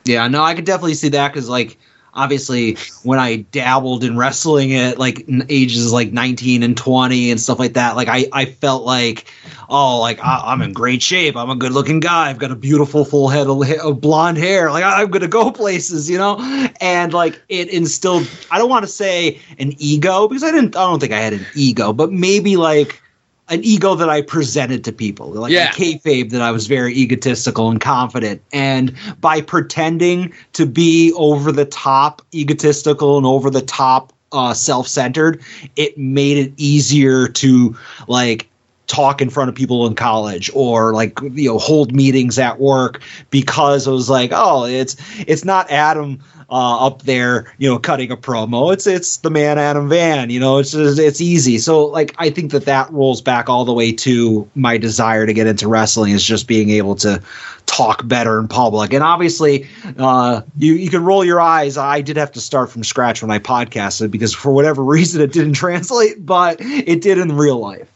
[0.04, 1.78] Yeah, no, I could definitely see that because, like,
[2.12, 7.58] obviously, when I dabbled in wrestling at like ages like 19 and 20 and stuff
[7.58, 9.32] like that, like, I, I felt like,
[9.68, 11.36] oh, like, I, I'm in great shape.
[11.36, 12.28] I'm a good looking guy.
[12.28, 14.70] I've got a beautiful full head of, of blonde hair.
[14.70, 16.38] Like, I, I'm going to go places, you know?
[16.80, 20.80] And, like, it instilled, I don't want to say an ego because I didn't, I
[20.80, 23.00] don't think I had an ego, but maybe like,
[23.48, 25.70] an ego that I presented to people, like Yeah.
[25.70, 31.52] a kayfabe that I was very egotistical and confident, and by pretending to be over
[31.52, 35.40] the top egotistical and over the top uh, self centered,
[35.76, 37.76] it made it easier to
[38.08, 38.48] like
[38.86, 43.00] talk in front of people in college or like you know hold meetings at work
[43.30, 46.20] because it was like oh it's it's not Adam
[46.50, 48.72] uh, up there you know cutting a promo.
[48.72, 51.58] It's it's the man Adam Van you know it's just, it's easy.
[51.58, 55.32] So like I think that that rolls back all the way to my desire to
[55.32, 57.22] get into wrestling is just being able to
[57.66, 58.92] talk better in public.
[58.92, 59.66] And obviously
[59.98, 61.78] uh, you you can roll your eyes.
[61.78, 65.32] I did have to start from scratch when I podcasted because for whatever reason it
[65.32, 67.88] didn't translate but it did in real life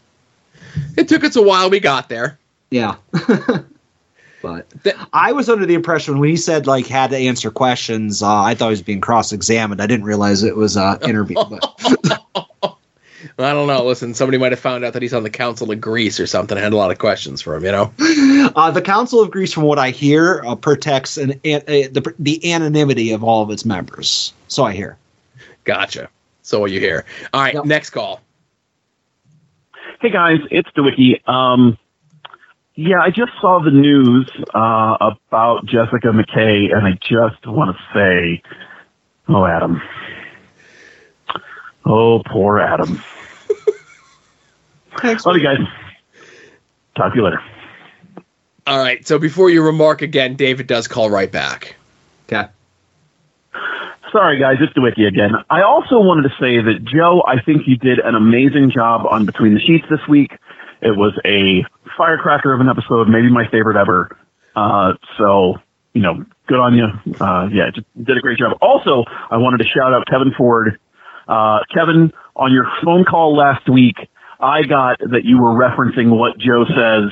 [0.97, 1.71] It took us a while.
[1.71, 2.39] We got there.
[2.71, 2.97] yeah.
[4.43, 4.67] but
[5.13, 8.55] I was under the impression when he said like had to answer questions, uh, I
[8.55, 9.81] thought he was being cross-examined.
[9.81, 11.37] I didn't realize it was an interview.
[11.49, 11.65] But
[13.39, 13.85] I don't know.
[13.85, 16.57] Listen, somebody might have found out that he's on the Council of Greece or something.
[16.57, 17.65] I had a lot of questions for him.
[17.65, 17.93] You know.
[18.57, 22.15] uh, the Council of Greece, from what I hear, uh, protects an, an, uh, the
[22.19, 24.33] the anonymity of all of its members.
[24.49, 24.97] So I hear.
[25.65, 26.09] Gotcha.
[26.43, 27.05] So what you hear?
[27.35, 27.65] All right.
[27.65, 28.23] Next call.
[30.01, 31.29] Hey guys, it's DeWiki.
[31.29, 31.77] Um,
[32.77, 37.83] yeah, I just saw the news uh, about Jessica McKay, and I just want to
[37.93, 38.41] say,
[39.29, 39.83] oh, Adam.
[41.85, 43.03] Oh, poor Adam.
[45.01, 45.27] Thanks.
[45.27, 45.59] Love you guys.
[46.95, 47.43] Talk to you later.
[48.69, 49.05] All right.
[49.05, 51.75] So before you remark again, David does call right back.
[52.29, 52.49] Okay.
[54.13, 55.33] Sorry, guys, it's DeWicky again.
[55.51, 59.27] I also wanted to say that, Joe, I think you did an amazing job on
[59.27, 60.33] Between the Sheets this week.
[60.81, 61.65] It was a
[61.97, 64.17] firecracker of an episode, maybe my favorite ever.
[64.57, 65.57] Uh, so,
[65.93, 66.87] you know, good on you.
[67.21, 67.71] Uh, yeah,
[68.03, 68.57] did a great job.
[68.63, 70.79] Also, I wanted to shout out Kevin Ford.
[71.27, 73.97] Uh, Kevin, on your phone call last week,
[74.41, 77.11] I got that you were referencing what Joe says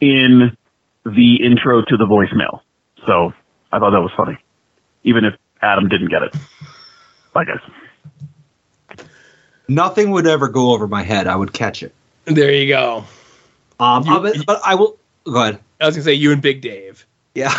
[0.00, 0.56] in
[1.04, 2.60] the intro to the voicemail.
[3.06, 3.32] So
[3.72, 4.38] I thought that was funny,
[5.02, 6.34] even if Adam didn't get it.
[7.32, 7.60] Bye, guys.
[9.68, 11.26] Nothing would ever go over my head.
[11.26, 11.94] I would catch it.
[12.24, 13.04] There you go.
[13.80, 15.60] Um, uh, but, but I will go ahead.
[15.80, 17.06] I was gonna say you and Big Dave.
[17.34, 17.54] Yeah.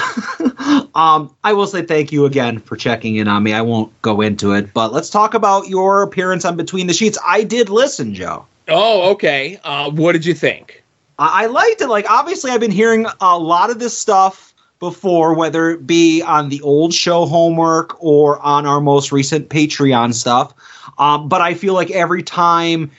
[0.95, 3.53] um, I will say thank you again for checking in on me.
[3.53, 7.17] I won't go into it, but let's talk about your appearance on Between the Sheets.
[7.25, 8.45] I did listen, Joe.
[8.67, 9.59] Oh, okay.
[9.63, 10.83] Uh, what did you think?
[11.17, 11.87] I, I liked it.
[11.87, 14.52] Like, obviously, I've been hearing a lot of this stuff
[14.83, 20.13] before, whether it be on the old show homework or on our most recent Patreon
[20.13, 20.53] stuff.
[20.97, 22.91] Um, but I feel like every time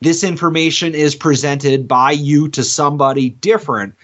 [0.00, 3.94] this information is presented by you to somebody different,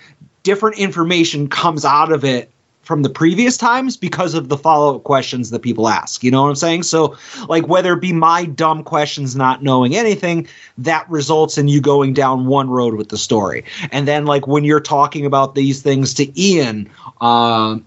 [0.45, 2.53] different information comes out of it
[2.85, 6.23] from the previous times because of the follow up questions that people ask.
[6.23, 6.85] You know what I'm saying?
[6.85, 7.17] So,
[7.49, 10.47] like, whether it be my dumb questions not knowing anything,
[10.79, 13.65] that results in you going down one road with the story.
[13.91, 16.91] And then, like, when you're talking about these things to Ian,
[17.21, 17.79] uh,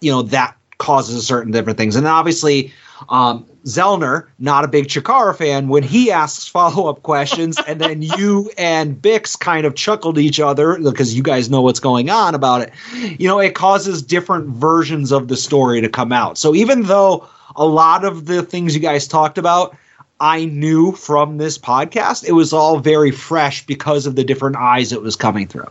[0.00, 1.96] you know, that causes certain different things.
[1.96, 2.72] And obviously,
[3.08, 8.02] um, Zellner, not a big Chikara fan, when he asks follow up questions, and then
[8.02, 12.34] you and Bix kind of chuckled each other because you guys know what's going on
[12.34, 12.72] about it.
[13.18, 16.38] You know, it causes different versions of the story to come out.
[16.38, 19.76] So even though a lot of the things you guys talked about,
[20.20, 24.92] I knew from this podcast, it was all very fresh because of the different eyes
[24.92, 25.68] it was coming through.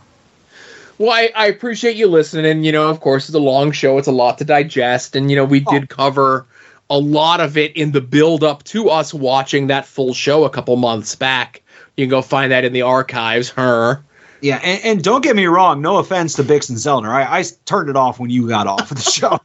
[0.98, 2.64] Well, I, I appreciate you listening.
[2.64, 5.36] You know, of course, it's a long show; it's a lot to digest, and you
[5.36, 5.70] know, we oh.
[5.70, 6.46] did cover
[6.90, 10.50] a lot of it in the build up to us watching that full show a
[10.50, 11.62] couple months back.
[11.96, 13.50] You can go find that in the archives.
[13.50, 14.04] Her.
[14.40, 15.82] Yeah, and, and don't get me wrong.
[15.82, 18.90] No offense to Bix and Zellner, I, I turned it off when you got off
[18.90, 19.38] of the show.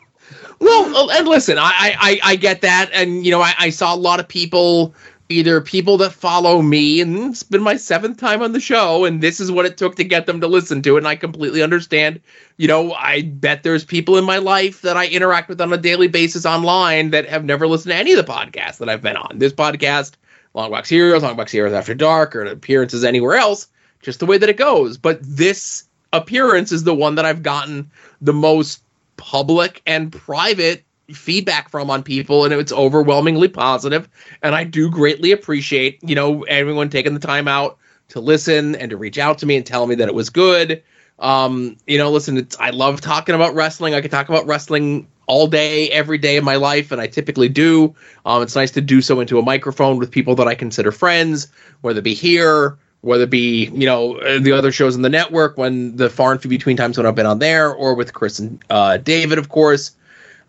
[0.59, 3.97] well, and listen, I, I I get that, and you know, I, I saw a
[3.97, 4.93] lot of people
[5.29, 9.21] either people that follow me and it's been my seventh time on the show and
[9.21, 11.63] this is what it took to get them to listen to it and i completely
[11.63, 12.19] understand.
[12.57, 15.77] You know i bet there's people in my life that i interact with on a
[15.77, 19.17] daily basis online that have never listened to any of the podcasts that i've been
[19.17, 19.39] on.
[19.39, 20.13] This podcast
[20.53, 23.67] long box heroes long box heroes after dark or appearances anywhere else
[24.01, 24.97] just the way that it goes.
[24.97, 27.89] But this appearance is the one that i've gotten
[28.21, 28.83] the most
[29.17, 34.07] public and private feedback from on people and it's overwhelmingly positive.
[34.41, 37.77] And i do greatly appreciate you know everyone taking the time out
[38.09, 40.81] to listen and to reach out to me and tell me that it was good.
[41.19, 43.93] Um you know listen i love talking about wrestling.
[43.93, 47.49] I could talk about wrestling all day every day of my life and i typically
[47.49, 47.93] do.
[48.25, 51.47] Um it's nice to do so into a microphone with people that i consider friends
[51.81, 55.57] whether it be here whether it be you know the other shows in the network
[55.57, 58.39] when the far and few between times when i've been on there or with chris
[58.39, 59.91] and uh, david of course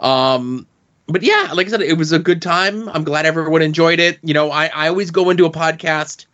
[0.01, 0.67] um,
[1.07, 2.89] but yeah, like I said, it was a good time.
[2.89, 4.19] I'm glad everyone enjoyed it.
[4.23, 6.27] You know, I, I always go into a podcast,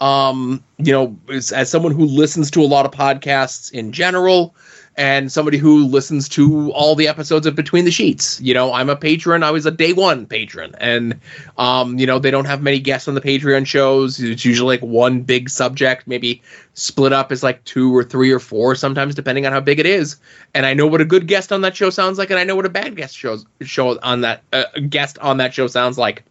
[0.00, 4.54] um, you know, as, as someone who listens to a lot of podcasts in general
[4.98, 8.40] and somebody who listens to all the episodes of Between the Sheets.
[8.40, 9.44] You know, I'm a patron.
[9.44, 11.20] I was a day one patron, and
[11.56, 14.18] um, you know, they don't have many guests on the Patreon shows.
[14.20, 16.42] It's usually like one big subject, maybe
[16.74, 19.86] split up as like two or three or four, sometimes depending on how big it
[19.86, 20.16] is.
[20.52, 22.56] And I know what a good guest on that show sounds like, and I know
[22.56, 26.24] what a bad guest shows show on that uh, guest on that show sounds like.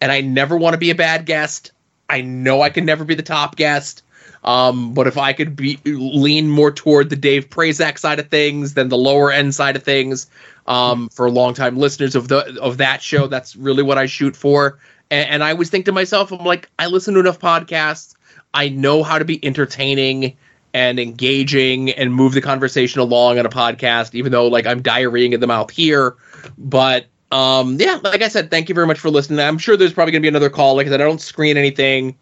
[0.00, 1.72] And I never want to be a bad guest.
[2.12, 4.04] I know I can never be the top guest.
[4.44, 8.74] Um, but if I could be lean more toward the Dave Prazak side of things
[8.74, 10.28] than the lower end side of things,
[10.66, 14.78] um, for longtime listeners of the of that show, that's really what I shoot for.
[15.10, 18.14] And, and I always think to myself, I'm like, I listen to enough podcasts.
[18.52, 20.36] I know how to be entertaining
[20.74, 25.32] and engaging and move the conversation along on a podcast, even though like I'm diarrheaing
[25.32, 26.16] in the mouth here.
[26.58, 29.40] But um, yeah, like I said, thank you very much for listening.
[29.40, 30.76] I'm sure there's probably gonna be another call.
[30.76, 32.16] Like I said, I don't screen anything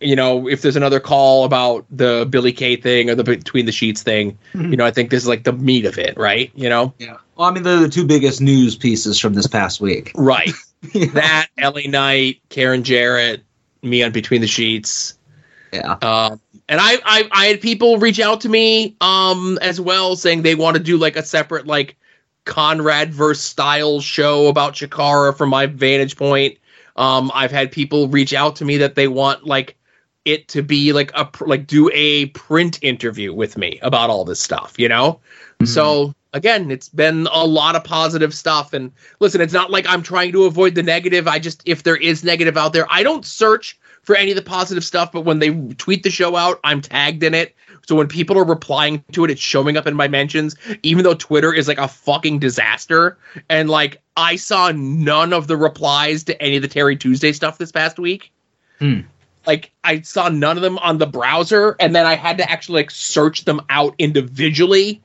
[0.00, 3.72] you know, if there's another call about the Billie Kay thing or the between the
[3.72, 4.70] sheets thing, Mhm.
[4.72, 6.50] you know, I think this is like the meat of it, right?
[6.54, 7.16] You know, Yeah.
[7.36, 10.12] Well, I mean, they're the two biggest news pieces from this past week.
[10.14, 10.50] right?
[11.14, 13.42] That LA Knight, Karen Jarrett,
[13.82, 15.14] me on Between the Sheets.
[15.72, 15.92] Yeah.
[16.02, 20.42] Um, and I, I, I had people reach out to me, um, as well, saying
[20.42, 21.96] they want to do like a separate like
[22.44, 26.58] Conrad verse style show about Chikara from my vantage point.
[26.96, 29.76] Um, I've had people reach out to me that they want like
[30.24, 34.40] it to be like a like do a print interview with me about all this
[34.40, 35.20] stuff, you know?
[35.64, 40.02] So again, it's been a lot of positive stuff and listen, it's not like I'm
[40.02, 41.26] trying to avoid the negative.
[41.28, 44.42] I just if there is negative out there, I don't search for any of the
[44.42, 47.54] positive stuff, but when they tweet the show out, I'm tagged in it.
[47.86, 51.14] So when people are replying to it, it's showing up in my mentions, even though
[51.14, 53.18] Twitter is like a fucking disaster.
[53.48, 57.58] And like I saw none of the replies to any of the Terry Tuesday stuff
[57.58, 58.32] this past week.
[58.78, 59.00] Hmm.
[59.46, 62.80] Like I saw none of them on the browser, and then I had to actually
[62.80, 65.02] like search them out individually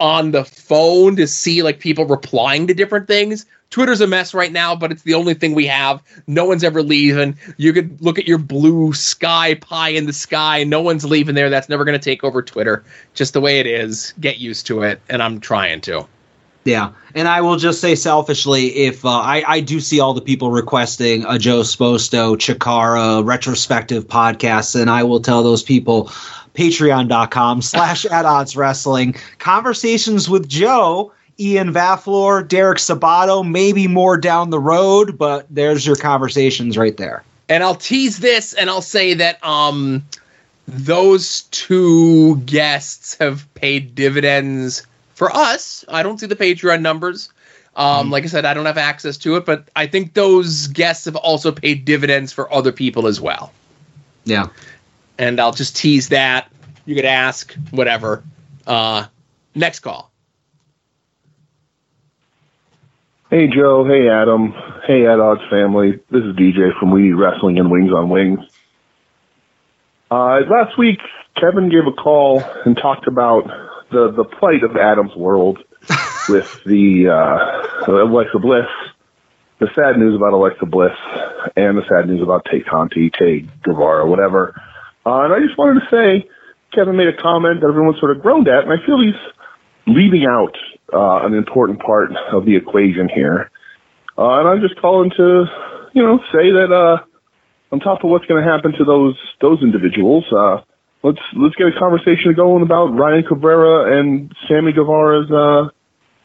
[0.00, 3.46] on the phone to see like people replying to different things.
[3.70, 6.02] Twitter's a mess right now, but it's the only thing we have.
[6.26, 7.36] No one's ever leaving.
[7.58, 10.64] You could look at your blue sky pie in the sky.
[10.64, 11.50] No one's leaving there.
[11.50, 12.82] That's never going to take over Twitter.
[13.12, 14.14] Just the way it is.
[14.20, 16.06] Get used to it, and I'm trying to.
[16.68, 20.20] Yeah, and I will just say selfishly, if uh, I, I do see all the
[20.20, 26.08] people requesting a Joe Sposto Chikara retrospective podcast, and I will tell those people
[26.54, 34.50] patreon.com slash at odds wrestling conversations with Joe, Ian Vafflor, Derek Sabato, maybe more down
[34.50, 37.22] the road, but there's your conversations right there.
[37.48, 40.04] And I'll tease this and I'll say that um
[40.66, 44.86] those two guests have paid dividends
[45.18, 45.84] for us.
[45.88, 47.30] I don't see the Patreon numbers.
[47.74, 51.04] Um, like I said, I don't have access to it, but I think those guests
[51.06, 53.52] have also paid dividends for other people as well.
[54.24, 54.46] Yeah.
[55.18, 56.50] And I'll just tease that.
[56.86, 58.22] You could ask, whatever.
[58.64, 59.06] Uh,
[59.56, 60.10] next call.
[63.28, 64.54] Hey Joe, hey Adam,
[64.86, 65.98] hey At Odds family.
[66.10, 68.40] This is DJ from We Eat Wrestling and Wings on Wings.
[70.10, 71.00] Uh, last week,
[71.36, 73.44] Kevin gave a call and talked about
[73.90, 75.58] the the plight of Adam's world
[76.28, 78.66] with the uh, Alexa Bliss,
[79.58, 80.96] the sad news about Alexa Bliss,
[81.56, 84.60] and the sad news about Tay Conti, Tay Guevara, whatever.
[85.06, 86.28] Uh, and I just wanted to say,
[86.74, 89.14] Kevin made a comment that everyone sort of groaned at, and I feel he's
[89.86, 90.56] leaving out
[90.92, 93.50] uh, an important part of the equation here.
[94.16, 95.44] Uh, and I'm just calling to,
[95.94, 97.04] you know, say that uh,
[97.72, 100.60] on top of what's going to happen to those those individuals, uh,
[101.02, 105.70] let's let's get a conversation going about Ryan Cabrera and Sammy Guevara's uh,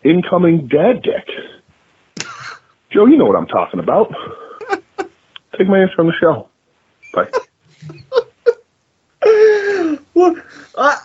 [0.03, 1.27] incoming dad dick.
[2.91, 4.13] Joe, you know what I'm talking about.
[5.57, 6.49] Take my answer on the show.
[7.13, 7.29] Bye.
[10.13, 10.45] What?
[10.75, 10.97] Uh,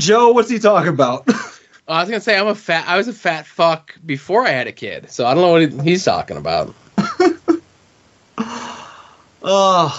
[0.00, 1.28] Joe, what's he talking about?
[1.86, 2.88] I was gonna say I'm a fat.
[2.88, 5.70] I was a fat fuck before I had a kid, so I don't know what
[5.84, 6.74] he- he's talking about.
[9.44, 9.90] Uh,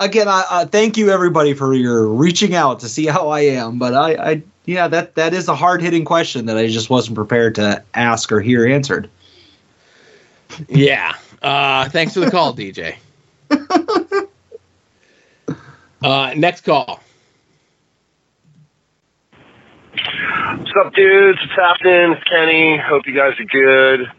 [0.00, 3.78] again, I, uh, thank you everybody for your reaching out to see how I am.
[3.78, 7.16] But I, I yeah, that that is a hard hitting question that I just wasn't
[7.16, 9.08] prepared to ask or hear answered.
[10.68, 11.14] Yeah.
[11.42, 12.96] Uh, thanks for the call, DJ.
[16.02, 17.00] Uh, next call.
[19.92, 21.38] What's up, dudes?
[21.40, 22.12] What's happening?
[22.12, 22.78] It's Kenny.
[22.78, 24.10] Hope you guys are good.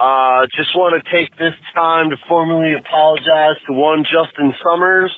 [0.00, 5.16] Uh, just want to take this time to formally apologize to one Justin Summers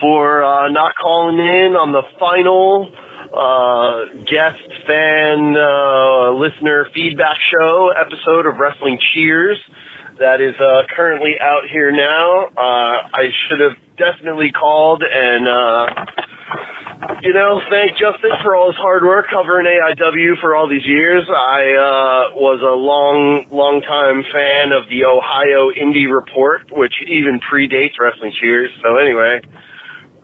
[0.00, 2.92] for uh, not calling in on the final
[3.32, 9.58] uh, guest fan uh, listener feedback show episode of Wrestling Cheers
[10.18, 12.46] that is uh, currently out here now.
[12.56, 15.86] Uh, I should have definitely called and uh,
[17.22, 21.24] you know, thank Justin for all his hard work covering AIW for all these years.
[21.28, 27.40] I uh, was a long, long time fan of the Ohio Indie Report, which even
[27.40, 28.70] predates Wrestling Cheers.
[28.82, 29.40] So anyway,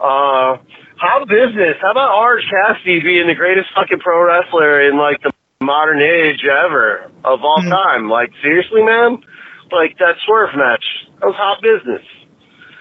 [0.01, 0.59] uh,
[0.96, 1.76] how business?
[1.80, 6.44] How about Orange Cassidy being the greatest fucking pro wrestler in like the modern age
[6.44, 8.09] ever of all time?
[8.09, 9.22] Like seriously, man,
[9.70, 10.84] like that swerve match.
[11.20, 12.02] That was hot business.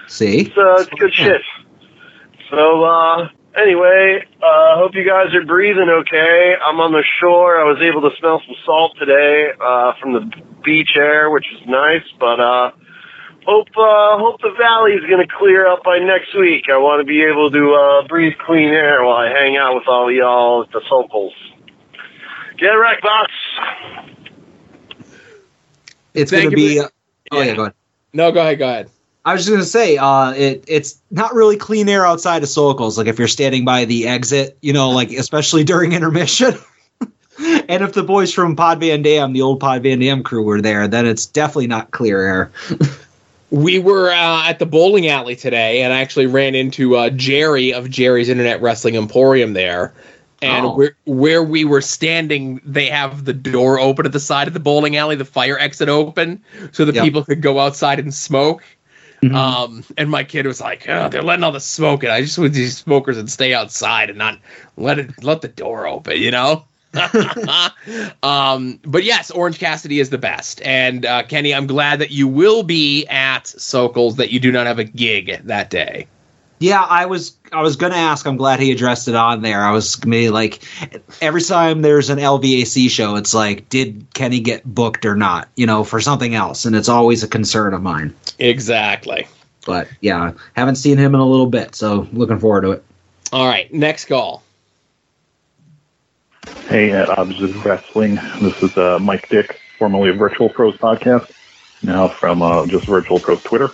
[0.07, 1.41] See, It's, uh, it's good shit.
[2.49, 6.55] So, uh, anyway, uh, hope you guys are breathing okay.
[6.65, 7.59] I'm on the shore.
[7.59, 10.31] I was able to smell some salt today, uh, from the
[10.63, 12.71] beach air, which is nice, but, uh,
[13.45, 16.69] hope, uh, hope the valley's gonna clear up by next week.
[16.69, 19.87] I want to be able to, uh, breathe clean air while I hang out with
[19.87, 21.33] all y'all at the Sokals.
[22.57, 23.31] Get wrecked, box.
[26.13, 26.79] It's Thank going to be.
[26.79, 26.87] Uh,
[27.31, 27.73] oh yeah, go ahead.
[28.13, 28.59] No, go ahead.
[28.59, 28.89] Go ahead.
[29.25, 32.97] I was just gonna say, uh, it it's not really clean air outside of Sokals.
[32.97, 36.55] Like if you're standing by the exit, you know, like especially during intermission.
[37.39, 40.61] and if the boys from Pod Van Dam, the old Pod Van Dam crew, were
[40.61, 42.51] there, then it's definitely not clear air.
[43.49, 47.71] We were uh, at the bowling alley today, and I actually ran into uh, Jerry
[47.71, 49.93] of Jerry's Internet Wrestling Emporium there.
[50.41, 50.75] And Oh.
[50.75, 54.59] where, where we were standing, they have the door open at the side of the
[54.59, 56.41] bowling alley, the fire exit open,
[56.71, 57.03] so the Yep.
[57.03, 58.63] people could go outside and smoke.
[59.31, 62.09] Um, and my kid was like, oh, they're letting all the smoke in.
[62.09, 64.39] I just want these smokers and stay outside and not
[64.77, 66.65] let it let the door open, you know?
[68.23, 70.61] um, but yes, Orange Cassidy is the best.
[70.63, 74.67] And uh, Kenny, I'm glad that you will be at Sokals, that you do not
[74.67, 76.07] have a gig that day.
[76.63, 78.25] Yeah, I was I was gonna ask.
[78.25, 79.61] I'm glad he addressed it on there.
[79.61, 80.63] I was maybe like
[81.21, 85.49] every time there's an LVAC show, it's like, did Kenny get booked or not?
[85.57, 88.15] You know, for something else, and it's always a concern of mine.
[88.39, 89.27] Exactly.
[89.65, 92.85] But yeah, haven't seen him in a little bit, so looking forward to it.
[93.33, 94.41] All right, next call.
[96.69, 98.15] Hey, at Opposite Wrestling.
[98.39, 101.29] This is uh, Mike Dick, formerly of Virtual Pros Podcast,
[101.83, 103.69] now from uh, just Virtual Pros Twitter.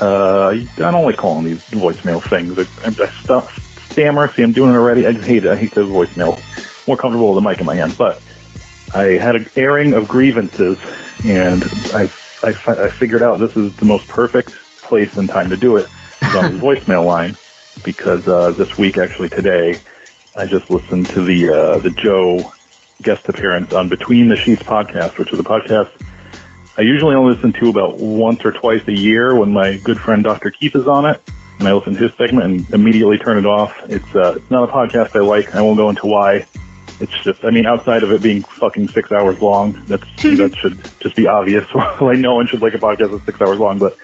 [0.00, 2.58] Uh, I don't like calling these voicemail things.
[2.58, 4.32] I, I stuff, stammer.
[4.32, 5.06] See, I'm doing it already.
[5.06, 5.50] I just hate it.
[5.50, 6.40] I hate those voicemail.
[6.88, 7.96] More comfortable with the mic in my hand.
[7.96, 8.20] But
[8.94, 10.78] I had an airing of grievances,
[11.24, 11.62] and
[11.92, 12.10] I,
[12.42, 15.88] I, I figured out this is the most perfect place and time to do it
[16.34, 17.36] on the voicemail line
[17.84, 19.78] because uh, this week, actually today,
[20.36, 22.52] I just listened to the uh, the Joe
[23.02, 25.90] guest appearance on Between the Sheets podcast, which is a podcast
[26.76, 30.24] I usually only listen to about once or twice a year when my good friend
[30.24, 30.50] Dr.
[30.50, 31.20] Keith is on it,
[31.58, 33.76] and I listen to his segment and immediately turn it off.
[33.90, 35.54] It's uh, it's not a podcast I like.
[35.54, 36.46] I won't go into why.
[37.00, 40.78] It's just, I mean, outside of it being fucking six hours long, that's that should
[41.00, 41.66] just be obvious.
[41.74, 43.78] like no one should like a podcast that's six hours long.
[43.78, 43.98] But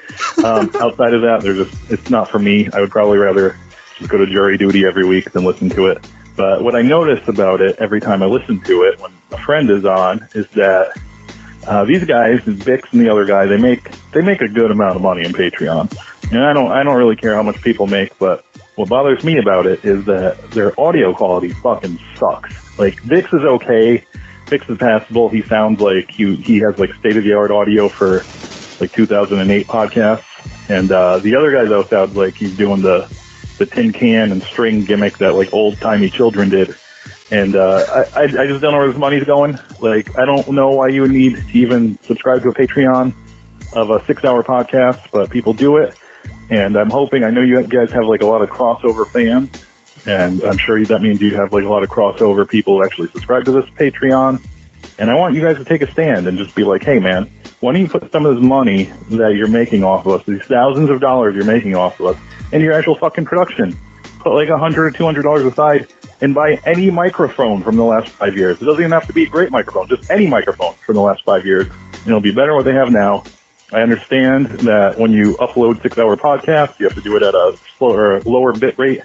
[0.44, 2.68] um, outside of that, there's just it's not for me.
[2.72, 3.58] I would probably rather
[3.96, 6.06] just go to jury duty every week than listen to it.
[6.36, 9.70] But what I notice about it every time I listen to it when a friend
[9.70, 10.96] is on is that
[11.68, 14.96] uh, these guys, Bix and the other guy, they make they make a good amount
[14.96, 15.94] of money in Patreon,
[16.30, 18.44] and I don't I don't really care how much people make, but
[18.76, 22.54] what bothers me about it is that their audio quality fucking sucks.
[22.78, 24.02] Like Bix is okay,
[24.46, 25.28] Bix is passable.
[25.28, 28.24] He sounds like he he has like state of the art audio for
[28.80, 30.24] like 2008 podcasts,
[30.70, 33.14] and uh, the other guy though sounds like he's doing the
[33.58, 36.74] the tin can and string gimmick that like old timey children did
[37.30, 39.58] and uh, I, I just don't know where this money's going.
[39.80, 43.14] Like, I don't know why you would need to even subscribe to a Patreon
[43.74, 45.94] of a six-hour podcast, but people do it.
[46.50, 47.24] And I'm hoping.
[47.24, 49.50] I know you guys have like a lot of crossover fans,
[50.06, 53.08] and I'm sure that means you have like a lot of crossover people who actually
[53.10, 54.42] subscribe to this Patreon.
[54.98, 57.30] And I want you guys to take a stand and just be like, hey, man,
[57.60, 60.42] why don't you put some of this money that you're making off of us, these
[60.42, 62.22] thousands of dollars you're making off of us,
[62.52, 63.78] into your actual fucking production?
[64.20, 65.86] Put like a hundred or two hundred dollars aside
[66.20, 68.60] and buy any microphone from the last five years.
[68.60, 71.24] It doesn't even have to be a great microphone, just any microphone from the last
[71.24, 73.24] five years, and it'll be better than what they have now.
[73.72, 77.58] I understand that when you upload six-hour podcasts, you have to do it at a
[77.76, 79.02] slower, lower bit rate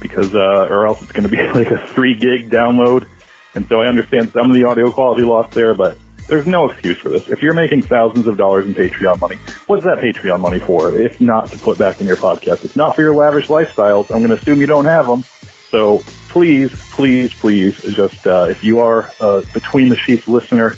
[0.00, 3.08] because, uh, or else it's going to be like a three gig download.
[3.54, 6.98] And so I understand some of the audio quality loss there, but there's no excuse
[6.98, 7.28] for this.
[7.28, 10.96] If you're making thousands of dollars in Patreon money, what's that Patreon money for?
[10.96, 14.10] If not to put back in your podcast, it's not for your lavish lifestyles.
[14.10, 15.24] I'm going to assume you don't have them.
[15.70, 16.04] So
[16.36, 19.10] please, please, please, just uh, if you are
[19.54, 20.76] between the sheets listener,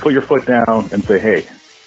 [0.00, 1.46] put your foot down and say, hey,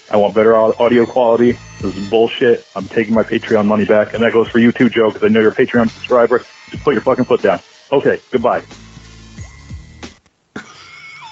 [0.10, 1.58] I want better audio quality.
[1.82, 2.66] This is bullshit.
[2.78, 4.14] I'm taking my Patreon money back.
[4.14, 6.46] And that goes for you too, Joe, because I know you're a Patreon subscriber.
[6.70, 7.60] Just put your fucking foot down.
[7.92, 8.62] Okay, goodbye.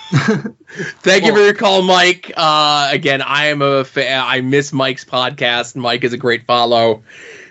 [0.10, 2.34] Thank you for your call, Mike.
[2.36, 4.22] Uh, again, I am a fan.
[4.26, 5.78] I miss Mike's podcast.
[5.78, 7.04] Mike is a great follow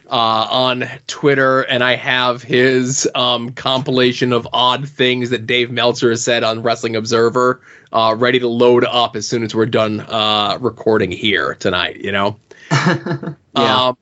[0.08, 6.10] uh, on Twitter, and I have his um, compilation of odd things that Dave Meltzer
[6.10, 7.60] has said on Wrestling Observer
[7.92, 11.96] uh, ready to load up as soon as we're done uh, recording here tonight.
[11.96, 12.38] You know.
[13.56, 13.86] Yeah.
[13.86, 13.96] Um,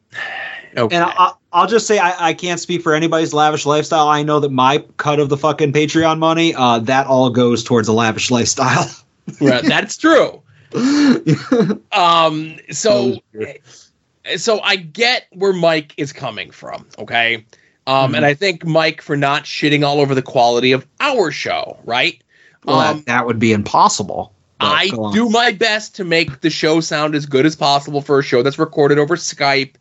[0.77, 0.97] okay.
[0.97, 4.09] And I, I'll just say I, I can't speak for anybody's lavish lifestyle.
[4.09, 7.87] I know that my cut of the fucking Patreon money, uh, that all goes towards
[7.87, 8.91] a lavish lifestyle.
[9.41, 10.43] Right, that's true.
[11.93, 13.19] um, so,
[14.37, 16.87] so I get where Mike is coming from.
[16.99, 17.45] Okay.
[17.87, 21.79] Um, and I think Mike for not shitting all over the quality of our show,
[21.85, 22.23] right?
[22.65, 24.33] Well, um, that, that would be impossible.
[24.61, 28.23] I do my best to make the show sound as good as possible for a
[28.23, 29.75] show that's recorded over Skype.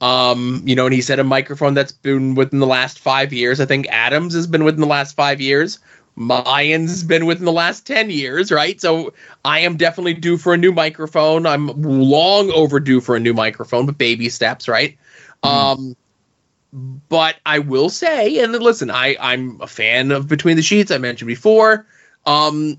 [0.00, 3.60] Um, you know, and he said a microphone that's been within the last five years.
[3.60, 5.78] I think Adams has been within the last five years.
[6.20, 8.78] Mayans been within the last 10 years, right?
[8.78, 9.14] So
[9.44, 11.46] I am definitely due for a new microphone.
[11.46, 14.98] I'm long overdue for a new microphone, but baby steps, right?
[15.42, 15.96] Um,
[17.08, 20.90] but I will say, and listen, I, I'm a fan of Between the Sheets.
[20.90, 21.86] I mentioned before.
[22.26, 22.78] Um,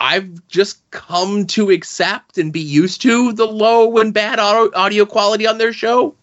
[0.00, 5.04] I've just come to accept and be used to the low and bad audio, audio
[5.04, 6.14] quality on their show.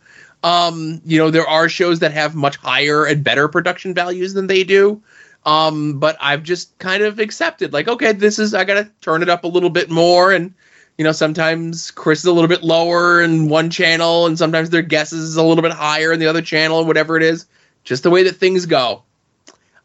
[0.43, 4.47] Um, you know, there are shows that have much higher and better production values than
[4.47, 5.01] they do.
[5.45, 9.29] Um, but I've just kind of accepted, like, okay, this is I gotta turn it
[9.29, 10.53] up a little bit more, and
[10.97, 14.81] you know, sometimes Chris is a little bit lower in one channel, and sometimes their
[14.81, 17.45] guesses is a little bit higher in the other channel, and whatever it is.
[17.85, 19.03] Just the way that things go.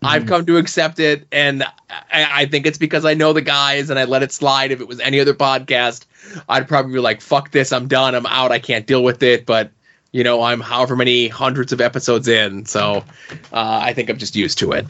[0.02, 3.90] I've come to accept it, and I, I think it's because I know the guys,
[3.90, 4.70] and I let it slide.
[4.70, 6.04] If it was any other podcast,
[6.48, 7.72] I'd probably be like, "Fuck this!
[7.72, 8.14] I'm done.
[8.14, 8.52] I'm out.
[8.52, 9.70] I can't deal with it." But
[10.12, 13.04] you know, I'm however many hundreds of episodes in, so
[13.52, 14.86] uh, I think I'm just used to it.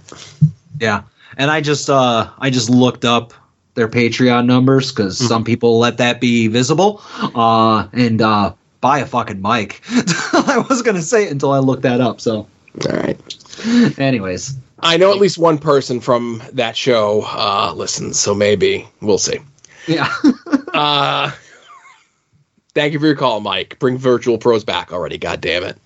[0.81, 1.03] Yeah,
[1.37, 3.33] and I just uh I just looked up
[3.75, 5.27] their Patreon numbers because Mm-hmm.
[5.29, 7.01] some people let that be visible.
[7.35, 9.81] Uh, and uh, buy a fucking mic.
[9.91, 12.21] I was gonna say it until I looked that up.
[12.21, 12.47] So,
[12.89, 13.19] all right.
[13.99, 19.19] Anyways, I know at least one person from that show uh, listens, so maybe we'll
[19.19, 19.39] see.
[19.89, 20.13] Yeah.
[20.73, 21.31] uh,
[22.75, 23.79] thank you for your call, Mike.
[23.79, 25.19] Bring Virtual Pros back already.
[25.19, 25.79] God damn it.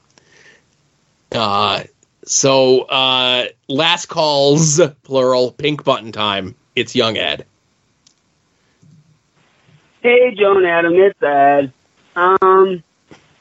[1.32, 1.84] Uh,
[2.28, 6.54] so uh, last calls, plural, pink button time.
[6.76, 7.46] It's young Ed.
[10.02, 11.72] Hey, Joan Adam, it's Ed.
[12.14, 12.82] Um,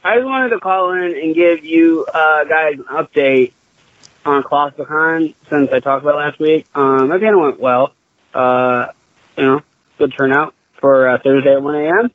[0.02, 3.52] I just wanted to call in and give you uh, guys an update
[4.24, 6.66] on ColossalCon since I talked about last week.
[6.74, 7.92] Um, panel went well.
[8.34, 8.88] Uh,
[9.36, 9.62] you know,
[9.98, 12.10] good turnout for uh, Thursday at 1 a.m.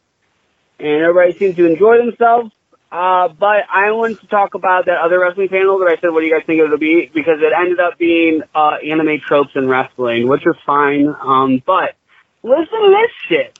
[0.79, 2.51] And everybody seemed to enjoy themselves.
[2.93, 6.19] Uh, but I wanted to talk about that other wrestling panel that I said, what
[6.19, 7.09] do you guys think it'll be?
[7.11, 11.07] Because it ended up being uh, anime tropes in wrestling, which is fine.
[11.07, 11.95] Um, but
[12.43, 13.59] listen to this shit.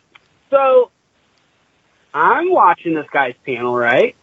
[0.51, 0.91] So
[2.13, 4.15] I'm watching this guy's panel, right?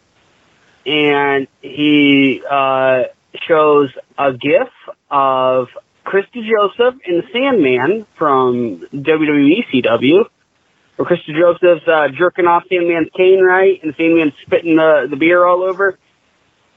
[0.86, 3.04] And he uh,
[3.48, 4.68] shows a GIF
[5.10, 5.70] of
[6.04, 10.28] Christy Joseph and Sandman from WWE CW.
[11.01, 13.82] Where Christy Joseph's uh, jerking off Sandman's cane, right?
[13.82, 15.98] And Sandman's spitting the, the beer all over.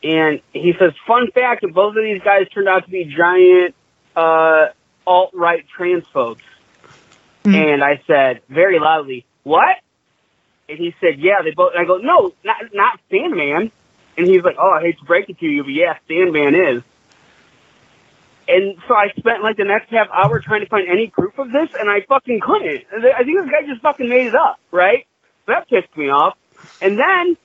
[0.02, 3.76] And he says, fun fact, both of these guys turned out to be giant
[4.16, 4.68] uh,
[5.06, 6.40] alt-right transphobes.
[7.44, 9.76] And I said very loudly, "What?"
[10.70, 13.70] And he said, "Yeah, they both." And I go, "No, not not Sandman."
[14.18, 16.84] And he's like, "Oh, I hate to break it to you, but yeah, Sandman is."
[18.54, 21.48] And so I spent like the next half hour trying to find any proof of
[21.48, 22.84] this, and I fucking couldn't.
[22.94, 25.08] I think this guy just fucking made it up, right?
[25.48, 26.38] So that pissed me off.
[26.80, 27.36] And then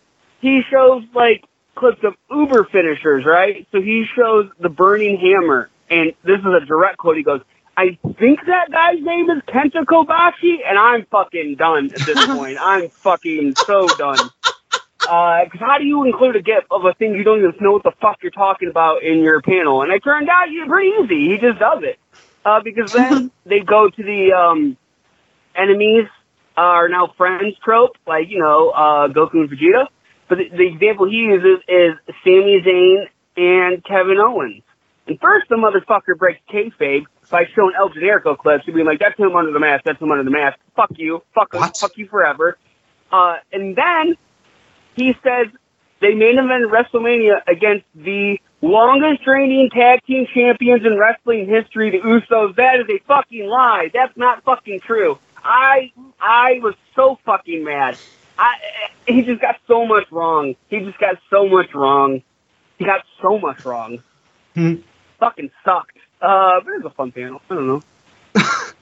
[0.41, 1.45] he shows like
[1.77, 3.67] clips of Uber finishers, right?
[3.73, 7.17] So he shows the Burning Hammer, and this is a direct quote.
[7.17, 7.41] He goes,
[7.79, 12.59] I think that guy's name is Kenta Kobashi, and I'm fucking done at this point.
[12.61, 14.29] I'm fucking so done.
[15.09, 17.83] Because how do you include a GIF of a thing you don't even know what
[17.83, 19.83] the fuck you're talking about in your panel?
[19.83, 21.31] And it turned out you pretty easy.
[21.31, 21.99] He just does it.
[22.45, 24.77] Uh, because then they go to the um,
[25.57, 26.07] enemies
[26.59, 29.87] are now friends trope, like, you know, uh, Goku and Vegeta.
[30.29, 33.05] But the, the example he uses is Sami Zayn
[33.37, 34.63] and Kevin Owens.
[35.07, 39.19] And first, the motherfucker breaks kayfabe by showing El Generico clips and being like, "That's
[39.19, 39.85] him under the mask.
[39.85, 40.59] That's him under the mask.
[40.77, 41.23] Fuck you.
[41.35, 42.59] Fuck fuck you forever."
[43.11, 44.17] Uh, and then
[44.99, 45.49] he says
[46.01, 51.99] they main event WrestleMania against the longest reigning tag team champions in wrestling history, the
[52.01, 52.57] Usos.
[52.57, 53.91] That is a fucking lie.
[53.93, 55.19] That's not fucking true.
[55.43, 57.97] I I was so fucking mad.
[58.39, 58.55] I
[59.07, 60.55] he just got so much wrong.
[60.69, 62.23] He just got so much wrong.
[62.79, 64.03] He got so much wrong.
[65.19, 65.97] Fucking sucked.
[66.21, 67.41] Uh, but it was a fun panel.
[67.49, 67.83] I don't know.
[68.35, 68.75] if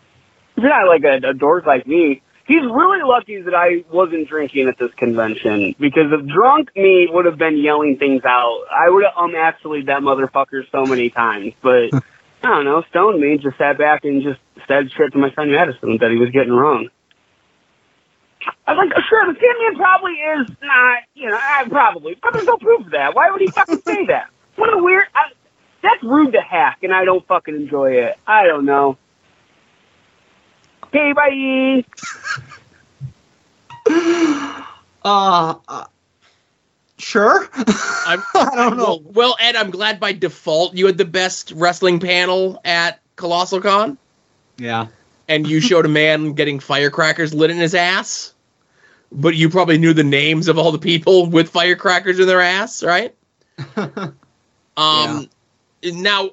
[0.57, 4.69] you're not like a, a dork like me, he's really lucky that I wasn't drinking
[4.69, 9.05] at this convention because if drunk me would have been yelling things out, I would
[9.05, 11.53] have um actually that motherfucker so many times.
[11.63, 11.93] But
[12.43, 15.51] I don't know, stoned me just sat back and just said shit to my friend
[15.51, 16.89] Madison that he was getting wrong.
[18.67, 22.47] I was like, sure, the Sandman probably is not, you know, I probably, but there's
[22.47, 23.15] no proof of that.
[23.15, 24.29] Why would he fucking say that?
[24.55, 25.33] What a weird, I,
[25.83, 28.17] that's rude to hack, and I don't fucking enjoy it.
[28.27, 28.99] I don't know.
[30.97, 31.85] Okay, bye.
[35.05, 35.85] Uh, uh
[36.97, 37.49] sure.
[37.55, 38.85] I'm, I don't know.
[38.85, 43.61] Well, well, Ed, I'm glad by default you had the best wrestling panel at Colossal
[43.61, 43.99] Con,
[44.57, 44.87] Yeah.
[45.29, 48.33] and you showed a man getting firecrackers lit in his ass.
[49.13, 52.83] But you probably knew the names of all the people with firecrackers in their ass,
[52.83, 53.15] right?
[54.79, 55.31] Um,
[55.83, 56.29] now eh,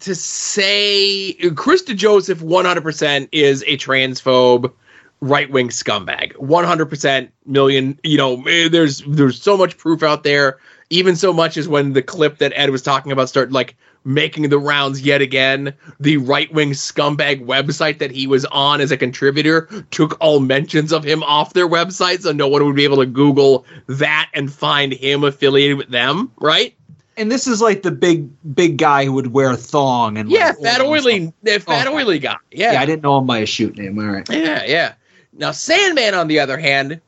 [0.00, 4.72] to say Krista Joseph 100% is a transphobe,
[5.20, 6.32] right wing scumbag.
[6.34, 7.98] 100% million.
[8.02, 10.58] You know, eh, there's there's so much proof out there.
[10.90, 14.48] Even so much as when the clip that Ed was talking about started like making
[14.48, 18.96] the rounds yet again, the right wing scumbag website that he was on as a
[18.96, 22.98] contributor took all mentions of him off their website, so no one would be able
[22.98, 26.74] to Google that and find him affiliated with them, right?
[27.16, 30.48] And this is like the big big guy who would wear a thong and Yeah,
[30.48, 31.94] like, fat oily, the fat Okay.
[31.96, 32.36] oily guy.
[32.50, 32.72] Yeah.
[32.72, 33.98] Yeah, I didn't know him by his shoot name.
[33.98, 34.28] All right.
[34.30, 34.94] Yeah, yeah.
[35.34, 37.00] Now, Sandman, on the other hand,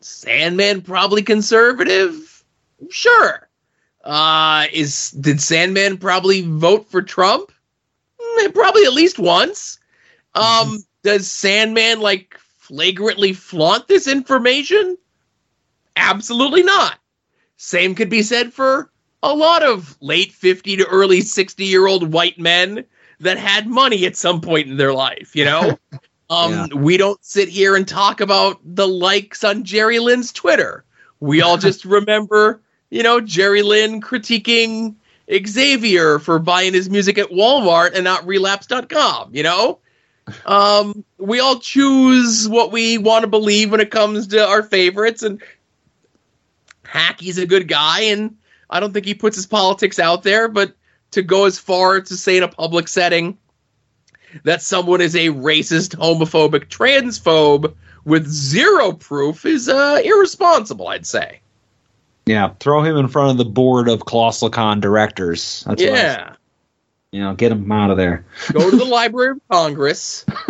[0.00, 2.44] Sandman probably conservative.
[2.90, 3.48] Sure.
[4.04, 7.50] Uh, is did Sandman probably vote for Trump?
[8.20, 9.78] Mm, Probably at least once.
[10.34, 14.98] Um, does Sandman like flagrantly flaunt this information?
[15.96, 16.98] Absolutely not.
[17.56, 18.90] Same could be said for
[19.24, 22.84] a lot of late 50 to early 60 year old white men
[23.20, 25.78] that had money at some point in their life, you know?
[26.30, 30.84] um, We don't sit here and talk about the likes on Jerry Lynn's Twitter.
[31.20, 32.60] We all just remember,
[32.90, 34.94] you know, Jerry Lynn critiquing
[35.46, 39.78] Xavier for buying his music at Walmart and not relapse.com, you know?
[40.44, 45.22] Um, we all choose what we want to believe when it comes to our favorites,
[45.22, 45.42] and
[46.84, 48.36] Hacky's a good guy, and
[48.70, 50.74] I don't think he puts his politics out there, but
[51.12, 53.38] to go as far to say in a public setting
[54.42, 57.74] that someone is a racist, homophobic, transphobe
[58.04, 61.40] with zero proof is uh, irresponsible, I'd say.
[62.26, 65.64] Yeah, throw him in front of the board of Colossal Con directors.
[65.66, 66.34] That's what yeah.
[67.12, 68.24] you know, get him out of there.
[68.52, 70.24] Go to the Library of Congress,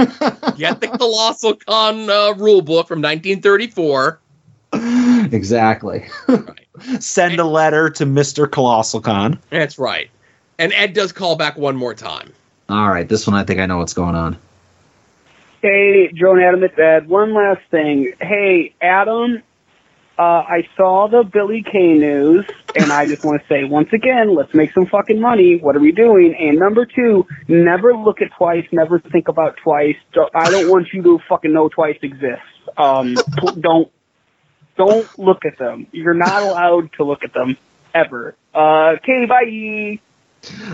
[0.57, 4.21] get the Colossal Con uh, rule book from 1934.
[5.33, 6.07] exactly.
[7.01, 8.51] Send a letter to Mr.
[8.51, 9.39] Colossal Con.
[9.51, 10.11] That's right.
[10.59, 12.33] And Ed does call back one more time.
[12.69, 14.37] All right, this one I think I know what's going on.
[15.63, 17.09] Hey, Joe and Adam, it's Ed.
[17.09, 18.13] One last thing.
[18.21, 19.43] Hey, Adam,
[20.19, 22.45] uh, I saw the Billie Kay news,
[22.77, 25.57] and I just want to say once again, let's make some fucking money.
[25.57, 26.35] What are we doing?
[26.39, 29.97] And number two, never look at twice, never think about twice.
[30.35, 32.45] I don't want you to fucking know twice exists.
[32.77, 33.15] Um,
[33.61, 33.91] don't
[34.77, 35.87] don't look at them.
[35.93, 37.57] You're not allowed to look at them
[37.95, 38.35] ever.
[38.55, 39.99] Uh, okay, bye.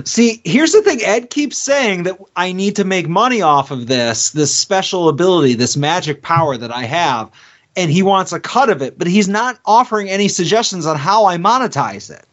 [0.04, 3.86] See, here's the thing Ed keeps saying that I need to make money off of
[3.86, 7.30] this, this special ability, this magic power that I have,
[7.76, 11.26] and he wants a cut of it, but he's not offering any suggestions on how
[11.26, 12.24] I monetize it.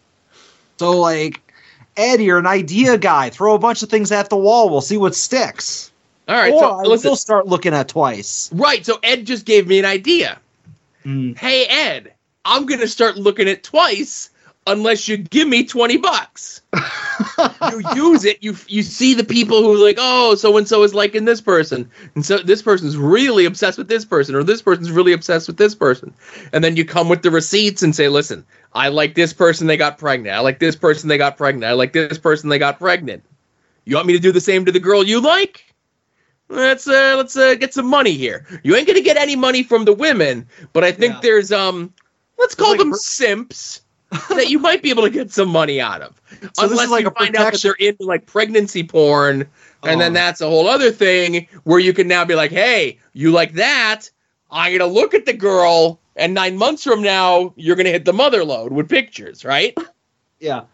[0.80, 1.42] So, like,
[1.96, 3.30] Ed, you're an idea guy.
[3.30, 4.70] Throw a bunch of things at the wall.
[4.70, 5.92] We'll see what sticks.
[6.28, 7.10] All right, or so I listen.
[7.10, 8.50] will start looking at twice.
[8.52, 10.40] Right, so Ed just gave me an idea.
[11.08, 11.38] Mm.
[11.38, 12.14] Hey, Ed,
[12.44, 14.30] I'm going to start looking at twice
[14.68, 16.62] unless you give me 20 bucks.
[17.72, 20.94] you use it, you you see the people who like, oh, so and so is
[20.94, 24.92] liking this person, and so this person's really obsessed with this person, or this person's
[24.92, 26.14] really obsessed with this person,
[26.52, 29.78] and then you come with the receipts and say, listen, I like this person, they
[29.78, 30.36] got pregnant.
[30.36, 31.64] I like this person, they got pregnant.
[31.64, 33.24] I like this person, they got pregnant.
[33.86, 35.67] You want me to do the same to the girl you like?
[36.50, 38.46] Let's uh let's uh get some money here.
[38.64, 41.94] You ain't gonna get any money from the women, but I think there's um
[42.40, 43.82] let's call them simps
[44.30, 46.22] that you might be able to get some money out of.
[46.54, 49.48] So Unless like you find out that they're into like pregnancy porn,
[49.84, 50.14] and then Oh.
[50.14, 54.10] that's a whole other thing where you can now be like, hey, you like that?
[54.50, 58.14] I'm gonna look at the girl, and nine months from now, you're gonna hit the
[58.14, 59.78] mother load with pictures, right?
[60.40, 60.66] Yeah.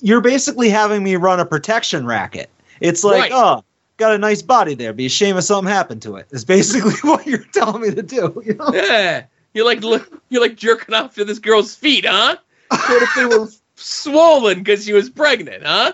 [0.00, 2.50] You're basically having me run a protection racket.
[2.80, 3.32] It's like, Right.
[3.32, 3.62] oh,
[3.96, 4.92] got a nice body there.
[4.92, 6.26] Be a shame if something happened to it.
[6.30, 8.42] It's basically what you're telling me to do.
[8.44, 8.70] You know?
[8.72, 9.26] Yeah.
[9.52, 12.36] You like look, you like jerking off to this girl's feet, huh?
[12.70, 15.92] What if they were swollen because she was pregnant, huh?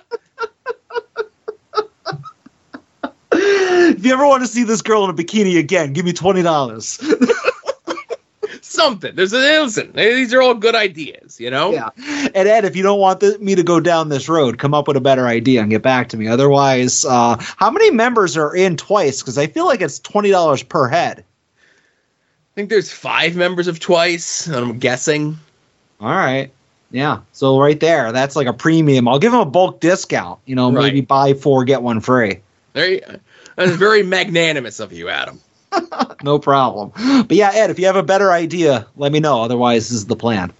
[3.33, 6.43] If you ever want to see this girl in a bikini again, give me twenty
[6.43, 6.99] dollars.
[8.81, 9.15] Something.
[9.15, 9.93] There's a listen.
[9.93, 11.73] These are all good ideas, you know.
[11.73, 11.91] Yeah.
[11.97, 14.89] And Ed, if you don't want the, me to go down this road, come up
[14.89, 16.29] with a better idea and get back to me.
[16.29, 19.21] Otherwise, uh, how many members are in twice?
[19.21, 21.21] Because I feel like it's twenty dollars per head.
[21.21, 24.49] I think there's five members of Twice.
[24.49, 25.39] I'm guessing.
[26.01, 26.51] All right.
[26.91, 27.21] Yeah.
[27.33, 29.07] So right there, that's like a premium.
[29.07, 30.41] I'll give them a bulk discount.
[30.47, 32.41] You know, maybe buy four get one free.
[32.73, 33.01] There you,
[33.57, 35.41] that's very magnanimous of you, Adam.
[36.23, 36.93] no problem.
[36.95, 39.43] But yeah, Ed, if you have a better idea, let me know.
[39.43, 40.53] Otherwise, this is the plan.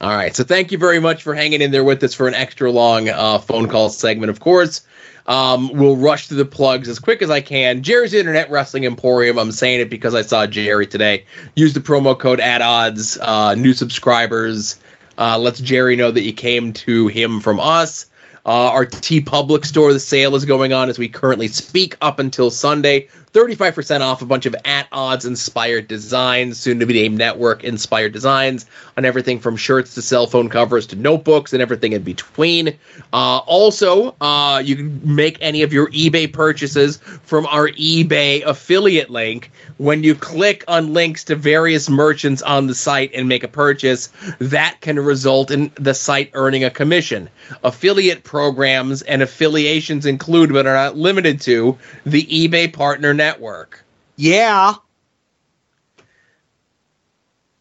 [0.00, 0.34] All right.
[0.34, 3.08] So thank you very much for hanging in there with us for an extra long
[3.08, 4.30] uh, phone call segment.
[4.30, 4.80] Of course,
[5.26, 7.82] um, we'll rush through the plugs as quick as I can.
[7.82, 9.38] Jerry's Internet Wrestling Emporium.
[9.38, 11.26] I'm saying it because I saw Jerry today.
[11.54, 13.18] Use the promo code at odds.
[13.18, 14.80] Uh, new subscribers.
[15.18, 18.06] Uh, lets Jerry know that you came to him from us.
[18.46, 22.50] Uh, our TeePublic store, the sale is going on as we currently speak up until
[22.50, 23.08] Sunday.
[23.32, 28.12] 35% off a bunch of at odds inspired designs, soon to be named network inspired
[28.12, 28.66] designs
[28.96, 32.76] on everything from shirts to cell phone covers to notebooks and everything in between.
[33.12, 39.10] Uh, also, uh, you can make any of your eBay purchases from our eBay affiliate
[39.10, 39.52] link.
[39.78, 44.08] When you click on links to various merchants on the site and make a purchase,
[44.40, 47.28] that can result in the site earning a commission.
[47.62, 53.84] Affiliate programs and affiliations include, but are not limited to, the eBay Partner Network.
[54.16, 54.74] Yeah.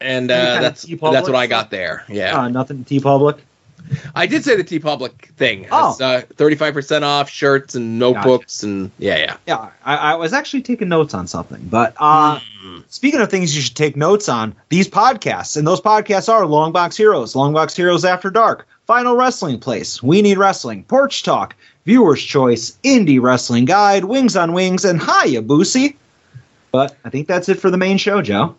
[0.02, 2.06] and uh, that's that's what I got there.
[2.08, 3.40] Yeah, Uh, nothing TeePublic.
[4.16, 5.68] I did say the TeePublic thing.
[5.72, 6.22] Oh.
[6.38, 9.38] thirty five percent off shirts and notebooks and yeah, yeah.
[9.48, 11.68] Yeah, I, I was actually taking notes on something.
[11.70, 12.40] But uh,
[12.88, 16.96] speaking of things you should take notes on, these podcasts, and those podcasts are Longbox
[16.96, 21.56] Heroes, Longbox Heroes After Dark, Final Wrestling Place, We Eat Wrestling, Porch Talk,
[21.90, 25.96] Viewer's Choice, Indie Wrestling Guide, Wings on Wings, and Hiya Boosie.
[26.72, 28.56] But I think that's it for the main show, Joe.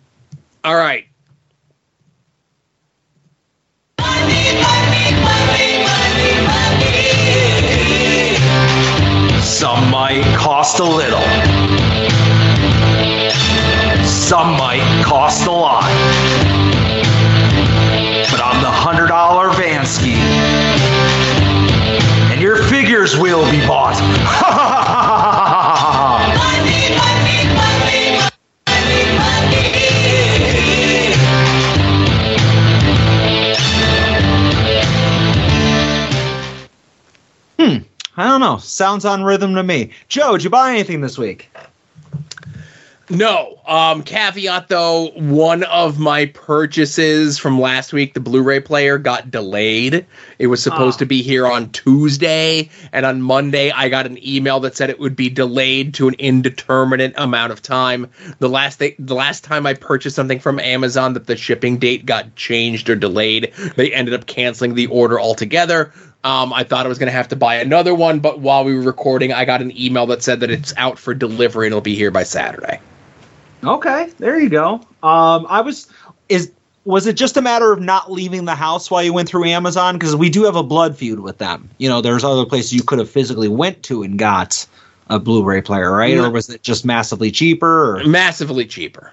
[0.65, 1.07] All right.
[9.45, 11.23] Some might cost a little.
[14.05, 15.85] Some might cost a lot.
[18.29, 19.50] But on the $100
[23.17, 23.97] will be bought.
[37.59, 37.77] Hmm.
[38.17, 38.57] I don't know.
[38.57, 39.91] Sounds on rhythm to me.
[40.09, 41.51] Joe, did you buy anything this week?
[43.11, 43.61] No.
[43.67, 50.07] Um, caveat though, one of my purchases from last week, the Blu-ray player, got delayed.
[50.39, 51.01] It was supposed Ah.
[51.01, 55.01] to be here on Tuesday, and on Monday I got an email that said it
[55.01, 58.07] would be delayed to an indeterminate amount of time.
[58.39, 62.07] The last thing, the last time I purchased something from Amazon that the shipping date
[62.07, 65.93] got changed or delayed, they ended up canceling the order altogether.
[66.23, 68.75] Um, I thought I was going to have to buy another one, but while we
[68.75, 71.81] were recording, I got an email that said that it's out for delivery and it'll
[71.81, 72.79] be here by Saturday.
[73.63, 74.75] Okay, there you go.
[75.03, 75.89] Um, I was
[76.29, 76.53] is
[76.85, 79.97] was it just a matter of not leaving the house while you went through Amazon?
[79.97, 81.69] Because we do have a blood feud with them.
[81.79, 84.67] You know, there's other places you could have physically went to and got
[85.09, 86.17] a Blu-ray player, right?
[86.17, 86.27] No.
[86.27, 87.97] Or was it just massively cheaper?
[87.97, 88.05] Or?
[88.05, 89.13] Massively cheaper.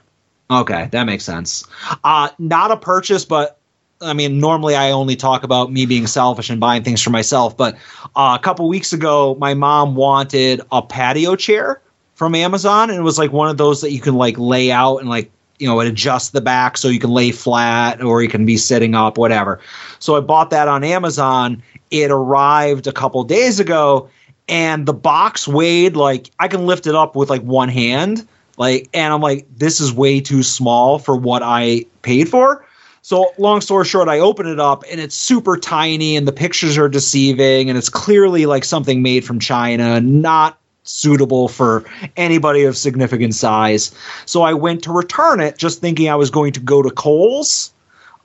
[0.50, 1.66] Okay, that makes sense.
[2.04, 3.60] Uh, not a purchase, but
[4.00, 7.58] I mean, normally I only talk about me being selfish and buying things for myself.
[7.58, 7.76] But
[8.16, 11.82] uh, a couple weeks ago, my mom wanted a patio chair
[12.18, 14.98] from Amazon, and it was like one of those that you can like lay out
[14.98, 15.30] and like
[15.60, 18.96] you know adjust the back so you can lay flat or you can be sitting
[18.96, 19.60] up, whatever.
[20.00, 21.62] So I bought that on Amazon.
[21.92, 24.10] It arrived a couple days ago,
[24.50, 28.28] and the box weighed like I can lift it up with like one hand.
[28.58, 32.66] Like, and I'm like, this is way too small for what I paid for.
[33.04, 36.80] So, long story short, I open it up and it's super tiny, and the pictures
[36.80, 40.58] are deceiving, and it's clearly like something made from China, not
[40.88, 41.86] suitable for
[42.16, 43.94] anybody of significant size.
[44.26, 47.74] So, I went to return it just thinking I was going to go to Kohl's.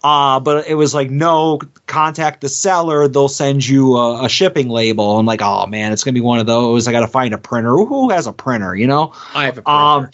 [0.05, 3.06] Uh, but it was like, no, contact the seller.
[3.06, 5.18] They'll send you a, a shipping label.
[5.18, 6.89] I'm like, oh man, it's gonna be one of those.
[6.89, 7.76] I got to find a printer.
[7.76, 8.74] Who has a printer?
[8.74, 9.12] You know?
[9.32, 9.80] I have a printer.
[9.80, 10.10] Um,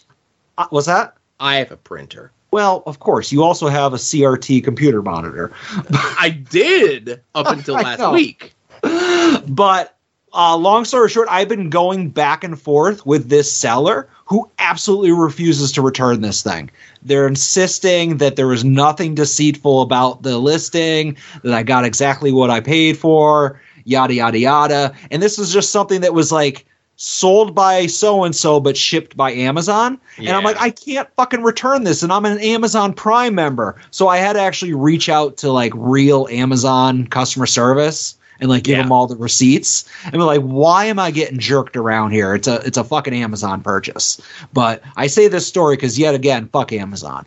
[0.58, 1.16] uh, what's that?
[1.40, 2.32] I have a printer.
[2.50, 5.52] Well, of course, you also have a CRT computer monitor.
[5.90, 8.54] I did up until last week.
[8.82, 9.96] But
[10.32, 15.12] uh, long story short, I've been going back and forth with this seller who absolutely
[15.12, 16.70] refuses to return this thing.
[17.02, 22.50] They're insisting that there was nothing deceitful about the listing, that I got exactly what
[22.50, 24.94] I paid for, yada, yada, yada.
[25.10, 29.16] And this is just something that was like sold by so and so, but shipped
[29.16, 29.98] by Amazon.
[30.18, 32.02] And I'm like, I can't fucking return this.
[32.02, 33.80] And I'm an Amazon Prime member.
[33.92, 38.62] So I had to actually reach out to like real Amazon customer service and like
[38.64, 38.82] give Yeah.
[38.82, 42.34] them all the receipts and be like, why am I getting jerked around here?
[42.34, 44.20] It's a it's a fucking Amazon purchase.
[44.52, 47.26] But I say this story because yet again, fuck Amazon.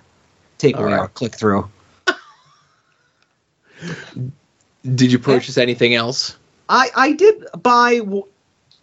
[0.58, 1.70] Take away All our click through.
[4.96, 6.38] Did you purchase anything else?
[6.70, 8.26] I I did buy w-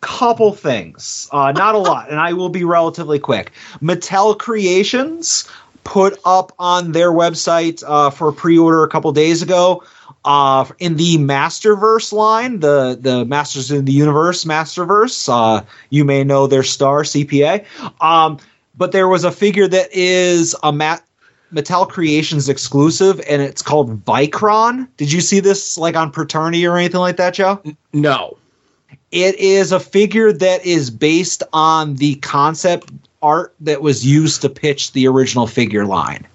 [0.00, 3.50] couple things, uh, not a lot, and I will be relatively quick.
[3.82, 5.48] Mattel Creations
[5.82, 9.82] put up on their website uh, for pre-order a couple days ago.
[10.24, 16.24] Uh, in the Masterverse line, the the Masters of the Universe Masterverse, uh, you may
[16.24, 17.64] know their star CPA.
[18.02, 18.38] Um,
[18.76, 21.04] but there was a figure that is a Mat-
[21.52, 24.88] Mattel Creations exclusive, and it's called Vicron.
[24.96, 27.62] Did you see this like on Paternity or anything like that, Joe?
[27.92, 28.36] No.
[29.10, 32.92] It is a figure that is based on the concept
[33.22, 36.26] art that was used to pitch the original figure line.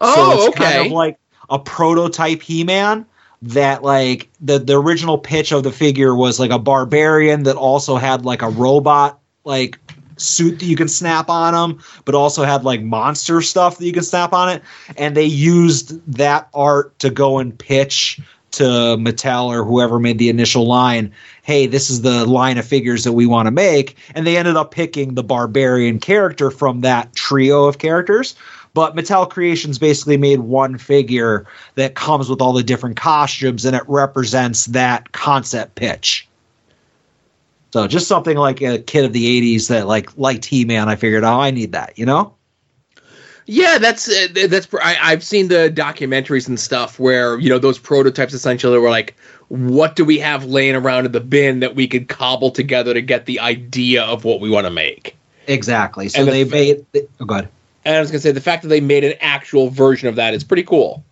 [0.00, 0.86] Oh, it's kind okay.
[0.86, 3.06] of like a prototype He-Man
[3.42, 7.96] that like the the original pitch of the figure was like a barbarian that also
[7.96, 9.78] had like a robot like
[10.18, 13.92] suit that you can snap on him, but also had like monster stuff that you
[13.92, 14.62] can snap on it.
[14.96, 18.20] And they used that art to go and pitch
[18.52, 21.12] to Mattel or whoever made the initial line,
[21.42, 23.96] hey, this is the line of figures that we want to make.
[24.14, 28.34] And they ended up picking the barbarian character from that trio of characters.
[28.72, 33.74] But Mattel Creations basically made one figure that comes with all the different costumes and
[33.74, 36.28] it represents that concept pitch.
[37.72, 41.24] So just something like a kid of the 80s that like liked He-Man, I figured,
[41.24, 42.34] oh, I need that, you know?
[43.46, 44.68] Yeah, that's uh, that's.
[44.74, 49.16] I, I've seen the documentaries and stuff where you know those prototypes essentially were like,
[49.48, 53.02] what do we have laying around in the bin that we could cobble together to
[53.02, 55.16] get the idea of what we want to make?
[55.48, 56.08] Exactly.
[56.08, 57.08] So And the they fa- made.
[57.18, 57.48] Oh, God.
[57.90, 60.32] And I was gonna say the fact that they made an actual version of that
[60.32, 61.04] is pretty cool.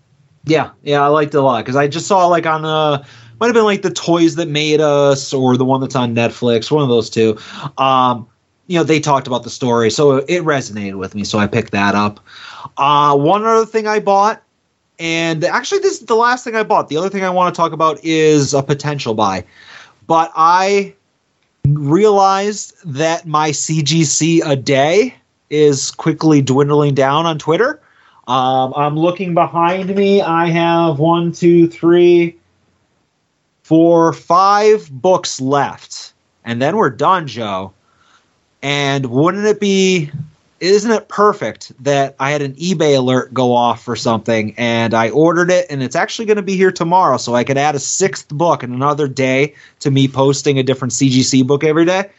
[0.44, 3.04] Yeah, yeah, I liked it a lot because I just saw like on uh
[3.40, 6.70] might have been like the toys that made us or the one that's on Netflix,
[6.70, 7.36] one of those two.
[7.78, 8.28] Um,
[8.68, 11.72] you know, they talked about the story, so it resonated with me, so I picked
[11.72, 12.20] that up.
[12.76, 14.40] Uh, one other thing I bought,
[15.00, 16.90] and actually this is the last thing I bought.
[16.90, 19.44] The other thing I want to talk about is a potential buy,
[20.06, 20.94] but I
[21.64, 25.16] realized that my CGC a day
[25.50, 27.80] is quickly dwindling down on Twitter.
[28.26, 30.20] Um, I'm looking behind me.
[30.20, 32.36] I have one, two, three,
[33.62, 36.12] four, five books left,
[36.44, 37.72] and then we're done, Joe.
[38.62, 40.10] And wouldn't it be?
[40.60, 45.10] Isn't it perfect that I had an eBay alert go off for something and I
[45.10, 47.78] ordered it and it's actually going to be here tomorrow, so I could add a
[47.78, 52.10] sixth book in another day to me posting a different CGC book every day.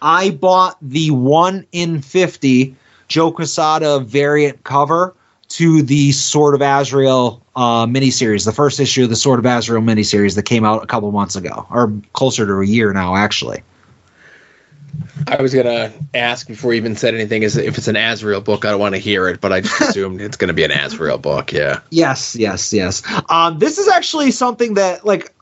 [0.00, 2.76] I bought the one in fifty
[3.08, 5.14] Joe Quesada variant cover
[5.48, 9.82] to the Sword of Azrael uh, miniseries, the first issue of the Sword of Azrael
[9.82, 13.62] miniseries that came out a couple months ago, or closer to a year now, actually.
[15.26, 18.64] I was gonna ask before you even said anything is if it's an Azrael book.
[18.64, 21.18] I don't want to hear it, but I just assumed it's gonna be an Azrael
[21.18, 21.52] book.
[21.52, 21.80] Yeah.
[21.90, 23.02] Yes, yes, yes.
[23.28, 25.32] Um, this is actually something that, like,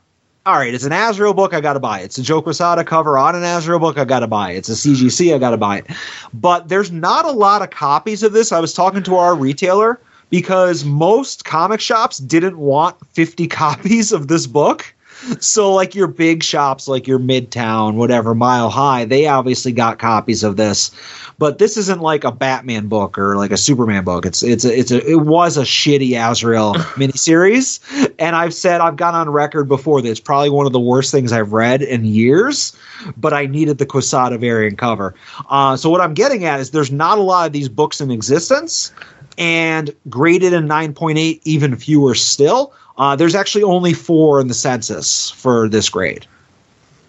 [0.47, 1.53] all right, it's an Azrael book.
[1.53, 2.05] I got to buy it.
[2.05, 3.97] It's a Joe Quesada cover on an Azrael book.
[3.97, 4.59] I got to buy it.
[4.59, 5.35] It's a CGC.
[5.35, 5.87] I got to buy it.
[6.33, 8.53] But there's not a lot of copies of this.
[8.53, 9.99] I was talking to our retailer
[10.29, 14.95] because most comic shops didn't want 50 copies of this book.
[15.39, 20.43] So, like your big shops, like your Midtown, whatever, Mile High, they obviously got copies
[20.43, 20.91] of this.
[21.39, 24.25] But this isn't like a Batman book or like a Superman book.
[24.25, 27.79] It's it's a, it's a it was a shitty Azrael miniseries,
[28.17, 31.11] and I've said I've gone on record before that it's probably one of the worst
[31.11, 32.75] things I've read in years.
[33.15, 35.15] But I needed the Quesada variant cover.
[35.49, 38.11] Uh, so what I'm getting at is there's not a lot of these books in
[38.11, 38.91] existence,
[39.37, 42.73] and graded in 9.8, even fewer still.
[42.97, 46.25] Uh, there's actually only four in the census for this grade.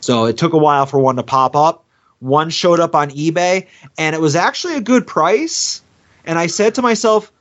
[0.00, 1.84] So it took a while for one to pop up.
[2.20, 3.66] One showed up on eBay,
[3.96, 5.80] and it was actually a good price.
[6.24, 7.32] And I said to myself,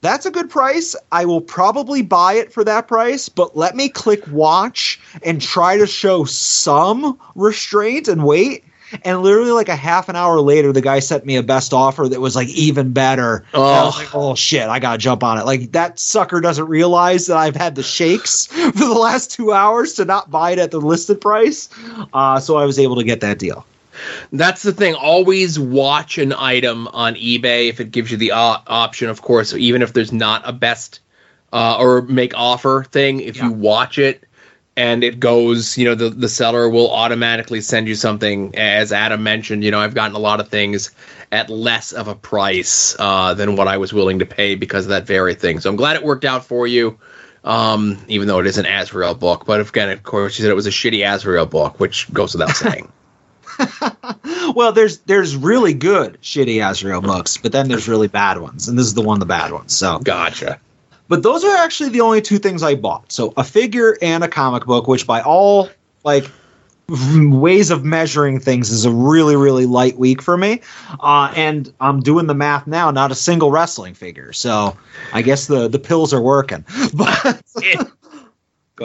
[0.00, 0.96] that's a good price.
[1.12, 5.76] I will probably buy it for that price, but let me click watch and try
[5.76, 8.64] to show some restraint and wait.
[9.04, 12.08] And literally, like a half an hour later, the guy sent me a best offer
[12.08, 13.44] that was like even better.
[13.86, 15.44] Was like, oh shit, I gotta jump on it.
[15.46, 19.92] Like that sucker doesn't realize that I've had the shakes for the last two hours
[19.94, 21.68] to not buy it at the listed price.
[22.12, 23.64] Uh, so I was able to get that deal.
[24.32, 24.94] That's the thing.
[24.94, 29.54] Always watch an item on eBay if it gives you the uh, option, of course,
[29.54, 31.00] even if there's not a best
[31.52, 33.20] uh, or make offer thing.
[33.20, 34.24] If you watch it
[34.76, 38.54] and it goes, you know, the, the seller will automatically send you something.
[38.56, 40.90] As Adam mentioned, you know, I've gotten a lot of things
[41.32, 44.90] at less of a price uh, than what I was willing to pay because of
[44.90, 45.60] that very thing.
[45.60, 46.98] So I'm glad it worked out for you.
[47.42, 50.54] Um, even though it is an Azrael book, but again, of course, you said it
[50.54, 52.92] was a shitty Azrael book, which goes without saying.
[54.54, 58.78] Well, there's there's really good shitty Azrael books, but then there's really bad ones, and
[58.78, 59.76] this is the one the bad ones.
[59.76, 60.58] So gotcha.
[61.08, 63.10] But those are actually the only two things I bought.
[63.10, 65.68] So a figure and a comic book, which by all
[66.04, 66.30] like
[66.88, 70.60] ways of measuring things is a really really light week for me.
[70.98, 72.90] Uh, and I'm doing the math now.
[72.90, 74.32] Not a single wrestling figure.
[74.32, 74.76] So
[75.12, 76.64] I guess the the pills are working.
[76.94, 77.84] But go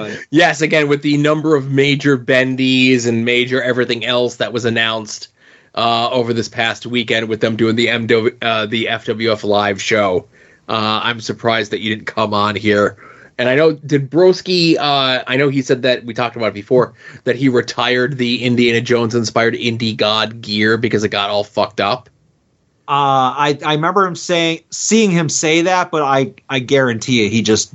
[0.02, 0.26] ahead.
[0.30, 5.30] Yes, again with the number of major bendies and major everything else that was announced
[5.76, 10.28] uh, over this past weekend with them doing the MW, uh, the FWF live show.
[10.68, 12.98] Uh, I'm surprised that you didn't come on here.
[13.38, 14.78] And I know did Broski?
[14.78, 16.94] Uh, I know he said that we talked about it before
[17.26, 21.82] that he retired the Indiana Jones inspired Indie God gear because it got all fucked
[21.82, 22.10] up.
[22.88, 27.30] Uh, I I remember him saying seeing him say that, but I I guarantee you
[27.30, 27.74] he just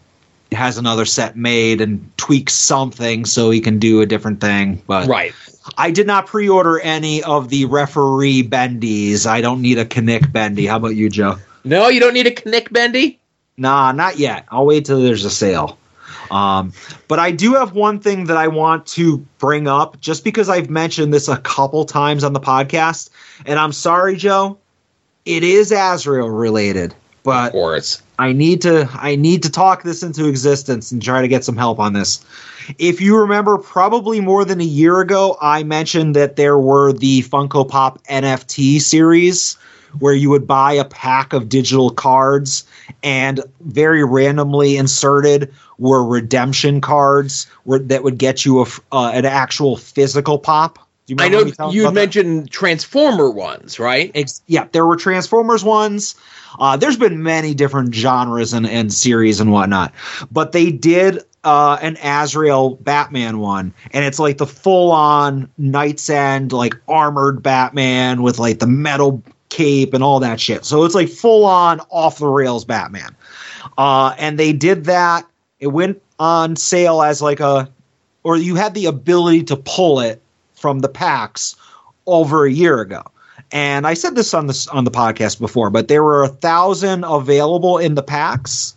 [0.52, 4.82] has another set made and tweaks something so he can do a different thing.
[4.86, 5.32] But right,
[5.76, 9.26] I did not pre-order any of the referee bendies.
[9.26, 10.66] I don't need a Knick bendy.
[10.66, 11.36] How about you, Joe?
[11.64, 13.18] No, you don't need a Knick bendy.
[13.56, 14.46] Nah, not yet.
[14.48, 15.78] I'll wait till there's a sale.
[16.30, 16.72] Um,
[17.08, 20.70] but I do have one thing that I want to bring up, just because I've
[20.70, 23.10] mentioned this a couple times on the podcast,
[23.44, 24.58] and I'm sorry, Joe.
[25.24, 28.02] It is Azrael related, But of course.
[28.18, 31.56] I need to I need to talk this into existence and try to get some
[31.56, 32.24] help on this.
[32.78, 37.22] If you remember, probably more than a year ago, I mentioned that there were the
[37.22, 39.56] Funko Pop NFT series
[39.98, 42.64] where you would buy a pack of digital cards
[43.02, 49.24] and very randomly inserted were redemption cards where, that would get you a, uh, an
[49.24, 50.78] actual physical pop.
[51.06, 51.92] Do you I know you about that?
[51.92, 54.12] mentioned Transformer ones, right?
[54.14, 56.14] Ex- yeah, there were Transformers ones.
[56.58, 59.94] Uh, there's been many different genres and, and series and whatnot,
[60.30, 66.10] but they did uh, an Azrael Batman one, and it's like the full on Knight's
[66.10, 70.64] End, like armored Batman with like the metal cape and all that shit.
[70.64, 73.14] So it's like full on off the rails Batman.
[73.78, 75.26] Uh, and they did that.
[75.58, 77.68] It went on sale as like a,
[78.22, 80.22] or you had the ability to pull it
[80.54, 81.56] from the packs
[82.06, 83.02] over a year ago.
[83.52, 87.04] And I said this on this on the podcast before, but there were a thousand
[87.04, 88.76] available in the packs,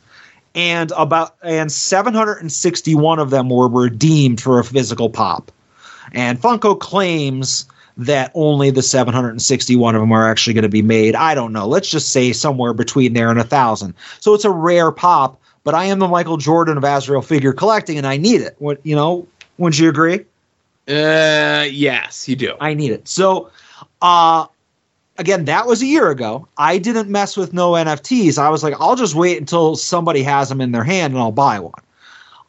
[0.56, 5.52] and about and 761 of them were redeemed for a physical pop.
[6.12, 7.66] And Funko claims
[7.98, 11.16] that only the 761 of them are actually going to be made.
[11.16, 11.68] I don't know.
[11.68, 13.94] Let's just say somewhere between there and a thousand.
[14.20, 17.98] So it's a rare pop, but I am the Michael Jordan of Azrael figure collecting,
[17.98, 18.56] and I need it.
[18.60, 19.28] What you know?
[19.58, 20.26] Wouldn't you agree?
[20.88, 22.56] Uh, yes, you do.
[22.60, 23.08] I need it.
[23.08, 23.52] So,
[24.02, 24.48] uh,
[25.24, 26.50] again, that was a year ago.
[26.58, 28.38] I didn't mess with no NFTs.
[28.38, 31.32] I was like, I'll just wait until somebody has them in their hand and I'll
[31.32, 31.82] buy one.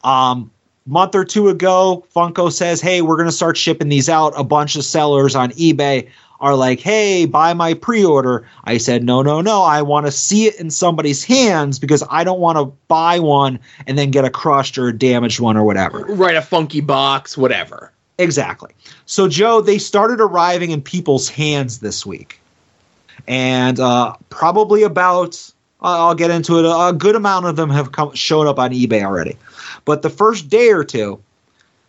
[0.02, 0.50] Um,
[0.84, 4.42] month or two ago, Funko says, "Hey, we're going to start shipping these out." A
[4.42, 6.08] bunch of sellers on eBay
[6.40, 9.62] are like, "Hey, buy my pre-order." I said, "No, no, no.
[9.62, 13.60] I want to see it in somebody's hands because I don't want to buy one
[13.86, 17.38] and then get a crushed or a damaged one or whatever." Right, a funky box,
[17.38, 17.92] whatever.
[18.18, 18.72] Exactly.
[19.06, 22.40] So, Joe, they started arriving in people's hands this week.
[23.26, 28.14] And uh, probably about, I'll get into it, a good amount of them have come,
[28.14, 29.36] showed up on eBay already.
[29.84, 31.22] But the first day or two,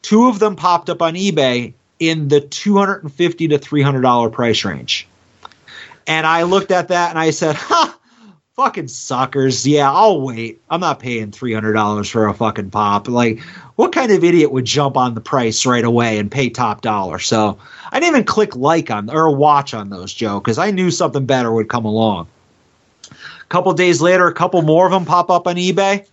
[0.02, 5.08] two of them popped up on eBay in the 250 to $300 price range.
[6.08, 7.98] And I looked at that and I said, ha,
[8.56, 9.68] fucking suckers.
[9.68, 10.62] Yeah, I'll wait.
[10.70, 13.08] I'm not paying $300 for a fucking pop.
[13.08, 13.42] Like,
[13.76, 17.20] what kind of idiot would jump on the price right away and pay top dollar?
[17.20, 17.58] So
[17.92, 21.26] I didn't even click like on or watch on those, Joe, because I knew something
[21.26, 22.28] better would come along.
[23.12, 26.08] A couple days later, a couple more of them pop up on eBay,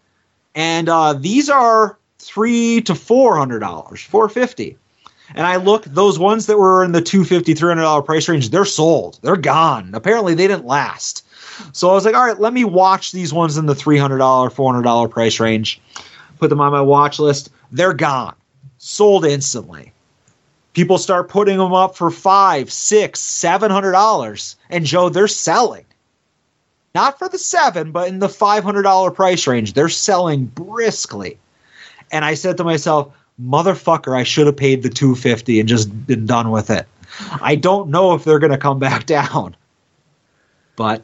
[0.55, 4.77] and uh, these are three to four hundred dollars, four fifty.
[5.35, 8.29] And I look, those ones that were in the two fifty, three hundred dollar price
[8.29, 9.19] range, they're sold.
[9.23, 9.93] They're gone.
[9.95, 11.25] Apparently, they didn't last.
[11.73, 14.19] So I was like, all right, let me watch these ones in the three hundred
[14.19, 15.81] dollar, four hundred dollar price range.
[16.39, 17.51] Put them on my watch list.
[17.71, 18.35] They're gone,
[18.79, 19.93] sold instantly.
[20.73, 25.85] People start putting them up for five, six, seven hundred dollars, and Joe, they're selling.
[26.95, 31.39] Not for the seven, but in the five hundred dollar price range, they're selling briskly.
[32.11, 36.27] And I said to myself, motherfucker, I should have paid the 250 and just been
[36.27, 36.87] done with it.
[37.41, 39.57] I don't know if they're going to come back down.
[40.77, 41.03] But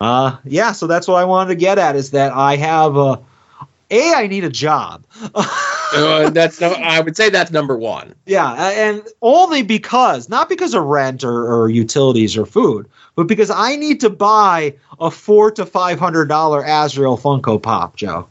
[0.00, 3.20] uh yeah, so that's what I wanted to get at is that I have a
[3.90, 5.04] a I need a job.
[5.92, 6.72] Uh, that's no.
[6.72, 8.14] I would say that's number one.
[8.26, 13.50] Yeah, and only because not because of rent or, or utilities or food, but because
[13.50, 18.26] I need to buy a four to five hundred dollar Azrael Funko Pop, Joe.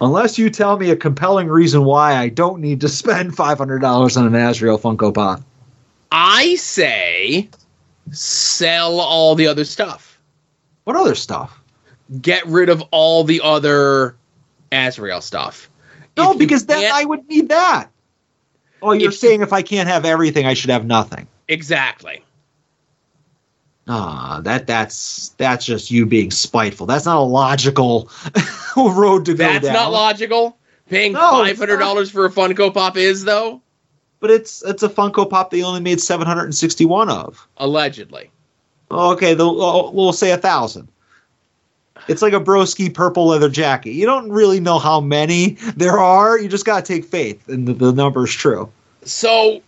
[0.00, 3.80] Unless you tell me a compelling reason why I don't need to spend five hundred
[3.80, 5.42] dollars on an Azrael Funko Pop.
[6.10, 7.48] I say
[8.10, 10.18] sell all the other stuff.
[10.84, 11.58] What other stuff?
[12.20, 14.16] Get rid of all the other
[14.70, 15.70] Azrael stuff.
[16.16, 17.88] No, because then I would need that.
[18.82, 21.26] Oh, you're saying if I can't have everything, I should have nothing.
[21.48, 22.22] Exactly.
[23.86, 26.86] Ah, that that's that's just you being spiteful.
[26.86, 28.10] That's not a logical
[28.76, 29.74] road to go That's down.
[29.74, 30.56] not logical.
[30.88, 33.60] Paying No, five hundred dollars for a Funko Pop is though.
[34.24, 37.46] But it's it's a Funko Pop they only made 761 of.
[37.58, 38.30] Allegedly.
[38.90, 40.88] Oh, okay, we'll say a thousand.
[42.08, 43.90] It's like a broski purple leather jacket.
[43.90, 46.38] You don't really know how many there are.
[46.38, 48.72] You just gotta take faith, and the, the number is true.
[49.02, 49.60] So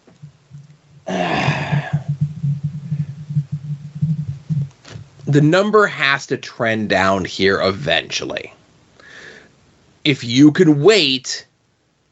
[1.07, 1.91] the
[5.27, 8.55] number has to trend down here eventually.
[10.03, 11.47] If you can wait,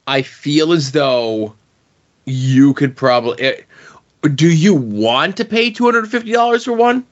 [0.07, 1.55] I feel as though
[2.26, 3.40] you could probably.
[3.42, 3.60] eh,
[4.34, 7.05] Do you want to pay two hundred fifty dollars for one?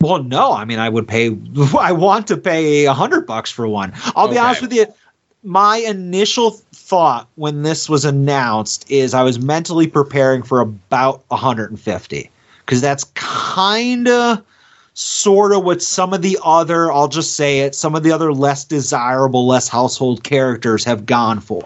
[0.00, 0.52] Well, no.
[0.52, 1.36] I mean, I would pay.
[1.78, 3.92] I want to pay a hundred bucks for one.
[4.16, 4.86] I'll be honest with you.
[5.42, 12.30] My initial thought when this was announced is I was mentally preparing for about 150
[12.66, 14.42] because that's kind of
[14.92, 18.34] sort of what some of the other, I'll just say it, some of the other
[18.34, 21.64] less desirable, less household characters have gone for.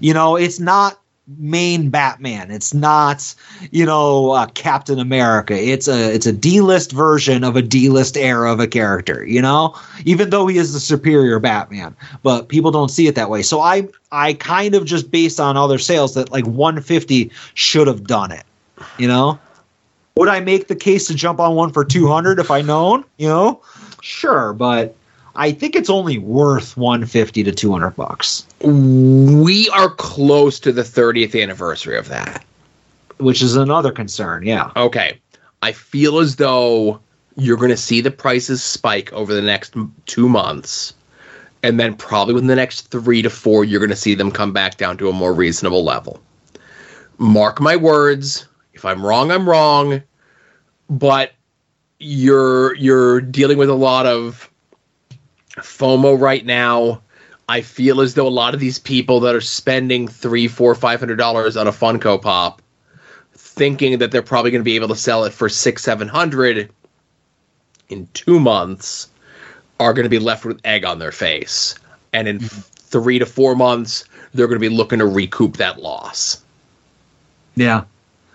[0.00, 2.50] You know, it's not main Batman.
[2.50, 3.34] It's not,
[3.70, 5.54] you know, uh, Captain America.
[5.54, 9.74] It's a it's a D-list version of a D-list era of a character, you know?
[10.04, 13.42] Even though he is the superior Batman, but people don't see it that way.
[13.42, 18.04] So I I kind of just based on other sales that like 150 should have
[18.04, 18.44] done it.
[18.98, 19.38] You know?
[20.16, 23.28] Would I make the case to jump on one for 200 if I known, you
[23.28, 23.60] know?
[24.00, 24.94] Sure, but
[25.36, 28.46] I think it's only worth 150 to 200 bucks.
[28.60, 32.44] We are close to the 30th anniversary of that.
[33.18, 34.70] Which is another concern, yeah.
[34.76, 35.20] Okay.
[35.62, 37.00] I feel as though
[37.36, 39.74] you're going to see the prices spike over the next
[40.06, 40.94] two months.
[41.62, 44.52] And then probably within the next three to four, you're going to see them come
[44.52, 46.20] back down to a more reasonable level.
[47.18, 48.46] Mark my words.
[48.72, 50.02] If I'm wrong, I'm wrong.
[50.90, 51.32] But
[51.98, 54.50] you're you're dealing with a lot of
[55.56, 57.00] FOMO right now.
[57.48, 60.98] I feel as though a lot of these people that are spending three, four, five
[61.00, 62.62] hundred dollars on a Funko Pop,
[63.34, 66.70] thinking that they're probably going to be able to sell it for six, seven hundred
[67.90, 69.08] in two months,
[69.78, 71.74] are going to be left with egg on their face,
[72.12, 72.60] and in mm-hmm.
[72.76, 76.42] three to four months, they're going to be looking to recoup that loss.
[77.56, 77.84] Yeah.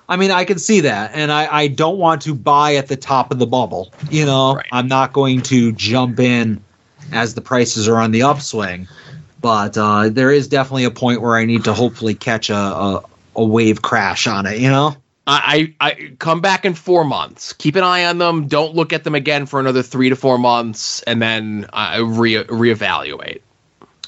[0.08, 2.96] I mean, I can see that, and I, I don't want to buy at the
[2.96, 3.94] top of the bubble.
[4.10, 6.64] You know, I'm not going to jump in
[7.12, 8.88] as the prices are on the upswing,
[9.42, 13.04] but uh, there is definitely a point where I need to hopefully catch a, a,
[13.36, 14.60] a wave crash on it.
[14.60, 14.96] You know,
[15.28, 17.54] I, I come back in four months.
[17.54, 18.48] Keep an eye on them.
[18.48, 22.44] Don't look at them again for another three to four months, and then uh, re
[22.46, 23.42] reevaluate.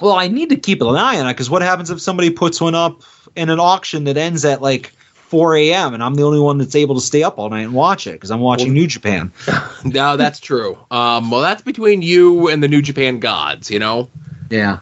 [0.02, 2.60] well, I need to keep an eye on it because what happens if somebody puts
[2.60, 3.04] one up
[3.36, 4.94] in an auction that ends at like
[5.32, 5.94] 4 a.m.
[5.94, 8.12] and I'm the only one that's able to stay up all night and watch it
[8.12, 9.32] because I'm watching New Japan.
[9.86, 10.78] no, that's true.
[10.92, 14.10] Um, well, that's between you and the New Japan gods, you know.
[14.50, 14.80] Yeah.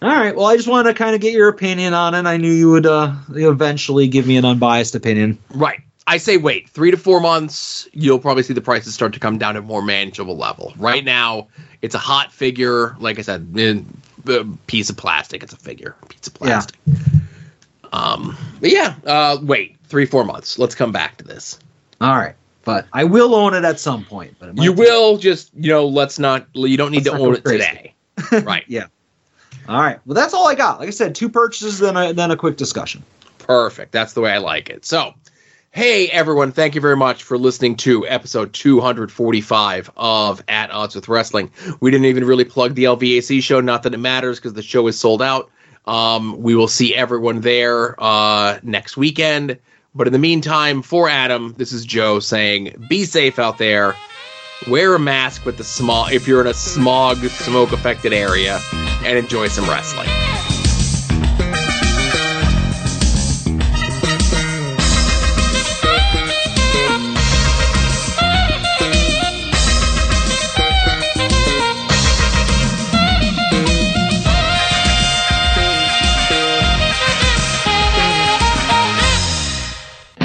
[0.00, 0.34] All right.
[0.36, 2.24] Well, I just wanted to kind of get your opinion on it.
[2.24, 5.38] I knew you would uh, eventually give me an unbiased opinion.
[5.52, 5.80] Right.
[6.06, 7.88] I say wait three to four months.
[7.92, 10.72] You'll probably see the prices start to come down to a more manageable level.
[10.76, 11.48] Right now,
[11.82, 12.94] it's a hot figure.
[13.00, 13.86] Like I said, in,
[14.28, 15.42] a piece of plastic.
[15.42, 16.78] It's a figure, piece of plastic.
[17.92, 18.94] Um, but yeah.
[19.04, 20.58] Uh, wait three four months.
[20.58, 21.58] Let's come back to this.
[22.00, 22.34] All right.
[22.64, 24.36] But I will own it at some point.
[24.38, 25.86] But it You will just you know.
[25.86, 26.46] Let's not.
[26.54, 27.64] You don't need Let's to own it crazy.
[27.64, 27.94] today.
[28.44, 28.64] right.
[28.68, 28.86] Yeah.
[29.68, 29.98] All right.
[30.06, 30.78] Well, that's all I got.
[30.78, 33.02] Like I said, two purchases, then a, then a quick discussion.
[33.38, 33.92] Perfect.
[33.92, 34.84] That's the way I like it.
[34.84, 35.14] So,
[35.70, 41.08] hey everyone, thank you very much for listening to episode 245 of At Odds with
[41.08, 41.50] Wrestling.
[41.80, 44.86] We didn't even really plug the LVAC show, not that it matters because the show
[44.86, 45.50] is sold out.
[45.90, 49.58] Um, we will see everyone there uh, next weekend.
[49.92, 53.96] But in the meantime, for Adam, this is Joe saying, be safe out there.
[54.68, 58.60] Wear a mask with the smog if you're in a smog, smoke affected area,
[59.04, 60.06] and enjoy some wrestling.